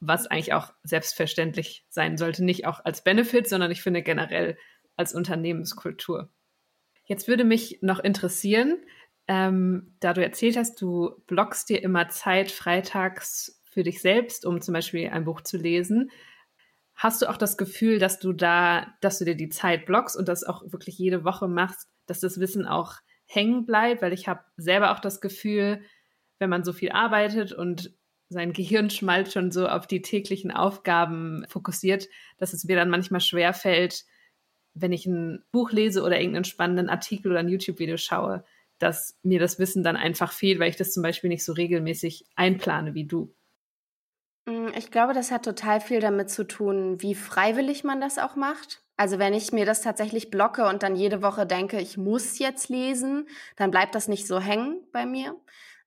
was 0.00 0.26
eigentlich 0.26 0.52
auch 0.52 0.72
selbstverständlich 0.82 1.84
sein 1.88 2.16
sollte. 2.18 2.44
Nicht 2.44 2.66
auch 2.66 2.84
als 2.84 3.02
Benefit, 3.02 3.48
sondern 3.48 3.70
ich 3.70 3.82
finde 3.82 4.02
generell 4.02 4.58
als 4.96 5.14
Unternehmenskultur. 5.14 6.28
Jetzt 7.04 7.28
würde 7.28 7.44
mich 7.44 7.78
noch 7.82 8.00
interessieren, 8.00 8.78
ähm, 9.28 9.94
da 10.00 10.12
du 10.12 10.22
erzählt 10.22 10.56
hast, 10.56 10.80
du 10.80 11.22
blockst 11.26 11.68
dir 11.68 11.82
immer 11.82 12.08
Zeit 12.08 12.50
freitags 12.50 13.60
für 13.64 13.82
dich 13.82 14.00
selbst, 14.00 14.46
um 14.46 14.60
zum 14.60 14.72
Beispiel 14.72 15.08
ein 15.08 15.24
Buch 15.24 15.40
zu 15.40 15.56
lesen. 15.56 16.10
Hast 16.94 17.20
du 17.20 17.28
auch 17.28 17.36
das 17.36 17.58
Gefühl, 17.58 17.98
dass 17.98 18.18
du 18.18 18.32
da, 18.32 18.94
dass 19.00 19.18
du 19.18 19.24
dir 19.24 19.34
die 19.34 19.50
Zeit 19.50 19.84
blockst 19.84 20.16
und 20.16 20.28
das 20.28 20.44
auch 20.44 20.62
wirklich 20.72 20.96
jede 20.98 21.24
Woche 21.24 21.48
machst, 21.48 21.88
dass 22.06 22.20
das 22.20 22.40
Wissen 22.40 22.66
auch 22.66 22.94
hängen 23.26 23.66
bleibt? 23.66 24.00
Weil 24.00 24.12
ich 24.12 24.28
habe 24.28 24.44
selber 24.56 24.92
auch 24.92 25.00
das 25.00 25.20
Gefühl, 25.20 25.82
wenn 26.38 26.48
man 26.48 26.64
so 26.64 26.72
viel 26.72 26.90
arbeitet 26.90 27.52
und 27.52 27.92
sein 28.28 28.52
Gehirn 28.52 28.90
schmalt 28.90 29.32
schon 29.32 29.50
so 29.52 29.68
auf 29.68 29.86
die 29.86 30.02
täglichen 30.02 30.50
Aufgaben 30.50 31.44
fokussiert, 31.48 32.08
dass 32.38 32.52
es 32.52 32.64
mir 32.64 32.76
dann 32.76 32.90
manchmal 32.90 33.20
schwer 33.20 33.52
fällt, 33.52 34.04
wenn 34.74 34.92
ich 34.92 35.06
ein 35.06 35.44
Buch 35.52 35.70
lese 35.70 36.02
oder 36.02 36.18
irgendeinen 36.18 36.44
spannenden 36.44 36.88
Artikel 36.88 37.30
oder 37.30 37.40
ein 37.40 37.48
YouTube-Video 37.48 37.96
schaue, 37.96 38.44
dass 38.78 39.18
mir 39.22 39.40
das 39.40 39.58
Wissen 39.58 39.82
dann 39.82 39.96
einfach 39.96 40.32
fehlt, 40.32 40.58
weil 40.58 40.70
ich 40.70 40.76
das 40.76 40.92
zum 40.92 41.02
Beispiel 41.02 41.28
nicht 41.28 41.44
so 41.44 41.52
regelmäßig 41.52 42.26
einplane 42.36 42.94
wie 42.94 43.06
du. 43.06 43.34
Mm, 44.46 44.68
ich 44.76 44.90
glaube, 44.90 45.12
das 45.12 45.30
hat 45.30 45.44
total 45.44 45.80
viel 45.80 46.00
damit 46.00 46.30
zu 46.30 46.46
tun, 46.46 47.00
wie 47.02 47.14
freiwillig 47.14 47.84
man 47.84 48.00
das 48.00 48.18
auch 48.18 48.36
macht. 48.36 48.82
Also 48.96 49.18
wenn 49.18 49.34
ich 49.34 49.52
mir 49.52 49.66
das 49.66 49.82
tatsächlich 49.82 50.30
blocke 50.30 50.66
und 50.66 50.82
dann 50.82 50.96
jede 50.96 51.22
Woche 51.22 51.46
denke, 51.46 51.80
ich 51.80 51.98
muss 51.98 52.38
jetzt 52.38 52.68
lesen, 52.68 53.28
dann 53.56 53.70
bleibt 53.70 53.94
das 53.94 54.08
nicht 54.08 54.26
so 54.26 54.40
hängen 54.40 54.82
bei 54.92 55.04
mir. 55.04 55.36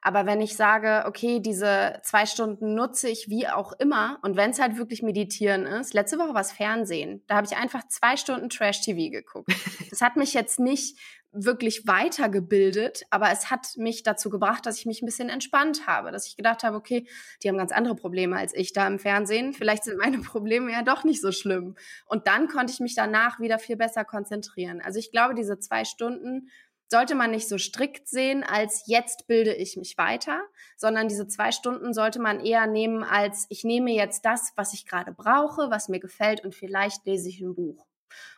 Aber 0.02 0.26
wenn 0.26 0.40
ich 0.40 0.56
sage, 0.56 1.04
okay, 1.08 1.40
diese 1.42 2.00
zwei 2.04 2.26
Stunden 2.26 2.74
nutze 2.74 3.10
ich 3.10 3.30
wie 3.30 3.50
auch 3.50 3.74
immer 3.80 4.18
und 4.22 4.38
wenn 4.38 4.52
es 4.52 4.60
halt 4.60 4.78
wirklich 4.78 5.02
meditieren 5.02 5.66
ist, 5.66 5.94
letzte 5.94 6.18
Woche 6.20 6.34
war 6.34 6.42
es 6.42 6.54
Fernsehen. 6.54 7.22
Da 7.28 7.36
habe 7.36 7.48
ich 7.48 7.58
einfach 7.58 7.86
zwei 7.90 8.16
Stunden 8.16 8.50
Trash-TV 8.50 9.12
geguckt. 9.12 9.52
Das 9.90 10.02
hat 10.02 10.18
mich 10.18 10.34
jetzt 10.36 10.60
nicht 10.60 11.00
wirklich 11.32 11.86
weitergebildet, 11.88 13.04
aber 13.12 13.32
es 13.32 13.52
hat 13.52 13.78
mich 13.78 14.04
dazu 14.04 14.30
gebracht, 14.30 14.66
dass 14.66 14.80
ich 14.80 14.86
mich 14.86 15.02
ein 15.02 15.06
bisschen 15.06 15.30
entspannt 15.30 15.86
habe, 15.86 16.12
dass 16.12 16.28
ich 16.28 16.36
gedacht 16.36 16.64
habe, 16.64 16.76
okay, 16.76 17.08
die 17.44 17.50
haben 17.50 17.58
ganz 17.58 17.72
andere 17.72 17.96
Probleme 17.96 18.36
als 18.36 18.54
ich 18.56 18.74
da 18.74 18.88
im 18.88 19.00
Fernsehen. 19.00 19.54
Vielleicht 19.54 19.84
sind 19.84 19.98
meine 19.98 20.18
Probleme 20.20 20.72
ja 20.72 20.82
doch 20.82 21.04
nicht 21.04 21.22
so 21.22 21.32
schlimm. 21.32 21.76
Und 22.06 22.28
dann 22.28 22.48
konnte 22.48 22.74
ich 22.74 22.80
mich 22.80 22.96
danach 22.96 23.40
wieder 23.40 23.60
viel 23.60 23.78
besser 23.78 24.06
konzentrieren. 24.06 24.82
Also 24.82 24.98
ich 24.98 25.12
glaube, 25.12 25.36
diese 25.36 25.60
zwei 25.60 25.86
Stunden 25.86 26.50
sollte 26.92 27.14
man 27.14 27.30
nicht 27.30 27.48
so 27.48 27.60
strikt 27.60 28.08
sehen, 28.08 28.44
als 28.44 28.84
jetzt 28.88 29.28
bilde 29.28 29.54
ich 29.54 29.78
mich 29.78 29.98
weiter, 29.98 30.42
sondern 30.76 31.08
diese 31.08 31.28
zwei 31.28 31.52
Stunden 31.52 31.94
sollte 31.94 32.20
man 32.20 32.40
eher 32.40 32.66
nehmen, 32.66 33.04
als 33.04 33.46
ich 33.50 33.64
nehme 33.64 33.92
jetzt 33.92 34.26
das, 34.26 34.54
was 34.56 34.74
ich 34.74 34.88
gerade 34.88 35.12
brauche, 35.12 35.70
was 35.70 35.90
mir 35.90 36.00
gefällt 36.00 36.44
und 36.44 36.56
vielleicht 36.56 37.06
lese 37.06 37.30
ich 37.30 37.42
ein 37.42 37.54
Buch. 37.54 37.86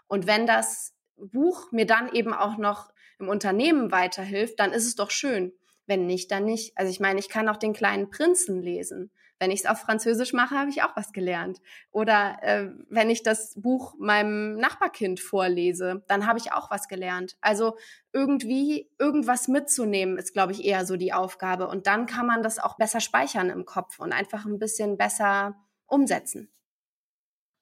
Und 0.08 0.28
wenn 0.28 0.46
das 0.46 0.94
Buch 1.18 1.72
mir 1.72 1.86
dann 1.86 2.12
eben 2.14 2.34
auch 2.34 2.58
noch 2.58 2.92
im 3.20 3.30
Unternehmen 3.30 3.92
weiterhilft, 3.92 4.60
dann 4.60 4.74
ist 4.74 4.86
es 4.86 4.96
doch 4.96 5.12
schön. 5.12 5.54
Wenn 5.86 6.06
nicht, 6.06 6.32
dann 6.32 6.46
nicht. 6.46 6.78
Also 6.78 6.92
ich 6.92 7.00
meine, 7.00 7.20
ich 7.20 7.30
kann 7.30 7.50
auch 7.50 7.58
den 7.58 7.74
kleinen 7.74 8.10
Prinzen 8.10 8.62
lesen. 8.62 9.12
Wenn 9.42 9.50
ich 9.50 9.62
es 9.62 9.66
auf 9.66 9.80
Französisch 9.80 10.34
mache, 10.34 10.56
habe 10.56 10.70
ich 10.70 10.84
auch 10.84 10.96
was 10.96 11.14
gelernt. 11.14 11.62
Oder 11.90 12.38
äh, 12.44 12.70
wenn 12.90 13.10
ich 13.10 13.24
das 13.24 13.56
Buch 13.60 13.96
meinem 13.98 14.56
Nachbarkind 14.58 15.20
vorlese, 15.20 16.04
dann 16.08 16.28
habe 16.28 16.38
ich 16.38 16.52
auch 16.54 16.70
was 16.70 16.88
gelernt. 16.88 17.38
Also 17.42 17.76
irgendwie 18.14 18.92
irgendwas 19.00 19.48
mitzunehmen, 19.48 20.20
ist, 20.20 20.34
glaube 20.34 20.52
ich, 20.52 20.64
eher 20.64 20.86
so 20.86 20.96
die 20.96 21.12
Aufgabe. 21.12 21.68
Und 21.68 21.88
dann 21.88 22.06
kann 22.06 22.28
man 22.28 22.44
das 22.44 22.60
auch 22.60 22.78
besser 22.78 23.00
speichern 23.00 23.50
im 23.50 23.66
Kopf 23.66 23.98
und 23.98 24.14
einfach 24.14 24.46
ein 24.46 24.60
bisschen 24.60 24.96
besser 24.96 25.56
umsetzen. 25.88 26.52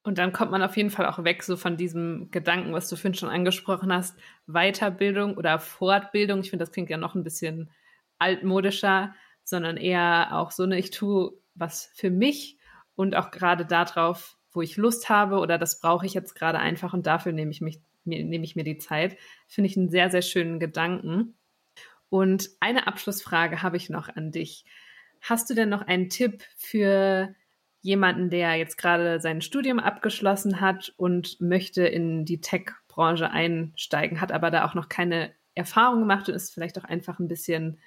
Und 0.04 0.18
dann 0.18 0.32
kommt 0.32 0.52
man 0.52 0.64
auf 0.64 0.78
jeden 0.78 0.90
Fall 0.90 1.06
auch 1.06 1.24
weg 1.24 1.44
so 1.44 1.58
von 1.58 1.76
diesem 1.76 2.32
Gedanken, 2.32 2.74
was 2.74 2.88
du 2.90 2.96
vorhin 2.96 3.16
schon 3.16 3.30
angesprochen 3.30 3.92
hast, 3.92 4.18
Weiterbildung 4.48 5.36
oder 5.36 5.60
Fortbildung. 5.60 6.40
Ich 6.40 6.50
finde, 6.50 6.64
das 6.64 6.72
klingt 6.72 6.90
ja 6.90 6.98
noch 6.98 7.16
ein 7.16 7.24
bisschen 7.24 7.70
altmodischer, 8.18 9.14
sondern 9.44 9.78
eher 9.78 10.30
auch 10.32 10.52
so, 10.52 10.66
ne, 10.66 10.80
ich 10.80 10.92
tue 10.92 11.34
was 11.56 11.92
für 11.96 12.10
mich 12.10 12.58
und 12.96 13.16
auch 13.16 13.32
gerade 13.32 13.66
darauf, 13.66 14.38
wo 14.52 14.62
ich 14.62 14.78
Lust 14.78 15.10
habe 15.10 15.40
oder 15.40 15.58
das 15.58 15.80
brauche 15.80 16.06
ich 16.06 16.14
jetzt 16.14 16.34
gerade 16.34 16.60
einfach 16.60 16.94
und 16.94 17.06
dafür 17.06 17.34
nehme 17.34 17.52
ich 17.52 17.62
mich, 17.62 17.82
mir, 18.04 18.24
nehme 18.24 18.46
ich 18.46 18.56
mir 18.56 18.64
die 18.64 18.78
Zeit. 18.78 19.18
Finde 19.48 19.70
ich 19.70 19.78
einen 19.78 19.90
sehr, 19.90 20.10
sehr 20.10 20.22
schönen 20.22 20.60
Gedanken. 20.60 21.36
Und 22.10 22.50
eine 22.60 22.88
Abschlussfrage 22.88 23.62
habe 23.62 23.78
ich 23.78 23.90
noch 23.90 24.10
an 24.10 24.32
dich. 24.32 24.66
Hast 25.22 25.50
du 25.50 25.54
denn 25.54 25.70
noch 25.70 25.82
einen 25.82 26.10
Tipp 26.10 26.44
für 26.58 27.36
jemanden, 27.82 28.30
der 28.30 28.56
jetzt 28.56 28.78
gerade 28.78 29.20
sein 29.20 29.42
Studium 29.42 29.80
abgeschlossen 29.80 30.60
hat 30.60 30.94
und 30.98 31.40
möchte 31.40 31.86
in 31.86 32.26
die 32.26 32.42
Tech-Branche 32.42 33.32
einsteigen, 33.32 34.22
hat 34.22 34.32
aber 34.32 34.52
da 34.52 34.66
auch 34.66 34.74
noch 34.74 34.90
keine 34.90 35.32
Erfahrung 35.56 36.00
gemacht 36.02 36.28
und 36.28 36.36
ist 36.36 36.54
vielleicht 36.54 36.78
auch 36.80 36.84
einfach 36.84 37.20
ein 37.20 37.28
bisschen 37.28 37.80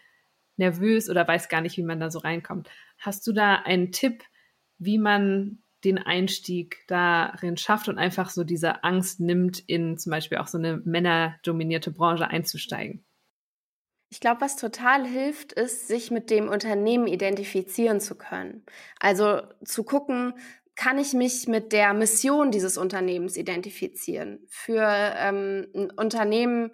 nervös 0.57 1.09
oder 1.11 1.27
weiß 1.27 1.49
gar 1.49 1.61
nicht, 1.61 1.77
wie 1.77 1.83
man 1.83 2.01
da 2.01 2.11
so 2.11 2.19
reinkommt. 2.19 2.69
Hast 2.99 3.27
du 3.27 3.33
da 3.33 3.57
einen 3.57 3.93
Tipp, 3.93 4.23
wie 4.79 4.99
man 4.99 5.59
den 5.85 5.99
Einstieg 5.99 6.85
darin 6.87 7.57
schafft 7.57 7.89
und 7.89 7.99
einfach 7.99 8.31
so 8.31 8.45
diese 8.45 8.85
Angst 8.85 9.21
nimmt, 9.21 9.59
in 9.59 9.99
zum 9.99 10.11
Beispiel 10.11 10.39
auch 10.39 10.47
so 10.47 10.59
eine 10.59 10.79
männerdominierte 10.85 11.91
Branche 11.91 12.29
einzusteigen? 12.29 13.05
Ich 14.13 14.21
glaube, 14.21 14.43
was 14.43 14.57
total 14.57 15.07
hilft, 15.07 15.55
ist, 15.55 15.89
sich 15.89 16.11
mit 16.11 16.29
dem 16.29 16.51
Unternehmen 16.51 17.07
identifizieren 17.07 17.99
zu 17.99 18.15
können. 18.15 18.63
Also 19.01 19.41
zu 19.65 19.85
gucken, 19.85 20.35
kann 20.77 20.99
ich 20.99 21.15
mich 21.15 21.49
mit 21.49 21.73
der 21.73 21.95
Mission 21.95 22.51
dieses 22.51 22.77
Unternehmens 22.77 23.39
identifizieren? 23.39 24.41
Für 24.49 24.85
ähm, 24.87 25.67
ein 25.75 25.91
Unternehmen 25.93 26.73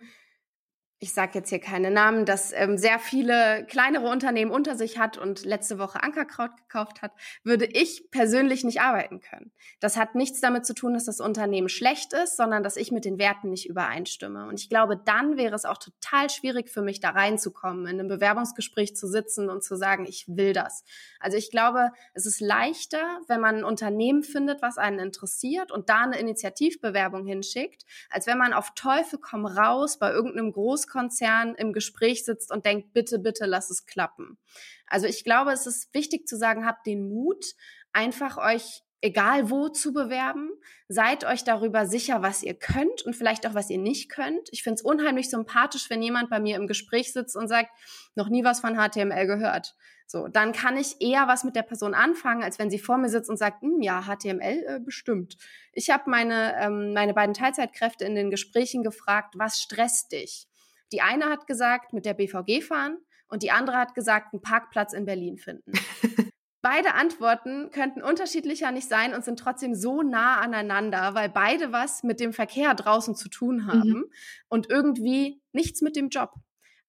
ich 1.00 1.12
sage 1.14 1.32
jetzt 1.34 1.50
hier 1.50 1.60
keine 1.60 1.92
Namen, 1.92 2.24
das 2.24 2.52
ähm, 2.52 2.76
sehr 2.76 2.98
viele 2.98 3.64
kleinere 3.66 4.08
Unternehmen 4.08 4.50
unter 4.50 4.76
sich 4.76 4.98
hat 4.98 5.16
und 5.16 5.44
letzte 5.44 5.78
Woche 5.78 6.02
Ankerkraut 6.02 6.56
gekauft 6.56 7.02
hat, 7.02 7.12
würde 7.44 7.66
ich 7.66 8.10
persönlich 8.10 8.64
nicht 8.64 8.80
arbeiten 8.80 9.20
können. 9.20 9.52
Das 9.78 9.96
hat 9.96 10.16
nichts 10.16 10.40
damit 10.40 10.66
zu 10.66 10.74
tun, 10.74 10.94
dass 10.94 11.04
das 11.04 11.20
Unternehmen 11.20 11.68
schlecht 11.68 12.12
ist, 12.14 12.36
sondern 12.36 12.64
dass 12.64 12.76
ich 12.76 12.90
mit 12.90 13.04
den 13.04 13.18
Werten 13.18 13.48
nicht 13.50 13.68
übereinstimme. 13.68 14.48
Und 14.48 14.58
ich 14.58 14.68
glaube, 14.68 14.96
dann 14.96 15.36
wäre 15.36 15.54
es 15.54 15.64
auch 15.64 15.78
total 15.78 16.30
schwierig 16.30 16.68
für 16.68 16.82
mich, 16.82 16.98
da 16.98 17.10
reinzukommen, 17.10 17.86
in 17.86 18.00
einem 18.00 18.08
Bewerbungsgespräch 18.08 18.96
zu 18.96 19.06
sitzen 19.06 19.50
und 19.50 19.62
zu 19.62 19.76
sagen, 19.76 20.04
ich 20.04 20.24
will 20.26 20.52
das. 20.52 20.82
Also 21.20 21.36
ich 21.36 21.52
glaube, 21.52 21.92
es 22.14 22.26
ist 22.26 22.40
leichter, 22.40 23.20
wenn 23.28 23.40
man 23.40 23.58
ein 23.58 23.64
Unternehmen 23.64 24.24
findet, 24.24 24.62
was 24.62 24.78
einen 24.78 24.98
interessiert 24.98 25.70
und 25.70 25.88
da 25.88 26.00
eine 26.00 26.18
Initiativbewerbung 26.18 27.24
hinschickt, 27.24 27.84
als 28.10 28.26
wenn 28.26 28.38
man 28.38 28.52
auf 28.52 28.72
Teufel 28.74 29.20
komm 29.20 29.46
raus 29.46 30.00
bei 30.00 30.10
irgendeinem 30.10 30.50
Groß 30.50 30.87
Großkonzern 30.88 31.54
im 31.54 31.72
Gespräch 31.72 32.24
sitzt 32.24 32.50
und 32.50 32.64
denkt, 32.64 32.92
bitte, 32.92 33.18
bitte 33.18 33.46
lass 33.46 33.70
es 33.70 33.86
klappen. 33.86 34.38
Also 34.86 35.06
ich 35.06 35.24
glaube, 35.24 35.52
es 35.52 35.66
ist 35.66 35.92
wichtig 35.94 36.26
zu 36.26 36.36
sagen, 36.36 36.66
habt 36.66 36.86
den 36.86 37.08
Mut, 37.08 37.44
einfach 37.92 38.38
euch 38.38 38.82
egal 39.00 39.48
wo 39.48 39.68
zu 39.68 39.92
bewerben. 39.92 40.50
Seid 40.88 41.24
euch 41.24 41.44
darüber 41.44 41.86
sicher, 41.86 42.22
was 42.22 42.42
ihr 42.42 42.54
könnt 42.54 43.02
und 43.02 43.14
vielleicht 43.14 43.46
auch, 43.46 43.54
was 43.54 43.70
ihr 43.70 43.78
nicht 43.78 44.10
könnt. 44.10 44.48
Ich 44.50 44.64
finde 44.64 44.74
es 44.74 44.82
unheimlich 44.82 45.30
sympathisch, 45.30 45.88
wenn 45.88 46.02
jemand 46.02 46.30
bei 46.30 46.40
mir 46.40 46.56
im 46.56 46.66
Gespräch 46.66 47.12
sitzt 47.12 47.36
und 47.36 47.46
sagt, 47.46 47.70
noch 48.16 48.28
nie 48.28 48.42
was 48.42 48.60
von 48.60 48.74
HTML 48.74 49.26
gehört. 49.26 49.76
So, 50.06 50.26
dann 50.26 50.52
kann 50.52 50.76
ich 50.76 51.00
eher 51.00 51.28
was 51.28 51.44
mit 51.44 51.54
der 51.54 51.62
Person 51.62 51.94
anfangen, 51.94 52.42
als 52.42 52.58
wenn 52.58 52.70
sie 52.70 52.78
vor 52.78 52.98
mir 52.98 53.10
sitzt 53.10 53.30
und 53.30 53.36
sagt, 53.36 53.62
hm, 53.62 53.82
ja, 53.82 54.02
HTML 54.02 54.64
äh, 54.66 54.80
bestimmt. 54.80 55.36
Ich 55.72 55.90
habe 55.90 56.10
meine, 56.10 56.56
ähm, 56.58 56.92
meine 56.92 57.14
beiden 57.14 57.34
Teilzeitkräfte 57.34 58.04
in 58.04 58.16
den 58.16 58.30
Gesprächen 58.30 58.82
gefragt, 58.82 59.34
was 59.36 59.60
stresst 59.60 60.10
dich? 60.10 60.48
Die 60.92 61.02
eine 61.02 61.26
hat 61.26 61.46
gesagt, 61.46 61.92
mit 61.92 62.04
der 62.04 62.14
BVG 62.14 62.62
fahren 62.62 62.98
und 63.28 63.42
die 63.42 63.50
andere 63.50 63.76
hat 63.76 63.94
gesagt, 63.94 64.32
einen 64.32 64.42
Parkplatz 64.42 64.92
in 64.92 65.04
Berlin 65.04 65.38
finden. 65.38 65.72
beide 66.62 66.94
Antworten 66.94 67.70
könnten 67.70 68.02
unterschiedlicher 68.02 68.72
nicht 68.72 68.88
sein 68.88 69.14
und 69.14 69.24
sind 69.24 69.38
trotzdem 69.38 69.74
so 69.74 70.02
nah 70.02 70.40
aneinander, 70.40 71.14
weil 71.14 71.28
beide 71.28 71.72
was 71.72 72.02
mit 72.02 72.20
dem 72.20 72.32
Verkehr 72.32 72.74
draußen 72.74 73.14
zu 73.14 73.28
tun 73.28 73.66
haben 73.66 73.90
mhm. 73.90 74.04
und 74.48 74.68
irgendwie 74.68 75.40
nichts 75.52 75.80
mit 75.82 75.96
dem 75.96 76.08
Job. 76.08 76.34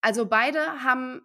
Also 0.01 0.25
beide 0.25 0.83
haben 0.83 1.21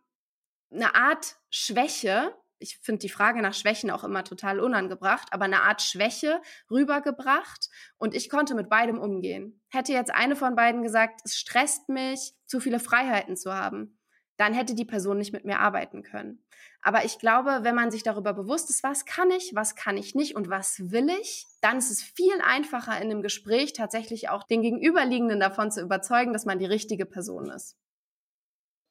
eine 0.70 0.94
Art 0.94 1.36
Schwäche, 1.50 2.34
ich 2.64 2.78
finde 2.82 3.00
die 3.00 3.10
Frage 3.10 3.42
nach 3.42 3.52
Schwächen 3.52 3.90
auch 3.90 4.04
immer 4.04 4.24
total 4.24 4.58
unangebracht, 4.58 5.28
aber 5.32 5.44
eine 5.44 5.62
Art 5.64 5.82
Schwäche 5.82 6.40
rübergebracht 6.70 7.68
und 7.98 8.14
ich 8.14 8.30
konnte 8.30 8.54
mit 8.54 8.70
beidem 8.70 8.98
umgehen. 8.98 9.60
Hätte 9.68 9.92
jetzt 9.92 10.14
eine 10.14 10.34
von 10.34 10.56
beiden 10.56 10.82
gesagt, 10.82 11.20
es 11.24 11.36
stresst 11.36 11.90
mich, 11.90 12.32
zu 12.46 12.60
viele 12.60 12.80
Freiheiten 12.80 13.36
zu 13.36 13.52
haben, 13.52 13.98
dann 14.38 14.54
hätte 14.54 14.74
die 14.74 14.86
Person 14.86 15.18
nicht 15.18 15.32
mit 15.32 15.44
mir 15.44 15.60
arbeiten 15.60 16.02
können. 16.02 16.42
Aber 16.80 17.04
ich 17.04 17.18
glaube, 17.18 17.60
wenn 17.62 17.74
man 17.74 17.90
sich 17.90 18.02
darüber 18.02 18.32
bewusst 18.32 18.70
ist, 18.70 18.82
was 18.82 19.04
kann 19.04 19.30
ich, 19.30 19.54
was 19.54 19.76
kann 19.76 19.98
ich 19.98 20.14
nicht 20.14 20.34
und 20.34 20.48
was 20.48 20.90
will 20.90 21.10
ich, 21.20 21.44
dann 21.60 21.78
ist 21.78 21.90
es 21.90 22.02
viel 22.02 22.40
einfacher 22.42 22.96
in 22.96 23.10
einem 23.10 23.22
Gespräch 23.22 23.74
tatsächlich 23.74 24.30
auch 24.30 24.42
den 24.42 24.62
Gegenüberliegenden 24.62 25.38
davon 25.38 25.70
zu 25.70 25.82
überzeugen, 25.82 26.32
dass 26.32 26.46
man 26.46 26.58
die 26.58 26.66
richtige 26.66 27.04
Person 27.04 27.50
ist. 27.50 27.76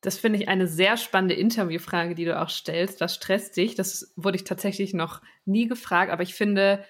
Das 0.04 0.18
finde 0.18 0.38
ich 0.38 0.49
eine 0.49 0.68
sehr 0.68 0.97
spannende 0.97 1.34
Interviewfrage, 1.34 2.14
die 2.14 2.26
du 2.26 2.39
auch 2.39 2.49
stellst. 2.49 2.99
Was 2.99 3.16
stresst 3.16 3.56
dich? 3.56 3.74
Das 3.76 4.14
wurde 4.18 4.36
ich 4.36 4.43
tatsächlich 4.43 4.93
noch 4.93 5.22
nie 5.45 5.66
gefragt, 5.66 6.12
aber 6.12 6.24
ich 6.24 6.36
finde, 6.36 6.84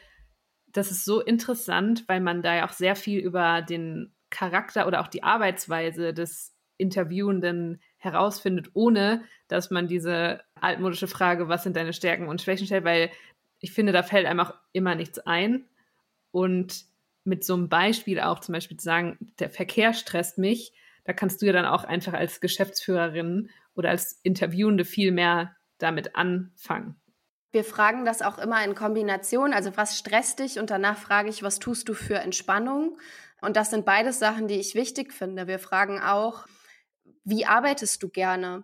das 0.71 0.89
ist 0.89 1.05
so 1.05 1.21
interessant, 1.21 2.05
weil 2.07 2.21
man 2.21 2.41
da 2.41 2.55
ja 2.55 2.67
auch 2.67 2.73
sehr 2.73 2.95
viel 2.95 3.19
über 3.19 3.61
den 3.61 4.11
Charakter 4.31 4.87
oder 4.87 4.99
auch 4.99 5.07
die 5.07 5.21
Arbeitsweise 5.21 6.11
des 6.11 6.55
Interviewenden 6.77 7.79
herausfindet, 7.97 8.71
ohne 8.73 9.23
dass 9.47 9.69
man 9.69 9.87
diese 9.87 10.41
altmodische 10.59 11.07
Frage, 11.07 11.47
was 11.47 11.61
sind 11.61 11.75
deine 11.75 11.93
Stärken 11.93 12.27
und 12.27 12.41
Schwächen 12.41 12.65
stellt, 12.65 12.83
weil 12.83 13.11
ich 13.59 13.71
finde, 13.73 13.93
da 13.93 14.01
fällt 14.01 14.25
einem 14.25 14.39
auch 14.39 14.55
immer 14.71 14.95
nichts 14.95 15.19
ein. 15.19 15.65
Und 16.31 16.85
mit 17.25 17.45
so 17.45 17.53
einem 17.53 17.69
Beispiel 17.69 18.19
auch 18.19 18.39
zum 18.39 18.53
Beispiel 18.53 18.77
zu 18.77 18.85
sagen, 18.85 19.17
der 19.37 19.51
Verkehr 19.51 19.93
stresst 19.93 20.39
mich, 20.39 20.73
da 21.05 21.13
kannst 21.13 21.41
du 21.41 21.45
ja 21.45 21.53
dann 21.53 21.65
auch 21.65 21.83
einfach 21.83 22.13
als 22.13 22.41
Geschäftsführerin 22.41 23.49
oder 23.75 23.89
als 23.89 24.19
Interviewende 24.23 24.85
viel 24.85 25.11
mehr 25.11 25.55
damit 25.77 26.15
anfangen. 26.15 26.95
Wir 27.51 27.63
fragen 27.63 28.03
das 28.03 28.21
auch 28.21 28.39
immer 28.39 28.63
in 28.63 28.73
Kombination. 28.73 29.53
Also 29.53 29.77
was 29.77 29.97
stresst 29.97 30.39
dich? 30.39 30.59
Und 30.59 30.71
danach 30.71 30.97
frage 30.97 31.29
ich, 31.29 31.43
was 31.43 31.59
tust 31.59 31.87
du 31.87 31.93
für 31.93 32.15
Entspannung? 32.15 32.97
Und 33.41 33.57
das 33.57 33.69
sind 33.69 33.85
beides 33.85 34.19
Sachen, 34.19 34.47
die 34.47 34.59
ich 34.59 34.73
wichtig 34.73 35.13
finde. 35.13 35.47
Wir 35.47 35.59
fragen 35.59 36.01
auch, 36.01 36.47
wie 37.23 37.45
arbeitest 37.45 38.01
du 38.01 38.09
gerne? 38.09 38.63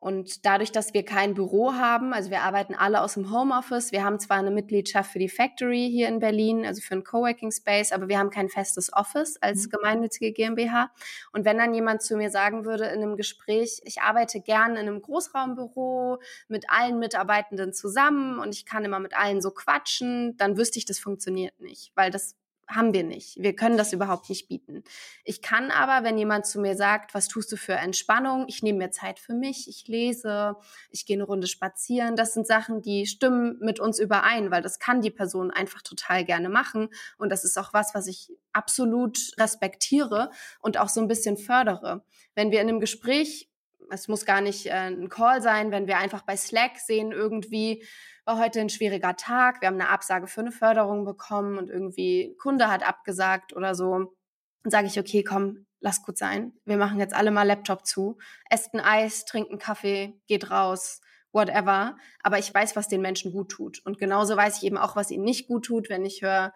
Und 0.00 0.46
dadurch, 0.46 0.70
dass 0.70 0.94
wir 0.94 1.04
kein 1.04 1.34
Büro 1.34 1.72
haben, 1.72 2.12
also 2.12 2.30
wir 2.30 2.42
arbeiten 2.42 2.74
alle 2.74 3.02
aus 3.02 3.14
dem 3.14 3.32
Homeoffice, 3.32 3.90
wir 3.90 4.04
haben 4.04 4.20
zwar 4.20 4.36
eine 4.36 4.52
Mitgliedschaft 4.52 5.10
für 5.10 5.18
die 5.18 5.28
Factory 5.28 5.88
hier 5.90 6.06
in 6.06 6.20
Berlin, 6.20 6.64
also 6.64 6.80
für 6.80 6.92
einen 6.92 7.02
Coworking 7.02 7.50
Space, 7.50 7.90
aber 7.90 8.08
wir 8.08 8.18
haben 8.18 8.30
kein 8.30 8.48
festes 8.48 8.92
Office 8.92 9.36
als 9.40 9.66
mhm. 9.66 9.70
gemeinnützige 9.70 10.32
GmbH. 10.32 10.90
Und 11.32 11.44
wenn 11.44 11.58
dann 11.58 11.74
jemand 11.74 12.02
zu 12.02 12.16
mir 12.16 12.30
sagen 12.30 12.64
würde 12.64 12.84
in 12.86 13.02
einem 13.02 13.16
Gespräch, 13.16 13.80
ich 13.84 14.00
arbeite 14.00 14.40
gern 14.40 14.72
in 14.72 14.88
einem 14.88 15.02
Großraumbüro 15.02 16.20
mit 16.46 16.70
allen 16.70 17.00
Mitarbeitenden 17.00 17.72
zusammen 17.72 18.38
und 18.38 18.54
ich 18.54 18.66
kann 18.66 18.84
immer 18.84 19.00
mit 19.00 19.18
allen 19.18 19.40
so 19.40 19.50
quatschen, 19.50 20.36
dann 20.36 20.56
wüsste 20.56 20.78
ich, 20.78 20.84
das 20.84 21.00
funktioniert 21.00 21.58
nicht, 21.60 21.90
weil 21.96 22.12
das 22.12 22.36
haben 22.68 22.92
wir 22.92 23.02
nicht. 23.02 23.36
Wir 23.38 23.56
können 23.56 23.78
das 23.78 23.92
überhaupt 23.92 24.28
nicht 24.28 24.46
bieten. 24.48 24.84
Ich 25.24 25.40
kann 25.40 25.70
aber, 25.70 26.04
wenn 26.04 26.18
jemand 26.18 26.46
zu 26.46 26.60
mir 26.60 26.76
sagt, 26.76 27.14
was 27.14 27.26
tust 27.26 27.50
du 27.50 27.56
für 27.56 27.72
Entspannung? 27.72 28.44
Ich 28.48 28.62
nehme 28.62 28.78
mir 28.78 28.90
Zeit 28.90 29.18
für 29.18 29.32
mich, 29.32 29.68
ich 29.68 29.88
lese, 29.88 30.56
ich 30.90 31.06
gehe 31.06 31.16
eine 31.16 31.24
Runde 31.24 31.46
spazieren. 31.46 32.14
Das 32.14 32.34
sind 32.34 32.46
Sachen, 32.46 32.82
die 32.82 33.06
stimmen 33.06 33.58
mit 33.60 33.80
uns 33.80 33.98
überein, 33.98 34.50
weil 34.50 34.62
das 34.62 34.78
kann 34.78 35.00
die 35.00 35.10
Person 35.10 35.50
einfach 35.50 35.82
total 35.82 36.24
gerne 36.24 36.48
machen. 36.50 36.90
Und 37.16 37.30
das 37.30 37.44
ist 37.44 37.58
auch 37.58 37.72
was, 37.72 37.94
was 37.94 38.06
ich 38.06 38.30
absolut 38.52 39.18
respektiere 39.38 40.30
und 40.60 40.78
auch 40.78 40.88
so 40.88 41.00
ein 41.00 41.08
bisschen 41.08 41.36
fördere. 41.36 42.04
Wenn 42.34 42.50
wir 42.50 42.60
in 42.60 42.68
einem 42.68 42.80
Gespräch 42.80 43.48
es 43.90 44.08
muss 44.08 44.24
gar 44.24 44.40
nicht 44.40 44.66
äh, 44.66 44.90
ein 44.90 45.08
Call 45.08 45.42
sein, 45.42 45.70
wenn 45.70 45.86
wir 45.86 45.98
einfach 45.98 46.22
bei 46.22 46.36
Slack 46.36 46.78
sehen, 46.78 47.12
irgendwie 47.12 47.84
war 48.24 48.38
heute 48.38 48.60
ein 48.60 48.68
schwieriger 48.68 49.16
Tag, 49.16 49.62
wir 49.62 49.68
haben 49.68 49.80
eine 49.80 49.88
Absage 49.88 50.26
für 50.26 50.42
eine 50.42 50.52
Förderung 50.52 51.04
bekommen 51.04 51.58
und 51.58 51.70
irgendwie 51.70 52.36
Kunde 52.38 52.68
hat 52.68 52.86
abgesagt 52.86 53.54
oder 53.54 53.74
so. 53.74 54.14
Dann 54.62 54.70
sage 54.70 54.86
ich, 54.86 54.98
okay, 54.98 55.22
komm, 55.22 55.66
lass 55.80 56.02
gut 56.02 56.18
sein. 56.18 56.52
Wir 56.64 56.76
machen 56.76 56.98
jetzt 56.98 57.14
alle 57.14 57.30
mal 57.30 57.44
Laptop 57.44 57.86
zu, 57.86 58.18
esst 58.50 58.74
ein 58.74 58.80
Eis, 58.80 59.24
trinkt 59.24 59.50
einen 59.50 59.58
Kaffee, 59.58 60.20
geht 60.26 60.50
raus, 60.50 61.00
whatever. 61.32 61.96
Aber 62.22 62.38
ich 62.38 62.52
weiß, 62.52 62.76
was 62.76 62.88
den 62.88 63.00
Menschen 63.00 63.32
gut 63.32 63.50
tut. 63.50 63.80
Und 63.84 63.98
genauso 63.98 64.36
weiß 64.36 64.58
ich 64.58 64.64
eben 64.64 64.78
auch, 64.78 64.96
was 64.96 65.10
ihnen 65.10 65.24
nicht 65.24 65.48
gut 65.48 65.64
tut, 65.64 65.88
wenn 65.88 66.04
ich 66.04 66.22
höre 66.22 66.52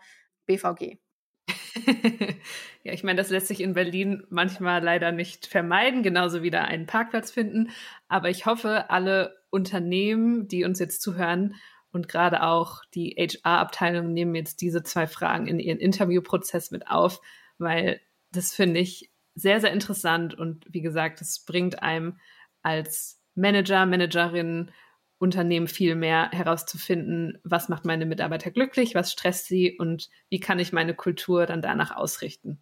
BVG. 0.46 0.98
ja, 2.84 2.92
ich 2.92 3.02
meine, 3.04 3.16
das 3.16 3.30
lässt 3.30 3.48
sich 3.48 3.60
in 3.60 3.74
Berlin 3.74 4.24
manchmal 4.30 4.82
leider 4.82 5.12
nicht 5.12 5.46
vermeiden, 5.46 6.02
genauso 6.02 6.42
wie 6.42 6.50
da 6.50 6.62
einen 6.62 6.86
Parkplatz 6.86 7.30
finden. 7.30 7.70
Aber 8.08 8.30
ich 8.30 8.46
hoffe, 8.46 8.90
alle 8.90 9.36
Unternehmen, 9.50 10.48
die 10.48 10.64
uns 10.64 10.78
jetzt 10.78 11.02
zuhören 11.02 11.56
und 11.92 12.08
gerade 12.08 12.42
auch 12.42 12.82
die 12.94 13.14
HR-Abteilung 13.18 14.12
nehmen 14.12 14.34
jetzt 14.34 14.60
diese 14.60 14.82
zwei 14.82 15.06
Fragen 15.06 15.46
in 15.46 15.58
ihren 15.58 15.78
Interviewprozess 15.78 16.70
mit 16.70 16.88
auf, 16.88 17.20
weil 17.58 18.00
das 18.32 18.54
finde 18.54 18.80
ich 18.80 19.10
sehr, 19.34 19.60
sehr 19.60 19.72
interessant 19.72 20.34
und 20.34 20.66
wie 20.70 20.82
gesagt, 20.82 21.20
es 21.20 21.44
bringt 21.44 21.82
einem 21.82 22.18
als 22.62 23.20
Manager, 23.34 23.86
Managerin 23.86 24.70
Unternehmen 25.22 25.68
viel 25.68 25.94
mehr 25.94 26.30
herauszufinden, 26.32 27.38
was 27.44 27.68
macht 27.68 27.84
meine 27.84 28.06
Mitarbeiter 28.06 28.50
glücklich, 28.50 28.96
was 28.96 29.12
stresst 29.12 29.46
sie 29.46 29.78
und 29.78 30.10
wie 30.28 30.40
kann 30.40 30.58
ich 30.58 30.72
meine 30.72 30.94
Kultur 30.94 31.46
dann 31.46 31.62
danach 31.62 31.94
ausrichten. 31.94 32.60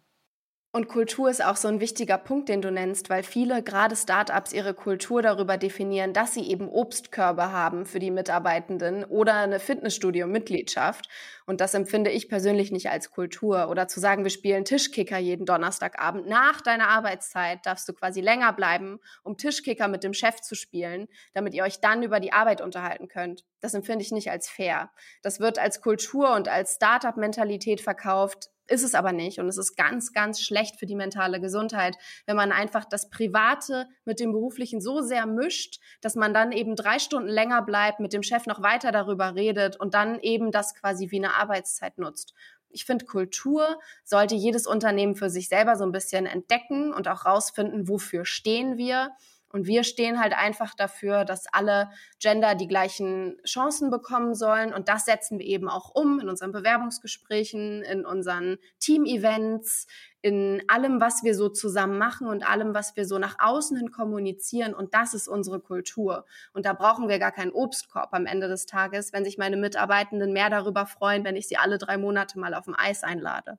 Und 0.73 0.87
Kultur 0.87 1.29
ist 1.29 1.43
auch 1.43 1.57
so 1.57 1.67
ein 1.67 1.81
wichtiger 1.81 2.17
Punkt, 2.17 2.47
den 2.47 2.61
du 2.61 2.71
nennst, 2.71 3.09
weil 3.09 3.23
viele, 3.23 3.61
gerade 3.61 3.93
Startups, 3.93 4.53
ihre 4.53 4.73
Kultur 4.73 5.21
darüber 5.21 5.57
definieren, 5.57 6.13
dass 6.13 6.33
sie 6.33 6.49
eben 6.49 6.69
Obstkörbe 6.69 7.51
haben 7.51 7.85
für 7.85 7.99
die 7.99 8.09
Mitarbeitenden 8.09 9.03
oder 9.03 9.33
eine 9.33 9.59
Fitnessstudio-Mitgliedschaft. 9.59 11.09
Und 11.45 11.59
das 11.59 11.73
empfinde 11.73 12.09
ich 12.09 12.29
persönlich 12.29 12.71
nicht 12.71 12.89
als 12.89 13.11
Kultur. 13.11 13.67
Oder 13.67 13.89
zu 13.89 13.99
sagen, 13.99 14.23
wir 14.23 14.31
spielen 14.31 14.63
Tischkicker 14.63 15.17
jeden 15.17 15.45
Donnerstagabend. 15.45 16.27
Nach 16.27 16.61
deiner 16.61 16.87
Arbeitszeit 16.87 17.65
darfst 17.65 17.89
du 17.89 17.93
quasi 17.93 18.21
länger 18.21 18.53
bleiben, 18.53 19.01
um 19.23 19.35
Tischkicker 19.35 19.89
mit 19.89 20.05
dem 20.05 20.13
Chef 20.13 20.39
zu 20.39 20.55
spielen, 20.55 21.09
damit 21.33 21.53
ihr 21.53 21.63
euch 21.63 21.81
dann 21.81 22.01
über 22.01 22.21
die 22.21 22.31
Arbeit 22.31 22.61
unterhalten 22.61 23.09
könnt. 23.09 23.43
Das 23.59 23.73
empfinde 23.73 24.05
ich 24.05 24.13
nicht 24.13 24.31
als 24.31 24.49
fair. 24.49 24.89
Das 25.21 25.41
wird 25.41 25.59
als 25.59 25.81
Kultur 25.81 26.33
und 26.33 26.47
als 26.47 26.75
Startup-Mentalität 26.75 27.81
verkauft 27.81 28.47
ist 28.67 28.83
es 28.83 28.95
aber 28.95 29.11
nicht. 29.11 29.39
Und 29.39 29.47
es 29.47 29.57
ist 29.57 29.75
ganz, 29.75 30.13
ganz 30.13 30.41
schlecht 30.41 30.77
für 30.79 30.85
die 30.85 30.95
mentale 30.95 31.41
Gesundheit, 31.41 31.97
wenn 32.25 32.35
man 32.35 32.51
einfach 32.51 32.85
das 32.85 33.09
Private 33.09 33.87
mit 34.05 34.19
dem 34.19 34.31
Beruflichen 34.31 34.81
so 34.81 35.01
sehr 35.01 35.25
mischt, 35.25 35.79
dass 36.01 36.15
man 36.15 36.33
dann 36.33 36.51
eben 36.51 36.75
drei 36.75 36.99
Stunden 36.99 37.29
länger 37.29 37.61
bleibt, 37.61 37.99
mit 37.99 38.13
dem 38.13 38.23
Chef 38.23 38.45
noch 38.45 38.61
weiter 38.61 38.91
darüber 38.91 39.35
redet 39.35 39.79
und 39.79 39.93
dann 39.93 40.19
eben 40.19 40.51
das 40.51 40.73
quasi 40.75 41.11
wie 41.11 41.17
eine 41.17 41.35
Arbeitszeit 41.35 41.97
nutzt. 41.97 42.33
Ich 42.73 42.85
finde, 42.85 43.05
Kultur 43.05 43.79
sollte 44.03 44.35
jedes 44.35 44.65
Unternehmen 44.65 45.15
für 45.15 45.29
sich 45.29 45.49
selber 45.49 45.75
so 45.75 45.83
ein 45.83 45.91
bisschen 45.91 46.25
entdecken 46.25 46.93
und 46.93 47.07
auch 47.07 47.25
rausfinden, 47.25 47.89
wofür 47.89 48.25
stehen 48.25 48.77
wir 48.77 49.11
und 49.51 49.67
wir 49.67 49.83
stehen 49.83 50.19
halt 50.19 50.33
einfach 50.33 50.75
dafür, 50.75 51.25
dass 51.25 51.45
alle 51.51 51.89
Gender 52.19 52.55
die 52.55 52.67
gleichen 52.67 53.37
Chancen 53.45 53.89
bekommen 53.89 54.33
sollen. 54.33 54.73
Und 54.73 54.87
das 54.87 55.05
setzen 55.05 55.39
wir 55.39 55.45
eben 55.45 55.67
auch 55.67 55.93
um 55.93 56.19
in 56.19 56.29
unseren 56.29 56.51
Bewerbungsgesprächen, 56.51 57.83
in 57.83 58.05
unseren 58.05 58.57
Team-Events, 58.79 59.87
in 60.21 60.61
allem, 60.67 61.01
was 61.01 61.23
wir 61.23 61.35
so 61.35 61.49
zusammen 61.49 61.97
machen 61.97 62.27
und 62.27 62.47
allem, 62.47 62.73
was 62.73 62.95
wir 62.95 63.05
so 63.05 63.17
nach 63.17 63.35
außen 63.39 63.75
hin 63.75 63.91
kommunizieren. 63.91 64.73
Und 64.73 64.93
das 64.93 65.13
ist 65.13 65.27
unsere 65.27 65.59
Kultur. 65.59 66.25
Und 66.53 66.65
da 66.65 66.73
brauchen 66.73 67.09
wir 67.09 67.19
gar 67.19 67.31
keinen 67.31 67.51
Obstkorb 67.51 68.13
am 68.13 68.25
Ende 68.25 68.47
des 68.47 68.67
Tages, 68.67 69.11
wenn 69.13 69.25
sich 69.25 69.37
meine 69.37 69.57
Mitarbeitenden 69.57 70.31
mehr 70.31 70.49
darüber 70.49 70.85
freuen, 70.85 71.25
wenn 71.25 71.35
ich 71.35 71.47
sie 71.47 71.57
alle 71.57 71.77
drei 71.77 71.97
Monate 71.97 72.39
mal 72.39 72.53
auf 72.53 72.65
dem 72.65 72.75
Eis 72.77 73.03
einlade. 73.03 73.57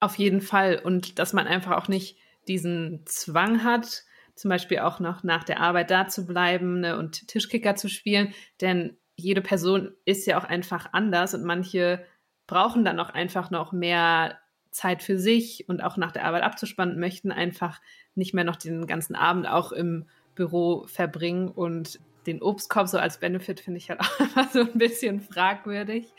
Auf 0.00 0.16
jeden 0.16 0.40
Fall. 0.40 0.80
Und 0.82 1.18
dass 1.18 1.32
man 1.32 1.46
einfach 1.46 1.76
auch 1.76 1.88
nicht 1.88 2.16
diesen 2.48 3.04
Zwang 3.06 3.62
hat, 3.62 4.04
zum 4.34 4.48
Beispiel 4.48 4.80
auch 4.80 5.00
noch 5.00 5.22
nach 5.22 5.44
der 5.44 5.60
Arbeit 5.60 5.90
da 5.90 6.08
zu 6.08 6.26
bleiben 6.26 6.80
ne, 6.80 6.98
und 6.98 7.28
Tischkicker 7.28 7.76
zu 7.76 7.88
spielen, 7.88 8.34
denn 8.60 8.96
jede 9.16 9.42
Person 9.42 9.92
ist 10.04 10.26
ja 10.26 10.38
auch 10.38 10.44
einfach 10.44 10.88
anders 10.92 11.34
und 11.34 11.44
manche 11.44 12.04
brauchen 12.46 12.84
dann 12.84 12.98
auch 12.98 13.10
einfach 13.10 13.50
noch 13.50 13.72
mehr 13.72 14.38
Zeit 14.70 15.02
für 15.02 15.18
sich 15.18 15.68
und 15.68 15.82
auch 15.82 15.96
nach 15.96 16.12
der 16.12 16.24
Arbeit 16.24 16.42
abzuspannen, 16.42 16.98
möchten 16.98 17.30
einfach 17.30 17.80
nicht 18.14 18.34
mehr 18.34 18.44
noch 18.44 18.56
den 18.56 18.86
ganzen 18.86 19.14
Abend 19.14 19.46
auch 19.46 19.70
im 19.70 20.06
Büro 20.34 20.86
verbringen 20.86 21.48
und 21.48 22.00
den 22.26 22.42
Obstkorb 22.42 22.88
so 22.88 22.98
als 22.98 23.18
Benefit 23.18 23.60
finde 23.60 23.78
ich 23.78 23.90
halt 23.90 24.00
auch 24.02 24.20
immer 24.20 24.48
so 24.48 24.60
ein 24.60 24.78
bisschen 24.78 25.20
fragwürdig. 25.20 26.12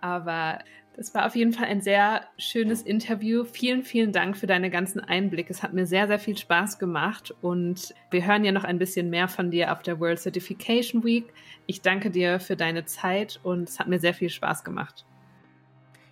Aber 0.00 0.58
das 0.96 1.12
war 1.14 1.26
auf 1.26 1.34
jeden 1.34 1.52
Fall 1.52 1.66
ein 1.66 1.80
sehr 1.80 2.22
schönes 2.38 2.82
Interview. 2.82 3.44
Vielen, 3.44 3.82
vielen 3.82 4.12
Dank 4.12 4.36
für 4.36 4.46
deine 4.46 4.70
ganzen 4.70 5.00
Einblicke. 5.00 5.52
Es 5.52 5.62
hat 5.62 5.72
mir 5.72 5.86
sehr, 5.86 6.06
sehr 6.06 6.20
viel 6.20 6.36
Spaß 6.36 6.78
gemacht 6.78 7.34
und 7.42 7.94
wir 8.10 8.24
hören 8.24 8.44
ja 8.44 8.52
noch 8.52 8.64
ein 8.64 8.78
bisschen 8.78 9.10
mehr 9.10 9.26
von 9.26 9.50
dir 9.50 9.72
auf 9.72 9.82
der 9.82 9.98
World 9.98 10.20
Certification 10.20 11.02
Week. 11.02 11.32
Ich 11.66 11.82
danke 11.82 12.10
dir 12.10 12.38
für 12.38 12.54
deine 12.54 12.84
Zeit 12.84 13.40
und 13.42 13.68
es 13.68 13.80
hat 13.80 13.88
mir 13.88 13.98
sehr 13.98 14.14
viel 14.14 14.30
Spaß 14.30 14.62
gemacht. 14.62 15.04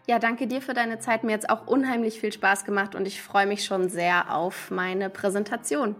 Ja, 0.09 0.19
danke 0.19 0.49
dir 0.49 0.61
für 0.61 0.75
deine 0.75 0.99
Zeit. 0.99 1.23
Mir 1.23 1.35
hat 1.35 1.45
es 1.45 1.49
auch 1.49 1.69
unheimlich 1.69 2.19
viel 2.19 2.33
Spaß 2.33 2.65
gemacht 2.65 2.97
und 2.97 3.07
ich 3.07 3.23
freue 3.23 3.47
mich 3.47 3.65
schon 3.65 3.89
sehr 3.89 4.35
auf 4.35 4.73
meine 4.73 5.11
Präsentation. 5.11 5.95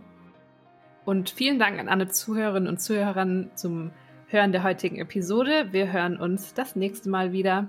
Und 1.05 1.31
vielen 1.31 1.61
Dank 1.61 1.79
an 1.79 1.89
alle 1.89 2.09
Zuhörerinnen 2.09 2.69
und 2.69 2.81
Zuhörer 2.81 3.27
zum 3.55 3.93
Hören 4.27 4.51
der 4.51 4.65
heutigen 4.65 4.99
Episode. 4.99 5.69
Wir 5.71 5.93
hören 5.93 6.17
uns 6.17 6.53
das 6.55 6.75
nächste 6.75 7.11
Mal 7.11 7.33
wieder. 7.33 7.69